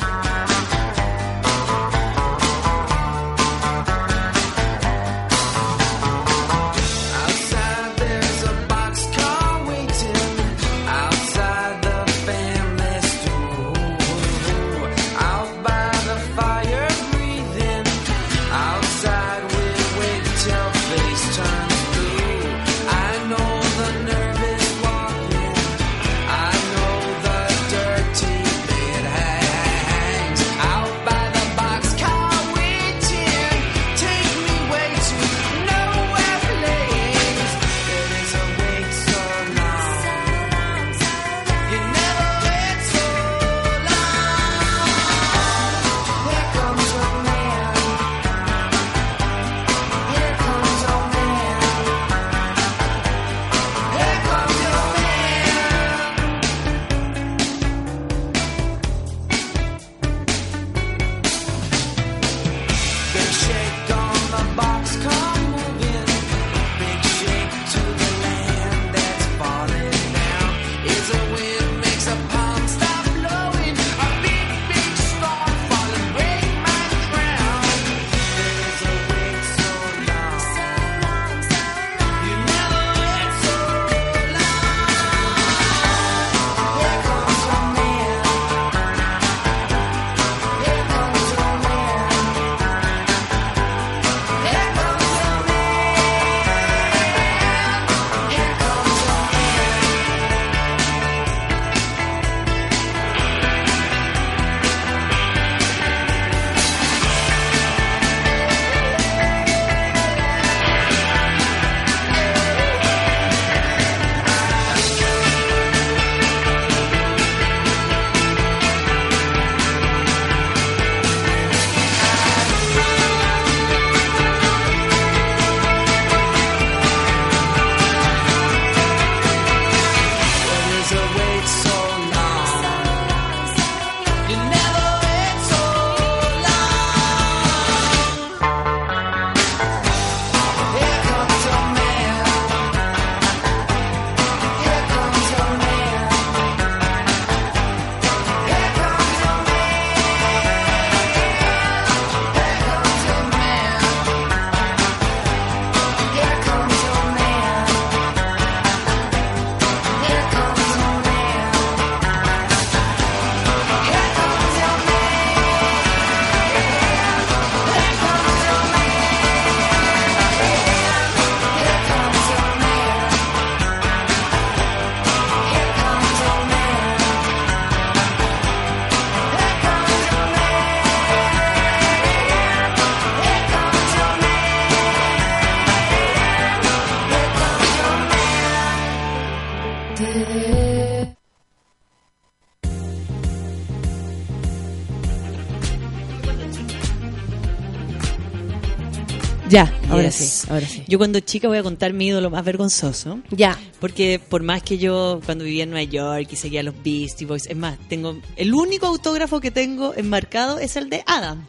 [200.54, 200.82] Ahora sí.
[200.88, 203.20] Yo cuando chica voy a contar mi ídolo más vergonzoso.
[203.30, 203.58] Ya.
[203.80, 207.46] Porque por más que yo cuando vivía en Nueva York y seguía los Beastie Boys,
[207.46, 211.46] es más, tengo el único autógrafo que tengo enmarcado es el de Adam.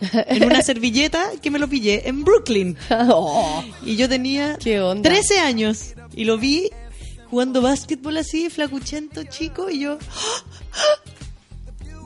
[0.26, 2.76] En una servilleta que me lo pillé en Brooklyn.
[2.90, 5.08] Oh, Y yo tenía ¿Qué onda?
[5.08, 6.70] 13 años y lo vi
[7.30, 9.98] jugando básquetbol así, flacuchento, chico, y yo...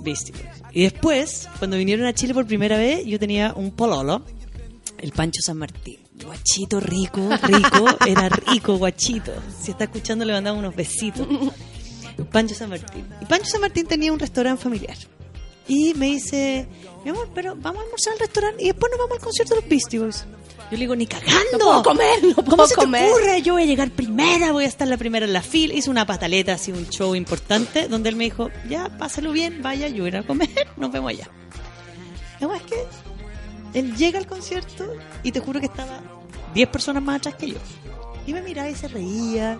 [0.04, 0.46] Beastie Boys.
[0.72, 4.22] Y después, cuando vinieron a Chile por primera vez, yo tenía un pololo,
[4.98, 5.98] el Pancho San Martín.
[6.24, 9.32] Guachito rico, rico, era rico, guachito.
[9.60, 11.26] Si está escuchando, le mandamos unos besitos.
[12.32, 13.06] Pancho San Martín.
[13.20, 14.96] Y Pancho San Martín tenía un restaurante familiar.
[15.68, 16.66] Y me dice,
[17.04, 19.60] mi amor, pero vamos a almorzar al restaurante y después nos vamos al concierto de
[19.60, 20.24] los Beastie Boys.
[20.70, 21.52] Yo le digo, ni cagando.
[21.52, 23.04] No puedo comer, no ¿Cómo puedo se comer.
[23.04, 23.42] te ocurre?
[23.42, 25.74] Yo voy a llegar primera, voy a estar la primera en la fila.
[25.74, 29.88] Hice una pataleta, así un show importante, donde él me dijo, ya, pásalo bien, vaya,
[29.88, 31.28] yo voy a comer, nos vemos allá.
[32.40, 32.76] Verdad es que
[33.76, 34.90] él llega al concierto
[35.22, 36.00] y te juro que estaba
[36.54, 37.58] 10 personas más atrás que yo.
[38.26, 39.58] Y me miraba y se reía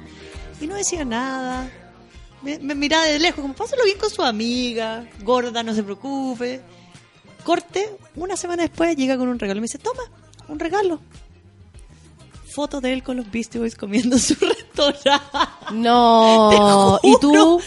[0.59, 1.71] y no decía nada.
[2.41, 6.63] Me, me miraba de lejos, como pásalo bien con su amiga, gorda, no se preocupe.
[7.45, 10.03] Corte, una semana después llega con un regalo y me dice, toma,
[10.49, 10.99] un regalo.
[12.47, 15.11] Foto de él con los Beastie Boys comiendo en su restaurante.
[15.73, 16.99] No.
[17.03, 17.61] Te ¿Y tú?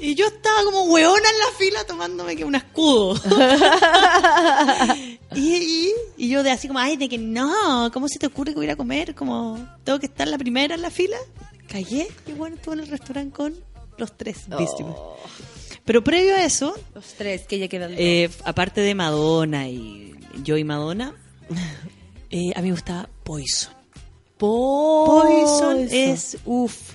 [0.00, 3.14] Y yo estaba como hueona en la fila tomándome que un escudo.
[5.34, 8.52] y, y, y yo de así como, ay, de que no, ¿cómo se te ocurre
[8.52, 9.14] que voy a comer?
[9.14, 11.16] Como, tengo que estar la primera en la fila.
[11.68, 13.54] Callé y bueno, estuve en el restaurante con
[13.98, 14.98] los tres Beastie Boys.
[15.84, 17.94] Pero previo a eso, Los tres que ya quedan.
[17.96, 21.14] eh, aparte de Madonna y yo y Madonna,
[22.30, 23.72] eh, a mí me gustaba Poison.
[24.38, 26.92] Poison es uff.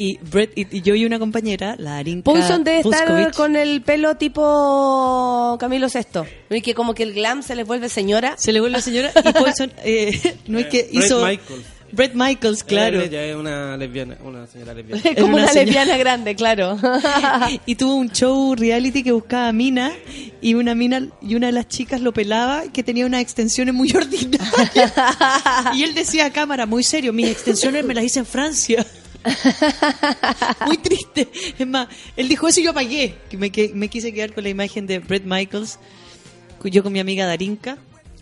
[0.00, 3.56] Y, Brett, y, y yo y una compañera, la Arinka Poison debe estar Puskovich, con
[3.56, 6.24] el pelo tipo Camilo Sesto.
[6.50, 8.36] Y que como que el glam se les vuelve señora.
[8.38, 11.78] se le vuelve señora y Poison eh, no es que hizo Michaels.
[11.90, 13.00] Brett Michaels, claro.
[13.00, 15.02] Ella es una lesbiana, una señora lesbiana.
[15.02, 16.78] Es como una una, lesbiana grande, claro.
[17.66, 19.92] y tuvo un show reality que buscaba mina
[20.40, 23.90] y una mina y una de las chicas lo pelaba que tenía unas extensiones muy
[23.96, 24.92] ordinarias
[25.74, 28.86] y él decía a cámara muy serio mis extensiones me las hice en Francia
[30.66, 31.28] muy triste
[31.58, 34.50] es más él dijo eso y yo apagué que me, me quise quedar con la
[34.50, 35.78] imagen de Brett Michaels
[36.64, 37.78] yo con mi amiga Darinka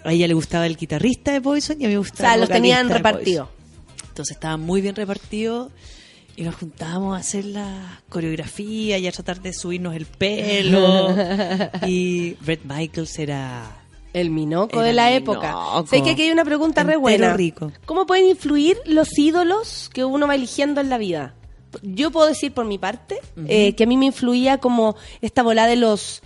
[0.06, 2.34] a ella le gustaba el guitarrista de Poison y a mí me o gustaba sea,
[2.34, 3.48] el los tenían repartidos.
[4.08, 5.72] Entonces estaban muy bien repartidos
[6.36, 11.14] y nos juntábamos a hacer la coreografía y a tratar de subirnos el pelo.
[11.86, 13.85] y Brett Michaels era...
[14.16, 15.54] El minoco Era de la época.
[15.90, 17.34] Sé que aquí hay una pregunta re buena.
[17.34, 17.70] rico.
[17.84, 21.34] ¿Cómo pueden influir los ídolos que uno va eligiendo en la vida?
[21.82, 25.66] Yo puedo decir por mi parte eh, que a mí me influía como esta bola
[25.66, 26.22] de los,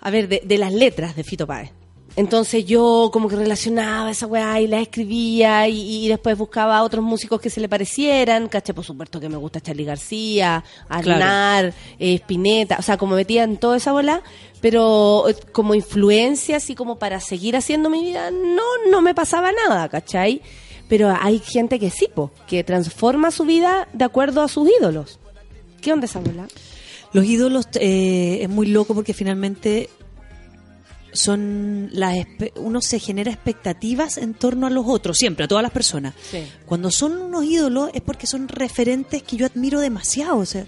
[0.00, 1.72] a ver, de, de las letras de Fito Páez.
[2.16, 6.84] Entonces yo como que relacionaba esa weá y la escribía y, y después buscaba a
[6.84, 11.74] otros músicos que se le parecieran, caché por supuesto que me gusta Charlie García, Arnar,
[11.98, 14.22] eh, Spinetta, o sea, como metía en toda esa bola,
[14.64, 19.90] pero como influencia, así como para seguir haciendo mi vida, no, no me pasaba nada,
[19.90, 20.40] ¿cachai?
[20.88, 25.18] Pero hay gente que sí, po, que transforma su vida de acuerdo a sus ídolos.
[25.82, 26.48] ¿Qué onda esa bola?
[27.12, 29.90] Los ídolos eh, es muy loco porque finalmente
[31.12, 32.16] son las
[32.56, 36.14] uno se genera expectativas en torno a los otros, siempre, a todas las personas.
[36.30, 36.38] Sí.
[36.64, 40.64] Cuando son unos ídolos es porque son referentes que yo admiro demasiado, o sea,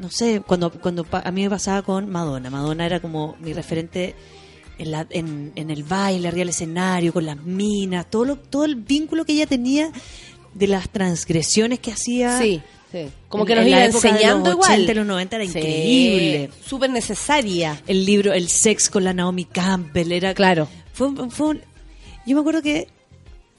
[0.00, 4.14] no sé, cuando cuando a mí me pasaba con Madonna, Madonna era como mi referente
[4.78, 8.64] en, la, en, en el baile, arriba del escenario, con las minas, todo lo, todo
[8.64, 9.90] el vínculo que ella tenía
[10.54, 12.38] de las transgresiones que hacía.
[12.38, 12.60] Sí,
[12.90, 13.08] sí.
[13.28, 14.72] Como En- que nos iba época de enseñando los igual.
[14.72, 16.50] 80 y los 90 era increíble.
[16.66, 17.80] Súper necesaria.
[17.86, 20.66] El libro El sex con la Naomi Campbell era Claro.
[20.92, 21.60] Fue, fue un-
[22.26, 22.88] yo me acuerdo que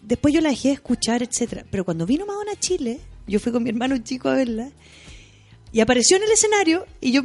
[0.02, 3.52] después yo la dejé de escuchar, etcétera, pero cuando vino Madonna a Chile, yo fui
[3.52, 4.70] con mi hermano chico a verla
[5.72, 7.22] y apareció en el escenario y yo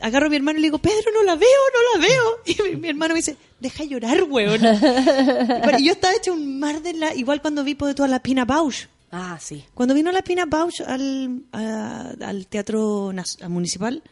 [0.00, 2.24] agarro a mi hermano y le digo, Pedro, no la veo, no la veo.
[2.46, 4.60] Y mi, mi hermano me dice, deja llorar, weón.
[5.78, 7.14] y yo estaba hecho un mar de la...
[7.14, 8.86] Igual cuando vi por toda la Pina Bausch.
[9.10, 9.64] Ah, sí.
[9.74, 13.12] Cuando vino la Pina Bausch al, a- al Teatro
[13.48, 14.02] Municipal,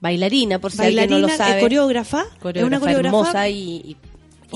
[0.00, 1.58] Bailarina, por si bailarina, alguien no lo sabe.
[1.58, 3.94] eh, coreógrafa, es Coreógrafa una coreógrafa hermosa y, y, y,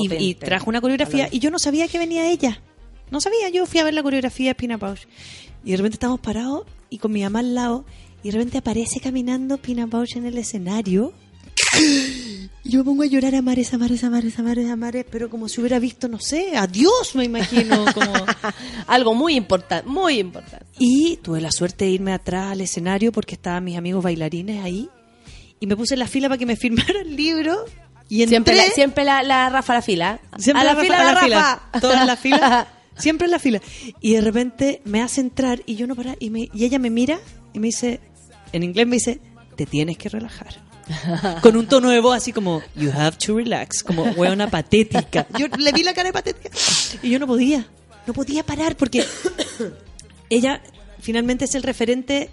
[0.08, 0.24] potente.
[0.24, 2.60] y trajo una coreografía y yo no sabía que venía ella.
[3.10, 5.02] No sabía, yo fui a ver la coreografía de Pina Bausch.
[5.64, 7.84] Y de repente estamos parados y con mi mamá al lado
[8.22, 11.12] y de repente aparece caminando Pina Bausch en el escenario.
[12.62, 14.76] Y yo me pongo a llorar a mares, a mares, a mares, a mares, a
[14.76, 17.84] mares, pero como si hubiera visto, no sé, a Dios, me imagino.
[17.92, 18.12] Como...
[18.86, 20.64] Algo muy importante, muy importante.
[20.78, 24.88] Y tuve la suerte de irme atrás al escenario porque estaban mis amigos bailarines ahí.
[25.60, 27.64] Y me puse en la fila para que me firmara el libro.
[28.08, 30.20] Y entré, Siempre, la, siempre la, la Rafa la fila.
[30.38, 31.40] Siempre a la, Rafa, fila, a la, la fila.
[31.40, 31.80] Rafa.
[31.80, 32.68] Todos en la fila.
[32.98, 33.60] Siempre en la fila.
[34.00, 36.16] Y de repente me hace entrar y yo no para.
[36.18, 37.18] Y, me- y ella me mira
[37.52, 38.00] y me dice,
[38.52, 39.20] en inglés me dice,
[39.56, 40.62] te tienes que relajar.
[41.42, 43.82] Con un tono de voz así como, you have to relax.
[43.82, 45.26] Como hueona patética.
[45.38, 46.50] Yo le vi la cara de patética.
[47.02, 47.66] Y yo no podía.
[48.06, 49.04] No podía parar porque
[50.30, 50.62] ella
[51.00, 52.30] finalmente es el referente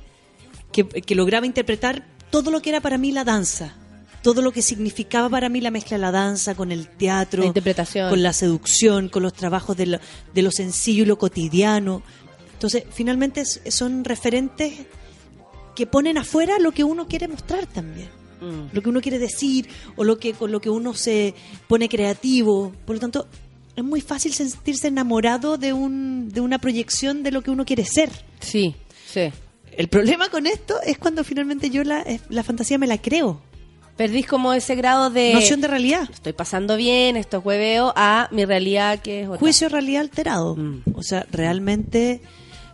[0.72, 3.76] que, que lograba interpretar todo lo que era para mí la danza.
[4.22, 7.48] Todo lo que significaba para mí la mezcla de la danza con el teatro, La
[7.48, 8.10] interpretación.
[8.10, 10.00] con la seducción, con los trabajos de lo,
[10.34, 12.04] de lo sencillo y lo cotidiano.
[12.54, 14.74] Entonces, finalmente son referentes
[15.76, 18.10] que ponen afuera lo que uno quiere mostrar también.
[18.74, 21.36] Lo que uno quiere decir o lo que, con lo que uno se
[21.68, 22.72] pone creativo.
[22.86, 23.28] Por lo tanto,
[23.76, 27.86] es muy fácil sentirse enamorado de, un, de una proyección de lo que uno quiere
[27.86, 28.10] ser.
[28.40, 28.76] Sí,
[29.08, 29.30] sí.
[29.78, 33.42] El problema con esto es cuando finalmente yo la, la fantasía me la creo.
[34.02, 35.32] Perdís como ese grado de...
[35.32, 36.10] Noción de realidad.
[36.12, 39.38] Estoy pasando bien, esto es hueveo, a mi realidad que es otra.
[39.38, 40.56] Juicio realidad alterado.
[40.56, 40.82] Mm.
[40.96, 42.20] O sea, realmente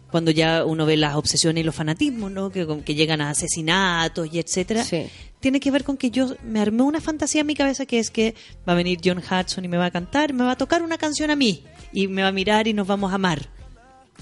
[0.10, 2.50] cuando ya uno ve las obsesiones y los fanatismos, ¿no?
[2.50, 5.08] Que, que llegan a asesinatos y etcétera, Sí.
[5.42, 8.10] tiene que ver con que yo me armé una fantasía en mi cabeza que es
[8.10, 8.34] que
[8.66, 10.98] va a venir John Hudson y me va a cantar, me va a tocar una
[10.98, 13.50] canción a mí y me va a mirar y nos vamos a amar.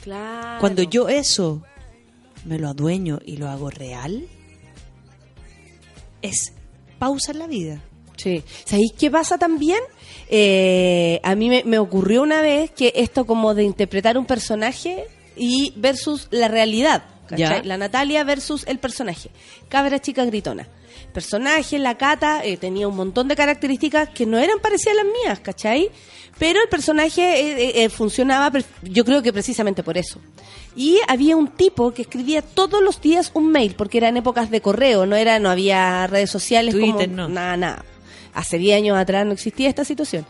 [0.02, 0.60] Claro.
[0.60, 1.61] Cuando yo eso
[2.45, 4.26] me lo adueño y lo hago real,
[6.23, 6.52] es
[7.06, 7.82] pausa en la vida.
[8.18, 8.41] Sí.
[8.64, 9.80] ¿Sabéis qué pasa también?
[10.27, 15.06] Eh, a mí me, me ocurrió una vez que esto como de interpretar un personaje
[15.36, 17.03] y versus la realidad.
[17.27, 17.64] ¿cachai?
[17.64, 19.30] La Natalia versus el personaje.
[19.69, 20.68] Cabra chica gritona.
[21.15, 25.13] Personaje, la Cata, eh, tenía un montón de características que no eran parecidas a las
[25.13, 25.89] mías, ¿cachai?
[26.37, 28.51] Pero el personaje eh, eh, eh, funcionaba,
[28.83, 30.19] yo creo que precisamente por eso.
[30.75, 34.59] Y había un tipo que escribía todos los días un mail, porque eran épocas de
[34.59, 37.29] correo, no era, no había redes sociales, Twitter, como, no.
[37.29, 37.85] nada, nada.
[38.33, 40.25] Hace 10 años atrás no existía esta situación.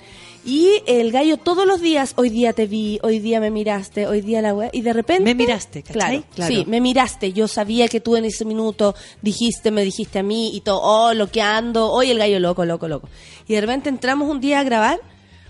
[0.48, 4.22] Y el gallo todos los días, hoy día te vi, hoy día me miraste, hoy
[4.22, 5.24] día la wea, y de repente...
[5.24, 6.22] Me miraste, ¿cachai?
[6.22, 6.54] Claro, Claro.
[6.54, 8.94] sí, me miraste, yo sabía que tú en ese minuto
[9.24, 12.64] dijiste, me dijiste a mí y todo, oh, lo que ando, hoy el gallo loco,
[12.64, 13.10] loco, loco.
[13.48, 15.00] Y de repente entramos un día a grabar,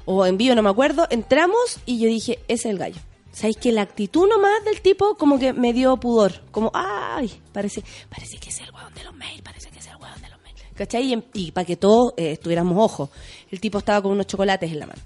[0.05, 3.01] o en vivo, no me acuerdo, entramos y yo dije, ese es el gallo.
[3.33, 6.41] ¿Sabéis que la actitud nomás del tipo como que me dio pudor?
[6.51, 9.97] Como, ay, parece, parece que es el hueón de los mails, parece que es el
[9.97, 10.61] hueón de los mails.
[10.73, 11.03] ¿Cachai?
[11.07, 13.09] Y, en- y para que todos eh, estuviéramos ojos,
[13.55, 15.01] el tipo estaba con unos chocolates en la mano.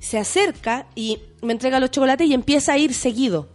[0.00, 3.48] Se acerca y me entrega los chocolates y empieza a ir seguido.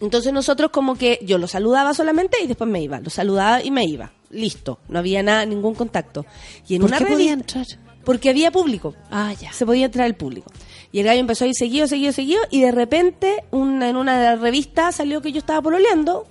[0.00, 3.00] Entonces nosotros como que yo lo saludaba solamente y después me iba.
[3.00, 4.12] Lo saludaba y me iba.
[4.30, 4.80] Listo.
[4.88, 6.26] No había nada, ningún contacto.
[6.68, 7.78] Y en ¿Por una qué podía revista- entrar?
[8.04, 8.94] Porque había público.
[9.10, 9.50] Ah, ya.
[9.52, 10.50] Se podía entrar el público.
[10.92, 12.42] Y el gallo empezó a ir seguido, seguido, seguido.
[12.50, 16.26] Y de repente, una, en una de las revistas salió que yo estaba pololeando.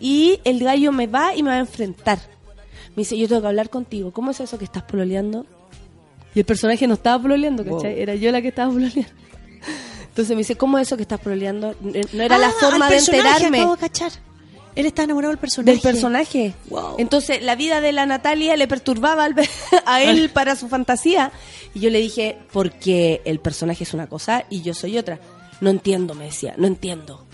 [0.00, 2.18] Y el gallo me va y me va a enfrentar.
[2.96, 4.10] Me dice, yo tengo que hablar contigo.
[4.10, 5.46] ¿Cómo es eso que estás pololeando?
[6.34, 8.00] Y el personaje no estaba pololeando, ¿cachai?
[8.00, 9.10] Era yo la que estaba pololeando.
[10.08, 11.74] Entonces me dice, ¿cómo es eso que estás pololeando?
[11.80, 14.12] No era la Ah, forma al de enterarme Acabo de cachar.
[14.74, 15.70] Él está enamorado del personaje.
[15.72, 16.54] del personaje.
[16.70, 16.96] Wow.
[16.98, 19.34] Entonces, la vida de la Natalia le perturbaba al
[19.86, 21.30] a él para su fantasía.
[21.74, 25.18] Y yo le dije, porque el personaje es una cosa y yo soy otra.
[25.60, 27.26] No entiendo, me decía, no entiendo.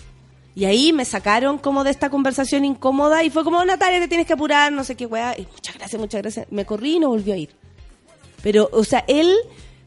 [0.54, 4.26] Y ahí me sacaron como de esta conversación incómoda y fue como, Natalia, te tienes
[4.26, 5.38] que apurar, no sé qué weá.
[5.38, 6.46] Y muchas gracias, muchas gracias.
[6.50, 7.50] Me corrí y no volvió a ir.
[8.42, 9.32] Pero, o sea, él,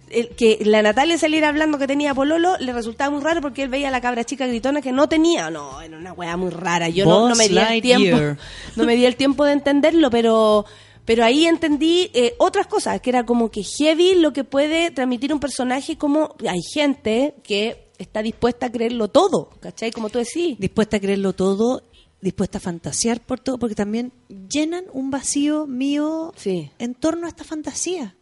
[0.10, 3.70] el, que la Natalia saliera hablando que tenía pololo, le resultaba muy raro porque él
[3.70, 5.50] veía a la cabra chica gritona que no tenía.
[5.50, 6.90] No, era una weá muy rara.
[6.90, 8.38] Yo no, me di el tiempo.
[8.76, 10.66] No me di el tiempo de entenderlo, pero,
[11.06, 15.34] pero ahí entendí eh, otras cosas, que era como que heavy lo que puede transmitir
[15.34, 19.92] un personaje, como hay gente que está dispuesta a creerlo todo, ¿cachai?
[19.92, 20.58] Como tú decís.
[20.60, 21.84] dispuesta a creerlo todo,
[22.20, 24.12] dispuesta a fantasear por todo, porque también
[24.50, 26.72] llenan un vacío mío Sí.
[26.80, 28.16] en torno a esta fantasía.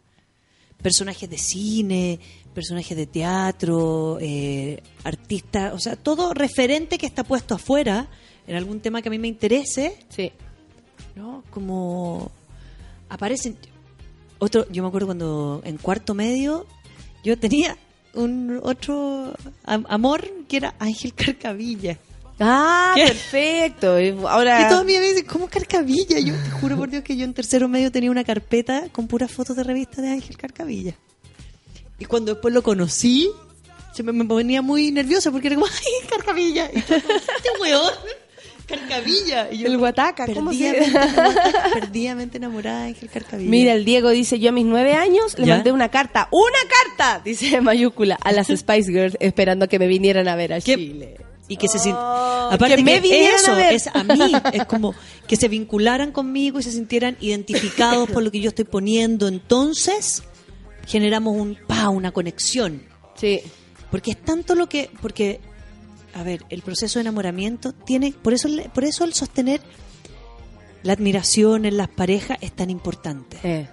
[0.82, 2.18] Personajes de cine,
[2.54, 8.08] personajes de teatro, eh, artistas, o sea, todo referente que está puesto afuera
[8.46, 10.32] en algún tema que a mí me interese, Sí.
[11.16, 11.44] ¿no?
[11.50, 12.30] Como
[13.08, 13.56] aparecen.
[14.38, 16.66] Otro, yo me acuerdo cuando en cuarto medio
[17.22, 17.76] yo tenía
[18.14, 19.34] un otro
[19.64, 21.98] am- amor que era Ángel Carcavilla.
[22.40, 23.04] Ah, ¿Qué?
[23.06, 24.00] perfecto.
[24.00, 24.62] Y Ahora.
[24.62, 26.18] Y todos mis amigos dicen, ¿cómo Carcavilla?
[26.18, 29.30] Yo te juro por Dios que yo en tercero medio tenía una carpeta con puras
[29.30, 30.94] fotos de revista de Ángel Carcavilla.
[31.98, 33.30] Y cuando después lo conocí,
[33.92, 36.70] se me, me ponía muy nerviosa porque era como, ¡ay, Carcavilla!
[36.72, 37.92] Y yo, este weón,
[38.66, 39.52] Carcavilla.
[39.52, 43.50] Y yo El Guataca, ¿cómo se perdidamente enamorada- perdidamente enamorada de Ángel Carcavilla.
[43.50, 45.56] Mira, el Diego dice, yo a mis nueve años le ¿Ya?
[45.56, 46.58] mandé una carta, ¡una
[46.96, 47.20] carta!
[47.22, 50.76] Dice en mayúscula, a las Spice Girls, esperando que me vinieran a ver a ¿Qué?
[50.76, 51.16] Chile.
[51.50, 54.94] Y que se Oh, aparte que que, me eso a es a mí es como
[55.26, 60.22] que se vincularan conmigo y se sintieran identificados por lo que yo estoy poniendo entonces
[60.86, 62.82] generamos un pa una conexión
[63.16, 63.40] Sí.
[63.90, 65.40] porque es tanto lo que porque
[66.14, 69.60] a ver el proceso de enamoramiento tiene por eso por eso el sostener
[70.82, 73.68] la admiración en las parejas es tan importante Eh.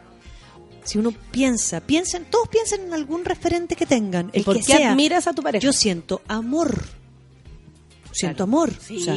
[0.83, 4.61] si uno piensa piensen todos piensen en algún referente que tengan ¿Y el por que
[4.63, 5.61] qué sea admiras a tu pareja?
[5.63, 6.85] yo siento amor.
[8.17, 8.73] Siento amor.
[8.79, 8.97] Sí.
[8.97, 9.15] O sea,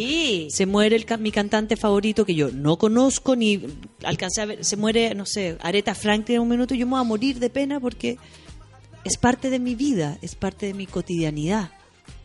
[0.51, 3.61] se muere el, mi cantante favorito que yo no conozco ni
[4.05, 4.65] alcancé a ver.
[4.65, 7.39] Se muere, no sé, Aretha Franklin en un minuto y yo me voy a morir
[7.39, 8.19] de pena porque
[9.05, 11.71] es parte de mi vida, es parte de mi cotidianidad.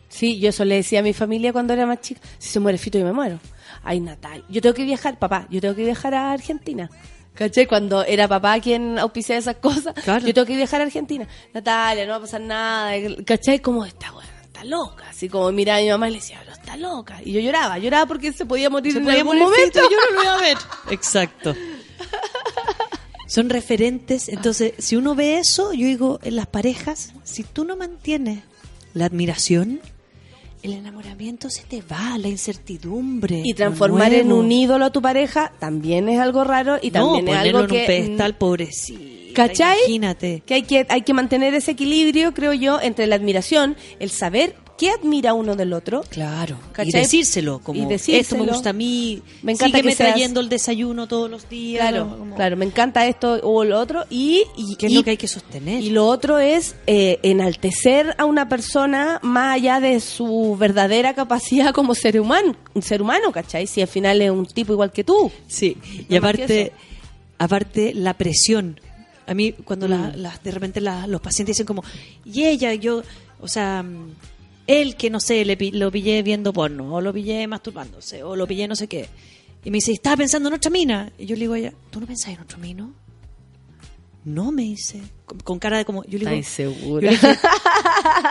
[0.08, 2.20] Sí, yo eso le decía a mi familia cuando era más chica.
[2.38, 3.40] Si se muere Fito, yo me muero.
[3.82, 4.44] Ay, Natal.
[4.48, 5.46] Yo tengo que viajar, papá.
[5.50, 6.88] Yo tengo que viajar a Argentina.
[7.34, 7.66] ¿Cachai?
[7.66, 9.94] Cuando era papá quien auspiciaba esas cosas.
[10.04, 10.26] Claro.
[10.26, 11.28] Yo tengo que viajar a Argentina.
[11.52, 12.92] Natalia, no va a pasar nada.
[13.24, 13.58] ¿Cachai?
[13.58, 14.35] Como está, bueno, está
[14.66, 15.08] loca.
[15.08, 17.20] Así como miraba a mi mamá y le decía, pero está loca.
[17.24, 17.78] Y yo lloraba.
[17.78, 19.80] Lloraba porque se podía morir Se en podía algún morir momento.
[19.80, 20.58] Y yo no lo iba a ver.
[20.90, 21.54] Exacto.
[23.26, 24.28] Son referentes.
[24.28, 28.40] Entonces, si uno ve eso, yo digo, en las parejas, si tú no mantienes
[28.94, 29.80] la admiración,
[30.62, 33.42] el enamoramiento se te va, la incertidumbre.
[33.44, 37.32] Y transformar en un ídolo a tu pareja también es algo raro y también no,
[37.32, 37.80] es algo en que...
[37.80, 39.15] un pedestal, pobrecito.
[39.36, 39.78] ¿Cachai?
[39.86, 40.42] Imagínate.
[40.46, 44.56] Que hay, que hay que mantener ese equilibrio, creo yo, entre la admiración, el saber
[44.78, 46.02] qué admira uno del otro.
[46.10, 46.58] Claro.
[46.68, 47.00] Y ¿Cachai?
[47.00, 48.20] decírselo, como Y decírselo.
[48.20, 51.48] esto me gusta a mí, Me encanta sígueme que seas- trayendo el desayuno todos los
[51.48, 51.80] días.
[51.88, 54.04] Claro, como- claro, me encanta esto o lo otro.
[54.10, 55.82] Y, y, ¿Qué es y- lo que hay que sostener?
[55.82, 61.72] y lo otro es eh, enaltecer a una persona más allá de su verdadera capacidad
[61.72, 63.66] como ser humano, un ser humano, ¿cachai?
[63.66, 65.30] Si al final es un tipo igual que tú.
[65.46, 66.72] Sí, y No aparte,
[67.38, 68.78] aparte la presión.
[69.26, 69.90] A mí cuando Mm.
[70.16, 71.82] la- de repente la- los pacientes dicen como,
[72.24, 73.02] y ella, yo,
[73.40, 73.84] o sea,
[74.66, 78.46] él que no sé, le, lo pillé viendo porno, o lo pillé masturbándose, o lo
[78.46, 79.08] pillé no sé qué.
[79.64, 81.10] Y me dice, estaba pensando en otra mina.
[81.18, 82.92] Y yo le digo a ella, ¿tú no pensás en otro mino?
[84.24, 87.10] No, me dice, con, con cara de como, yo le digo, segura.
[87.10, 87.38] yo, le dije-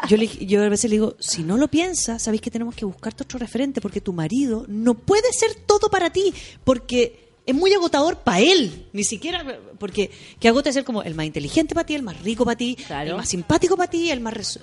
[0.10, 2.84] yo, le- yo a veces le digo, si no lo piensas, sabéis que tenemos que
[2.84, 6.34] buscarte otro referente porque tu marido no puede ser todo para ti,
[6.66, 9.46] porque es muy agotador para él, ni siquiera
[9.78, 10.10] porque
[10.40, 13.12] que agota ser como el más inteligente para ti, el más rico para ti, Claro.
[13.12, 14.60] el más simpático para ti, el más resu-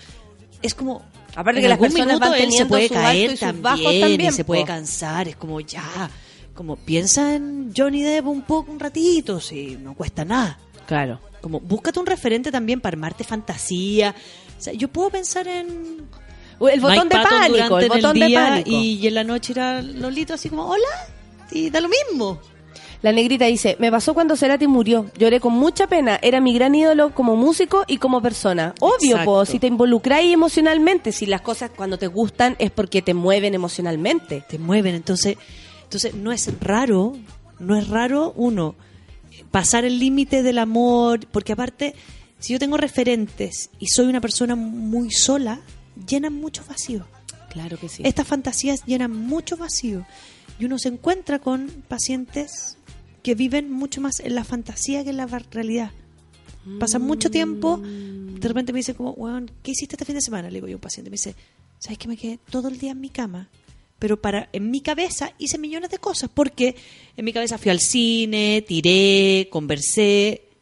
[0.63, 1.03] es como
[1.35, 4.65] Aparte en que las personas van él se puede caer también, también, y se puede
[4.65, 6.11] cansar, es como ya,
[6.55, 10.59] como piensa en Johnny Depp un poco un ratito, si no cuesta nada.
[10.87, 11.21] Claro.
[11.41, 14.15] Como, búscate un referente también para armarte fantasía.
[14.59, 16.03] O sea, yo puedo pensar en.
[16.61, 18.71] El botón Mike de pánico, el botón de día pánico.
[18.71, 20.87] Y, en la noche era Lolito así como, hola.
[21.51, 22.41] Y da lo mismo.
[23.03, 25.11] La negrita dice, me pasó cuando Cerati murió.
[25.19, 26.21] Lloré con mucha pena.
[26.23, 28.75] Era mi gran ídolo como músico y como persona.
[28.79, 33.13] Obvio, po, si te involucráis emocionalmente, si las cosas cuando te gustan es porque te
[33.13, 34.45] mueven emocionalmente.
[34.49, 34.95] Te mueven.
[34.95, 35.37] Entonces,
[35.83, 37.17] entonces no es raro,
[37.59, 38.77] no es raro, uno,
[39.51, 41.27] pasar el límite del amor.
[41.27, 41.97] Porque aparte,
[42.39, 45.61] si yo tengo referentes y soy una persona muy sola,
[46.07, 47.05] llenan mucho vacío.
[47.51, 48.03] Claro que sí.
[48.07, 50.07] Estas fantasías llenan mucho vacío
[50.59, 52.79] y uno se encuentra con pacientes
[53.23, 55.91] que viven mucho más en la fantasía que en la realidad.
[56.79, 60.49] Pasan mucho tiempo, de repente me dicen como, weón, ¿qué hiciste este fin de semana?
[60.49, 61.35] Le digo yo a un paciente, me dice,
[61.79, 63.49] ¿sabes que me quedé todo el día en mi cama?
[63.99, 66.77] Pero para en mi cabeza hice millones de cosas, porque
[67.17, 70.53] en mi cabeza fui al cine, tiré, conversé,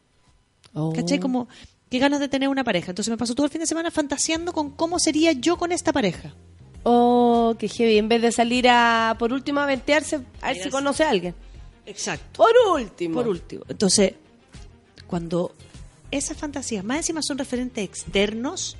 [0.73, 0.93] Oh.
[0.93, 1.19] ¿Cachai?
[1.19, 1.47] Como,
[1.89, 2.91] qué ganas de tener una pareja.
[2.91, 5.91] Entonces me pasó todo el fin de semana fantaseando con cómo sería yo con esta
[5.91, 6.33] pareja.
[6.83, 7.97] Oh, qué heavy.
[7.97, 11.35] En vez de salir a, por último, a ventearse, a ver si conoce a alguien.
[11.85, 12.43] Exacto.
[12.43, 13.15] Por último.
[13.15, 13.63] Por último.
[13.67, 14.13] Entonces,
[15.07, 15.53] cuando
[16.11, 18.77] esas fantasías, más encima son referentes externos,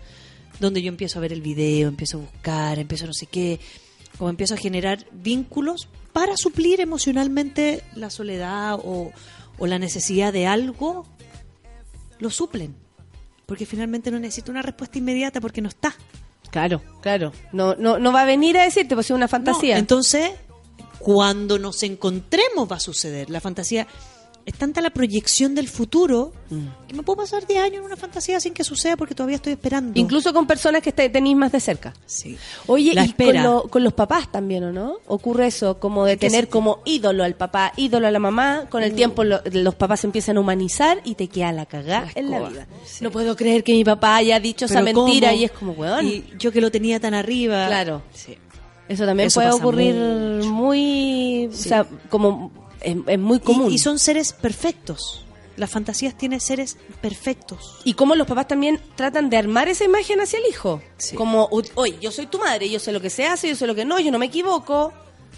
[0.59, 3.59] donde yo empiezo a ver el video, empiezo a buscar, empiezo no sé qué,
[4.17, 9.11] como empiezo a generar vínculos para suplir emocionalmente la soledad o,
[9.57, 11.05] o la necesidad de algo,
[12.19, 12.75] lo suplen.
[13.45, 15.93] Porque finalmente no necesito una respuesta inmediata porque no está.
[16.51, 17.31] Claro, claro.
[17.53, 19.75] No, no, no va a venir a decirte, pues es una fantasía.
[19.75, 20.31] No, entonces,
[21.03, 23.29] cuando nos encontremos va a suceder.
[23.29, 23.87] La fantasía
[24.43, 26.87] es tanta la proyección del futuro Mm.
[26.87, 29.53] que me puedo pasar 10 años en una fantasía sin que suceda porque todavía estoy
[29.53, 29.97] esperando.
[29.99, 31.93] Incluso con personas que te, tenéis más de cerca.
[32.07, 32.37] Sí.
[32.65, 34.95] Oye, La y con, lo- con los papás también, ¿o no?
[35.05, 38.65] Ocurre eso, como de ¿En qué tener como ídolo al papá, ídolo a la mamá.
[38.71, 42.05] Con el tiempo lo- los papás se empiezan a humanizar y te queda la cagá
[42.05, 42.67] La en la vida.
[42.83, 43.03] sí.
[43.03, 45.39] No puedo creer que mi papá haya dicho esa mentira ¿cómo?
[45.41, 46.07] y es como, weón.
[46.07, 47.67] Y yo que lo tenía tan arriba.
[47.67, 48.01] Claro.
[48.13, 48.35] Sí.
[48.91, 50.49] Eso también Eso puede ocurrir mucho.
[50.51, 52.51] muy, o sea, como
[52.81, 53.71] es, es muy común.
[53.71, 55.23] Y, son seres perfectos.
[55.57, 57.77] Las fantasías tienen seres perfectos.
[57.83, 60.81] Y cómo los papás también tratan de armar esa imagen hacia el hijo.
[60.97, 61.15] Sí.
[61.15, 63.67] Como, "Uy, oye, yo soy tu madre, yo sé lo que se hace, yo sé
[63.67, 64.91] lo que no, yo no me equivoco.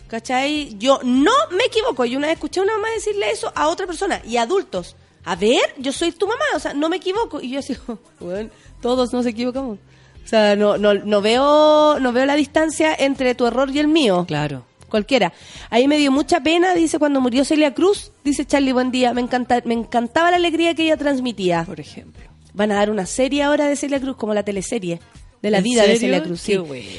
[0.07, 0.75] ¿Cachai?
[0.77, 2.05] Yo no me equivoco.
[2.05, 4.95] Yo una vez escuché a una mamá decirle eso a otra persona y a adultos.
[5.25, 7.41] A ver, yo soy tu mamá, o sea, no me equivoco.
[7.41, 7.75] Y yo así,
[8.19, 8.49] bueno,
[8.81, 9.80] todos nos equivocamos.
[10.23, 13.87] O sea, no, no, no veo, no veo la distancia entre tu error y el
[13.87, 14.25] mío.
[14.27, 14.63] Claro.
[14.89, 15.33] Cualquiera.
[15.69, 19.21] Ahí me dio mucha pena, dice, cuando murió Celia Cruz, dice Charlie, buen día, me,
[19.21, 21.63] encanta, me encantaba la alegría que ella transmitía.
[21.65, 22.23] Por ejemplo.
[22.53, 24.99] Van a dar una serie ahora de Celia Cruz, como la teleserie
[25.43, 25.97] de la ¿En vida de?
[25.97, 26.41] Celia Cruz.
[26.41, 26.57] Sí.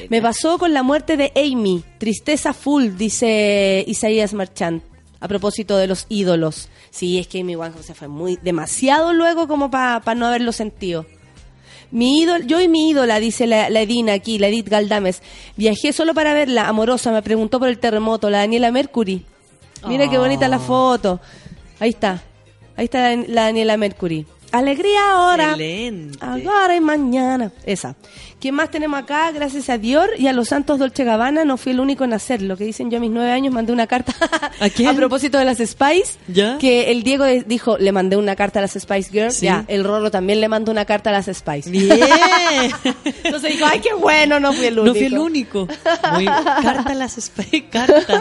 [0.09, 4.83] Me pasó con la muerte de Amy, tristeza full, dice Isaías Marchand,
[5.19, 6.69] a propósito de los ídolos.
[6.91, 11.05] Sí, es que Amy Winehouse se fue muy demasiado luego como para no haberlo sentido.
[11.91, 15.21] Mi ídol, yo y mi ídola, dice la, la Edina aquí, la Edith Galdames.
[15.55, 19.25] Viajé solo para verla, amorosa, me preguntó por el terremoto, la Daniela Mercury.
[19.87, 21.19] Mira qué bonita la foto.
[21.79, 22.23] Ahí está.
[22.75, 24.25] Ahí está la, la Daniela Mercury.
[24.51, 25.51] Alegría ahora.
[25.51, 26.17] Excelente.
[26.21, 27.51] Ahora y mañana.
[27.65, 27.95] Esa.
[28.39, 29.31] ¿Quién más tenemos acá?
[29.31, 32.55] Gracias a Dior y a los Santos Dolce Gabbana no fui el único en hacerlo.
[32.57, 34.13] Que dicen yo a mis nueve años mandé una carta
[34.59, 34.95] ¿A quién?
[34.95, 36.19] propósito de las Spice.
[36.27, 36.57] ¿Ya?
[36.59, 39.35] Que el Diego dijo, le mandé una carta a las Spice Girls.
[39.35, 39.45] Sí.
[39.45, 41.69] Ya, el Rolo también le mandó una carta a las Spice.
[41.69, 41.89] Bien.
[43.23, 44.85] Entonces dijo, ay, qué bueno, no fui el único.
[44.93, 45.67] No fui el único.
[46.13, 48.19] Muy, carta a las espe- carta,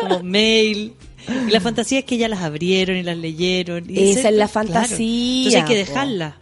[0.00, 0.94] como mail.
[1.28, 3.88] Y la fantasía es que ya las abrieron y las leyeron.
[3.88, 4.48] y Esa es la claro.
[4.48, 6.36] fantasía, Entonces hay que dejarla.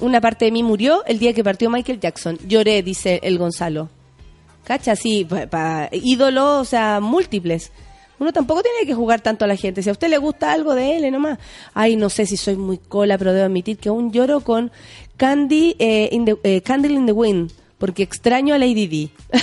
[0.00, 2.38] Una parte de mí murió el día que partió Michael Jackson.
[2.46, 3.88] Lloré, dice el Gonzalo.
[4.64, 4.94] ¿Cacha?
[4.96, 7.72] Sí, pa, ídolos, o sea, múltiples.
[8.20, 9.82] Uno tampoco tiene que jugar tanto a la gente.
[9.82, 11.38] Si a usted le gusta algo de él, nomás.
[11.72, 14.70] Ay, no sé si soy muy cola, pero debo admitir que aún lloro con
[15.16, 17.52] Candy, eh, in the, eh, Candle in the Wind.
[17.78, 19.10] Porque extraño a Lady D.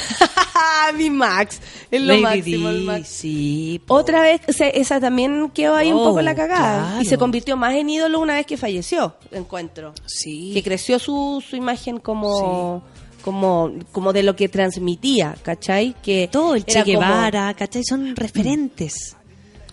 [0.97, 1.59] Mi Max.
[1.89, 3.07] Es lo Lady máximo, el Di, Max.
[3.07, 3.81] sí.
[3.85, 3.95] po.
[3.95, 6.83] Otra vez, se- esa también quedó ahí un Oh, poco la cagada.
[6.87, 7.01] claro.
[7.01, 9.93] Y se convirtió más en ídolo una vez que falleció, encuentro.
[10.05, 10.51] Sí.
[10.53, 12.83] Que creció su, su imagen como,
[13.23, 15.95] como, como de lo que transmitía, ¿cachai?
[16.03, 17.83] Que Todo el Che era como Guevara, ¿cachai?
[17.83, 19.15] Son referentes.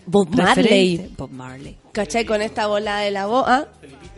[0.05, 1.15] Bob Marley, Referente.
[1.17, 1.77] Bob Marley.
[1.93, 2.25] ¿cachai?
[2.25, 3.45] Con esta bola de la voz.
[3.47, 3.65] ¿ah?
[3.79, 4.12] Felipito.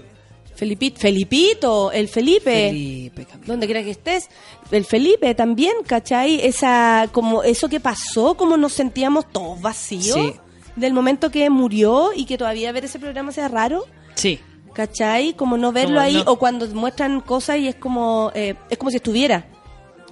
[0.55, 2.69] Felipito, el Felipe.
[2.69, 4.29] Felipe donde quiera que estés,
[4.71, 6.39] el Felipe también, ¿cachai?
[6.45, 10.33] Esa, como eso que pasó, como nos sentíamos todos vacíos Sí.
[10.75, 14.39] del momento que murió y que todavía ver ese programa sea raro, Sí.
[14.73, 15.33] ¿cachai?
[15.33, 18.77] Como no verlo Como ahí no- o cuando muestran cosas y es como, eh, es
[18.77, 19.45] como si estuviera.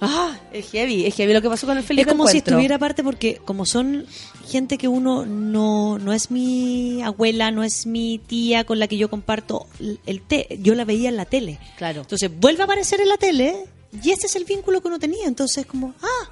[0.00, 2.02] Ah, es heavy, es heavy lo que pasó con el Felipe.
[2.10, 4.06] Es como si estuviera aparte porque como son
[4.48, 8.96] gente que uno no, no es mi abuela, no es mi tía con la que
[8.98, 9.66] yo comparto
[10.06, 11.58] el- té, yo la veía en la tele.
[11.78, 12.02] Claro.
[12.02, 13.64] Entonces vuelve a aparecer en la tele
[14.02, 15.26] y ese es el vínculo que uno tenía.
[15.26, 16.30] Entonces como, ah,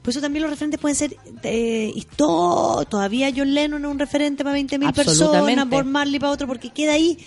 [0.00, 4.42] por eso también los referentes pueden ser eh, histo- todavía John Lennon es un referente
[4.42, 5.60] para 20.000 Absolutamente.
[5.60, 7.18] personas, Bob Marley para otro, porque queda ahí.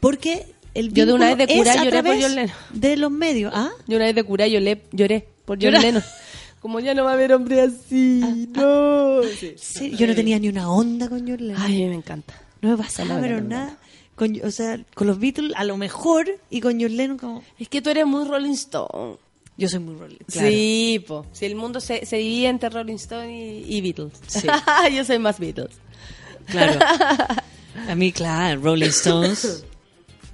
[0.00, 2.56] Porque el Yo de una vez de cura lloré por John Lennon.
[2.72, 3.70] De los medios, ¿ah?
[3.86, 6.02] Yo una vez de cura yo le, lloré por John Lennon.
[6.60, 9.22] Como ya no va a haber hombre así, no.
[9.38, 9.54] Sí.
[9.56, 11.60] Sí, yo no tenía ni una onda con John Lennon.
[11.60, 12.40] Ay, me encanta.
[12.62, 13.78] No me pasaba, No, pero no, no, nada.
[14.14, 17.42] Con, o sea, con los Beatles a lo mejor y con John Lennon como...
[17.58, 19.18] Es que tú eres muy Rolling Stone.
[19.56, 20.16] Yo soy muy Rolling.
[20.26, 20.48] claro.
[20.48, 21.26] Sí, po.
[21.32, 24.14] Si el mundo se, se divide entre Rolling Stone y, y Beatles.
[24.26, 24.46] Sí.
[24.94, 25.76] Yo soy más Beatles.
[26.46, 26.80] Claro.
[27.88, 29.64] A mí, claro, Rolling Stones,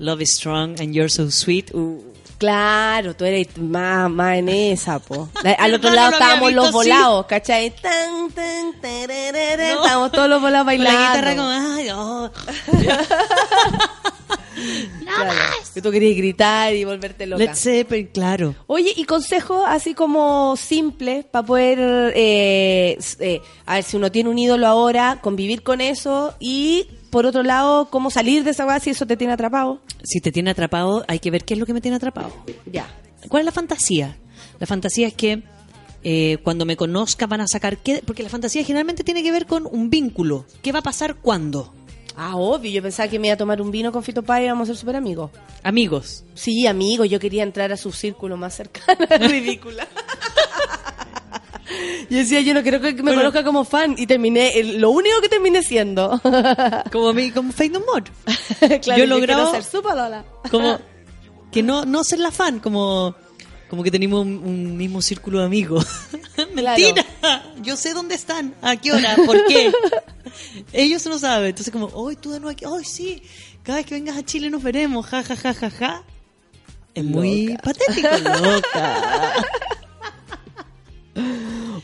[0.00, 1.72] Love is Strong and You're So Sweet.
[1.74, 2.02] uh,
[2.38, 5.28] Claro, tú eres más, más en esa, po.
[5.58, 6.74] Al otro No, no lado lo había estábamos visto los así.
[6.74, 7.70] volados, ¿cachai?
[7.82, 9.82] Tan, tan, tererere, No.
[9.84, 10.98] Estábamos todos los volados bailando.
[10.98, 11.48] la guitarra como...
[11.50, 12.30] Ay, oh.
[15.04, 15.32] Claro.
[15.74, 17.42] Que tú querías gritar y volverte loca.
[17.44, 18.54] Led Zeppelin, claro.
[18.66, 24.28] Oye, y consejos así como simples para poder, eh, eh, a ver, si uno tiene
[24.28, 28.84] un ídolo ahora, convivir con eso y, por otro lado, cómo salir de esa base
[28.84, 29.80] si eso te tiene atrapado.
[30.02, 32.32] Si te tiene atrapado, hay que ver qué es lo que me tiene atrapado.
[32.70, 32.86] Ya.
[33.28, 34.16] ¿Cuál es la fantasía?
[34.58, 35.42] La fantasía es que
[36.02, 39.46] eh, cuando me conozca van a sacar qué, porque la fantasía generalmente tiene que ver
[39.46, 40.46] con un vínculo.
[40.62, 41.74] ¿Qué va a pasar cuándo?
[42.16, 44.46] Ah, obvio, yo pensaba que me iba a tomar un vino con Fito Páez y
[44.46, 45.30] íbamos a ser súper amigos.
[45.62, 46.24] Amigos.
[46.34, 49.06] Sí, amigo, yo quería entrar a su círculo más cercano.
[49.28, 49.86] Ridícula.
[52.08, 55.20] Yo decía, yo no quiero que me conozca como fan y terminé, el- lo único
[55.20, 56.20] que terminé siendo.
[56.92, 58.10] Como, mi, como Fate No More.
[58.82, 60.24] claro, Yo logrado- ser su polola.
[60.50, 60.78] Como
[61.52, 63.14] que no, no ser la fan, como,
[63.68, 65.86] como que tenemos un, un mismo círculo de amigos.
[66.54, 67.04] Mentira.
[67.62, 69.70] Yo sé dónde están, a qué hora, por qué.
[70.72, 71.50] Ellos no saben.
[71.50, 73.22] Entonces como, hoy tú de nuevo aquí, hoy sí,
[73.62, 76.02] cada vez que vengas a Chile nos veremos, ja, ja, ja, ja, ja.
[76.94, 79.36] Es muy patético, loca.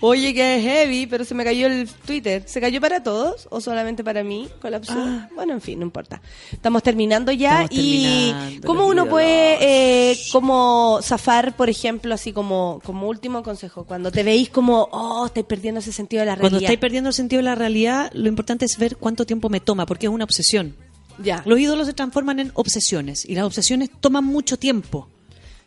[0.00, 2.42] Oye, que es heavy, pero se me cayó el Twitter.
[2.46, 4.48] ¿Se cayó para todos o solamente para mí?
[4.60, 4.94] Colapsó.
[4.96, 5.28] Ah.
[5.34, 6.20] Bueno, en fin, no importa.
[6.52, 12.32] Estamos terminando ya Estamos y terminando, ¿cómo uno puede eh, como zafar, por ejemplo, así
[12.32, 16.32] como como último consejo, cuando te veis como, oh, estáis perdiendo ese sentido de la
[16.32, 16.70] Cuando realidad?
[16.70, 19.86] estáis perdiendo el sentido de la realidad, lo importante es ver cuánto tiempo me toma,
[19.86, 20.76] porque es una obsesión.
[21.18, 21.42] Ya.
[21.46, 25.08] Los ídolos se transforman en obsesiones y las obsesiones toman mucho tiempo.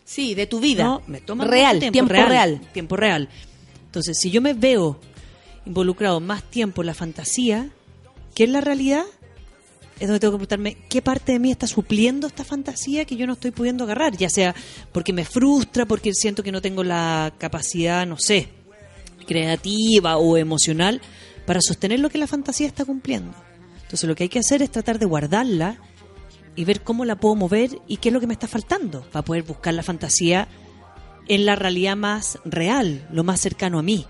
[0.06, 0.84] Sí, de tu vida.
[0.84, 1.02] ¿no?
[1.08, 2.62] Me toma real, tiempo, real.
[2.74, 3.30] Tiempo real.
[3.90, 5.00] Entonces, si yo me veo
[5.66, 7.72] involucrado más tiempo en la fantasía
[8.36, 9.04] que en la realidad,
[10.00, 13.26] es donde tengo que preguntarme qué parte de mí está supliendo esta fantasía que yo
[13.26, 14.54] no estoy pudiendo agarrar, ya sea
[14.92, 18.50] porque me frustra, porque siento que no tengo la capacidad, no sé,
[19.26, 21.02] creativa o emocional
[21.48, 23.34] para sostener lo que la fantasía está cumpliendo.
[23.82, 25.78] Entonces, lo que hay que hacer es tratar de guardarla
[26.56, 29.26] y ver cómo la puedo mover y qué es lo que me está faltando para
[29.26, 30.48] poder buscar la fantasía
[31.30, 34.06] en la realidad más real, lo más cercano a mí.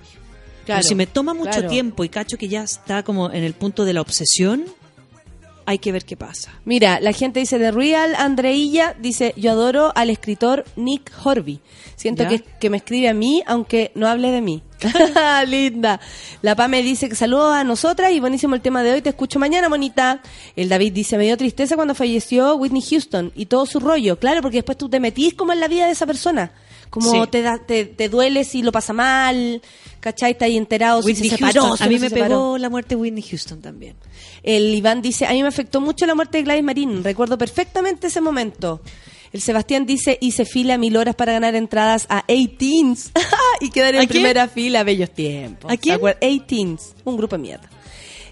[0.66, 1.70] Claro, Pero si me toma mucho claro.
[1.70, 4.66] tiempo y cacho que ya está como en el punto de la obsesión,
[5.70, 6.52] hay que ver qué pasa.
[6.66, 11.60] Mira, la gente dice de Real Andreilla, dice, yo adoro al escritor Nick Horby.
[11.96, 14.64] Siento que, que me escribe a mí, aunque no hable de mí.
[15.48, 16.00] Linda.
[16.41, 19.02] La Pame dice que saludos a nosotras y buenísimo el tema de hoy.
[19.04, 20.22] Te escucho mañana, bonita.
[20.56, 24.18] El David dice, me dio tristeza cuando falleció Whitney Houston y todo su rollo.
[24.18, 26.52] Claro, porque después tú te metís como en la vida de esa persona.
[26.90, 27.20] Como Sí.
[27.30, 29.61] te, da, te, te duele si lo pasa mal,
[29.99, 30.32] ¿cachai?
[30.32, 31.61] Está ahí enterado si se separó.
[31.68, 31.86] Houston.
[31.86, 32.28] a mí me separó.
[32.28, 33.95] pegó la muerte de Whitney Houston también.
[34.41, 38.07] El Iván dice, a mí me afectó mucho la muerte de Gladys Marín, recuerdo perfectamente
[38.07, 38.82] ese momento.
[39.32, 43.11] El Sebastián dice, hice fila mil horas para ganar entradas a 18s
[43.61, 44.10] y quedar en ¿A quién?
[44.10, 45.72] primera fila, bellos tiempos.
[45.72, 45.94] ¿A quién?
[45.94, 46.22] ¿Se acuerdan?
[46.22, 47.70] 18s, un grupo de mierda.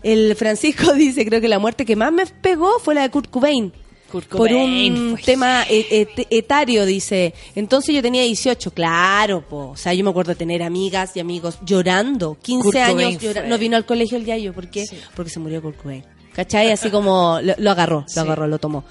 [0.01, 3.29] El Francisco dice, creo que la muerte que más me pegó fue la de Kurt
[3.29, 3.71] Cobain.
[4.11, 7.33] Por un fue tema e- et- etario, dice.
[7.55, 9.69] Entonces yo tenía 18, claro, po.
[9.69, 12.37] O sea, yo me acuerdo de tener amigas y amigos llorando.
[12.41, 14.53] 15 Kurt años llora- No vino al colegio el yayo.
[14.53, 14.85] ¿Por qué?
[14.85, 14.97] Sí.
[15.15, 16.03] Porque se murió Kurt Cobain.
[16.33, 16.71] ¿Cachai?
[16.71, 18.19] Así como lo, lo agarró, lo Sí.
[18.19, 18.83] agarró, lo tomó.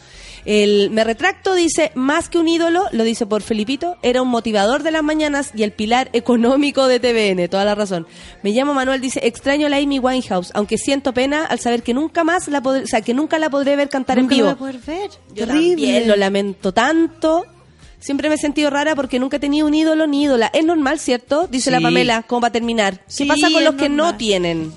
[0.47, 4.85] El Me Retracto dice, más que un ídolo, lo dice por Felipito, era un motivador
[4.85, 8.07] de las mañanas y el pilar económico de TVN, toda la razón.
[8.45, 11.95] Me llamo Manuel, dice, extraño a la Amy Winehouse, aunque siento pena al saber que
[11.95, 14.47] nunca más la podré, o sea, que nunca la podré ver cantar Nunca en vivo.
[14.47, 15.11] voy a poder ver.
[15.35, 15.69] Yo Terrible.
[15.71, 17.45] también lo lamento tanto.
[17.99, 20.49] Siempre me he sentido rara porque nunca he tenido un ídolo ni ídola.
[20.55, 21.49] Es normal, ¿cierto?
[21.49, 21.71] Dice Sí.
[21.71, 22.99] la Pamela, como para terminar.
[22.99, 24.73] ¿Qué Sí, pasa con los que no tienen?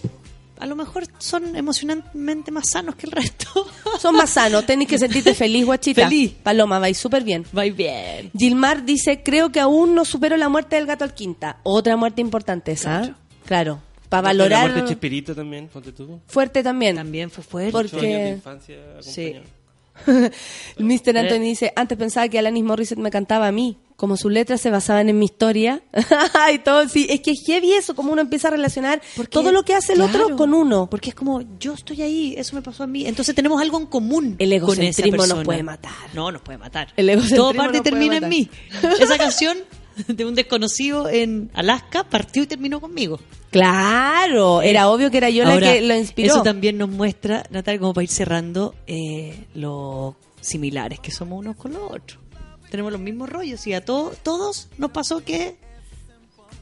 [0.59, 3.65] A lo mejor son emocionalmente más sanos que el resto.
[3.99, 6.03] Son más sanos, tenés que sentirte feliz, guachita.
[6.07, 6.31] Feliz.
[6.43, 7.45] Paloma, vais súper bien.
[7.57, 8.29] Va bien.
[8.37, 11.57] Gilmar dice, creo que aún no supero la muerte del gato al quinta.
[11.63, 12.99] Otra muerte importante esa.
[12.99, 13.15] Claro.
[13.45, 13.81] Claro.
[14.09, 16.19] Para La valorar muerte de Chespirito también, ponte tú.
[16.27, 16.95] fuerte también.
[16.95, 17.71] También fue fuerte.
[17.71, 19.35] Porque- Ocho años de infancia Sí.
[19.35, 19.59] acompañado.
[20.77, 21.17] Mr.
[21.17, 24.71] Anthony dice, antes pensaba que Alanis Morissette me cantaba a mí, como sus letras se
[24.71, 25.83] basaban en mi historia.
[26.53, 29.51] y todo, sí, es que es heavy eso, como uno empieza a relacionar Porque- todo
[29.51, 30.89] lo que hace el claro, otro con uno.
[30.89, 33.05] Porque es como, yo estoy ahí, eso me pasó a mí.
[33.05, 34.37] Entonces tenemos algo en común.
[34.39, 35.91] El con esa egocentrismo nos puede matar.
[36.13, 36.93] No, nos puede matar.
[36.95, 38.49] El egocentrismo Todo parte y termina en mí.
[39.01, 39.57] Esa canción
[40.07, 43.19] de un desconocido en Alaska partió y terminó conmigo.
[43.51, 46.35] Claro, era obvio que era yo Ahora, la que lo inspiró.
[46.35, 51.57] Eso también nos muestra, Natalia, como para ir cerrando, eh, lo similares que somos unos
[51.57, 52.18] con los otros.
[52.69, 55.55] Tenemos los mismos rollos y a to- todos nos pasó que,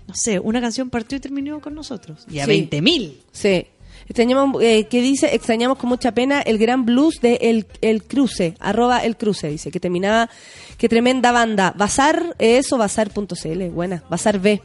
[0.07, 2.25] no sé, una canción partió y terminó con nosotros.
[2.29, 2.51] Y a Sí.
[2.51, 3.17] 20.000.
[3.31, 3.65] Sí.
[4.09, 8.53] Extrañamos, eh, que dice, extrañamos con mucha pena el gran blues de El, el Cruce,
[8.61, 10.29] arroba El Cruce, dice, que terminaba,
[10.77, 11.73] que tremenda banda.
[11.75, 14.61] Bazar, eso, bazar.cl, buena, Bazar B.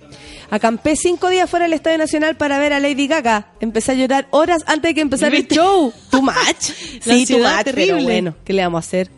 [0.48, 3.48] Acampé cinco días fuera del Estadio Nacional para ver a Lady Gaga.
[3.60, 5.92] Empecé a llorar horas antes de que empezara el show.
[6.12, 6.34] Too much.
[7.02, 7.94] Sí, too much, terrible.
[7.94, 9.10] pero bueno, ¿qué le vamos a hacer?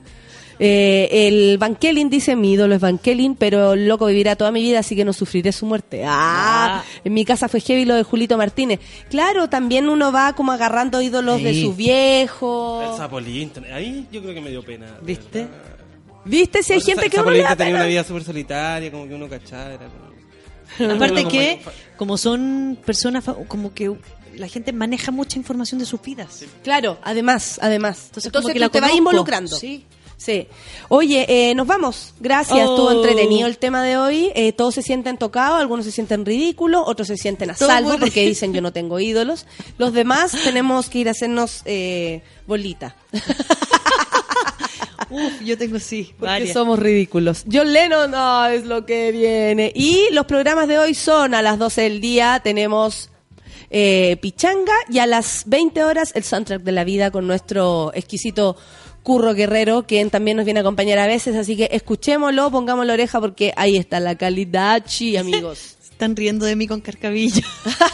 [0.59, 4.51] Eh, el Van Kelin dice, mi ídolo es Van Kelin, pero el loco vivirá toda
[4.53, 6.05] mi vida, así que no sufriré su muerte.
[6.07, 6.85] Ah, Ah.
[7.05, 8.81] en mi casa fue heavy lo de Julito Martínez.
[9.11, 12.91] Claro, también uno va como agarrando ídolos de sus viejos.
[12.91, 14.87] El Zapolín, ahí yo creo que me dio pena.
[15.03, 15.41] ¿Viste?
[15.45, 15.55] verdad.
[16.25, 16.63] ¿Viste?
[16.63, 17.79] Si hay O sea, gente que uno Zapolín le da tenía pena.
[17.81, 19.75] una vida súper solitaria, como que uno cachaba.
[19.75, 20.95] Era como...
[20.95, 21.61] Aparte que,
[21.97, 23.93] como son personas, como que
[24.37, 26.45] la gente maneja mucha información de sus vidas.
[26.65, 28.07] Claro, además, además.
[28.07, 29.57] Entonces, Entonces, como que tú la te vas involucrando.
[29.57, 29.85] Sí.
[30.17, 30.49] Sí.
[30.89, 32.15] Oye, eh, nos vamos.
[32.21, 32.59] Gracias.
[32.69, 32.73] Oh.
[32.73, 34.31] Estuvo entretenido el tema de hoy.
[34.35, 37.99] Eh, todos se sienten tocados, algunos se sienten ridículos, otros se sienten a Todo salvo
[37.99, 39.47] porque dicen yo no tengo ídolos.
[39.79, 42.97] Los demás tenemos que ir a hacernos eh, bolita.
[45.11, 46.53] Uf, yo tengo sí, Porque varias.
[46.55, 47.45] somos ridículos.
[47.51, 49.71] John Lennon no, es lo que viene.
[49.75, 53.11] Y los programas de hoy son a las 12 del día, tenemos
[53.71, 58.57] eh, Pichanga y a las 20 horas el soundtrack de la vida con nuestro exquisito
[59.05, 61.37] Curro Guerrero, quien también nos viene a acompañar a veces.
[61.37, 65.77] Así que escuchémoslo, pongamos la oreja porque ahí está la calidad, chi, amigos.
[65.93, 67.43] están riendo de mí con carcavilla.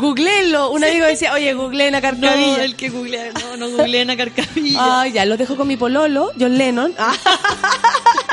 [0.00, 0.70] Googleenlo.
[0.72, 2.64] Un amigo decía, oye, googleen a No, Carcavilla.
[2.64, 5.02] el que googlea, no, no googleen a carcavilla.
[5.02, 6.92] Ay, ya, lo dejo con mi pololo, John Lennon.
[6.98, 7.14] Ah.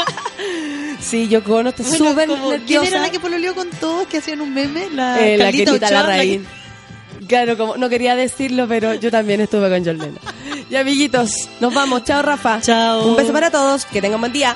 [1.00, 2.88] sí, yo con estoy Bueno, súper como- ¿Quién nerviosa.
[2.90, 4.90] era la que pololeó con todos que hacían un meme?
[4.92, 6.46] La, Eh, la Carlita la Larraín.
[7.28, 10.20] Claro, como no quería decirlo, pero yo también estuve con John Lennon.
[10.70, 12.04] Y amiguitos, nos vamos.
[12.04, 12.62] Chao, Rafa.
[12.62, 13.08] Chao.
[13.08, 13.86] Un beso para todos.
[13.86, 14.56] Que tengan buen día.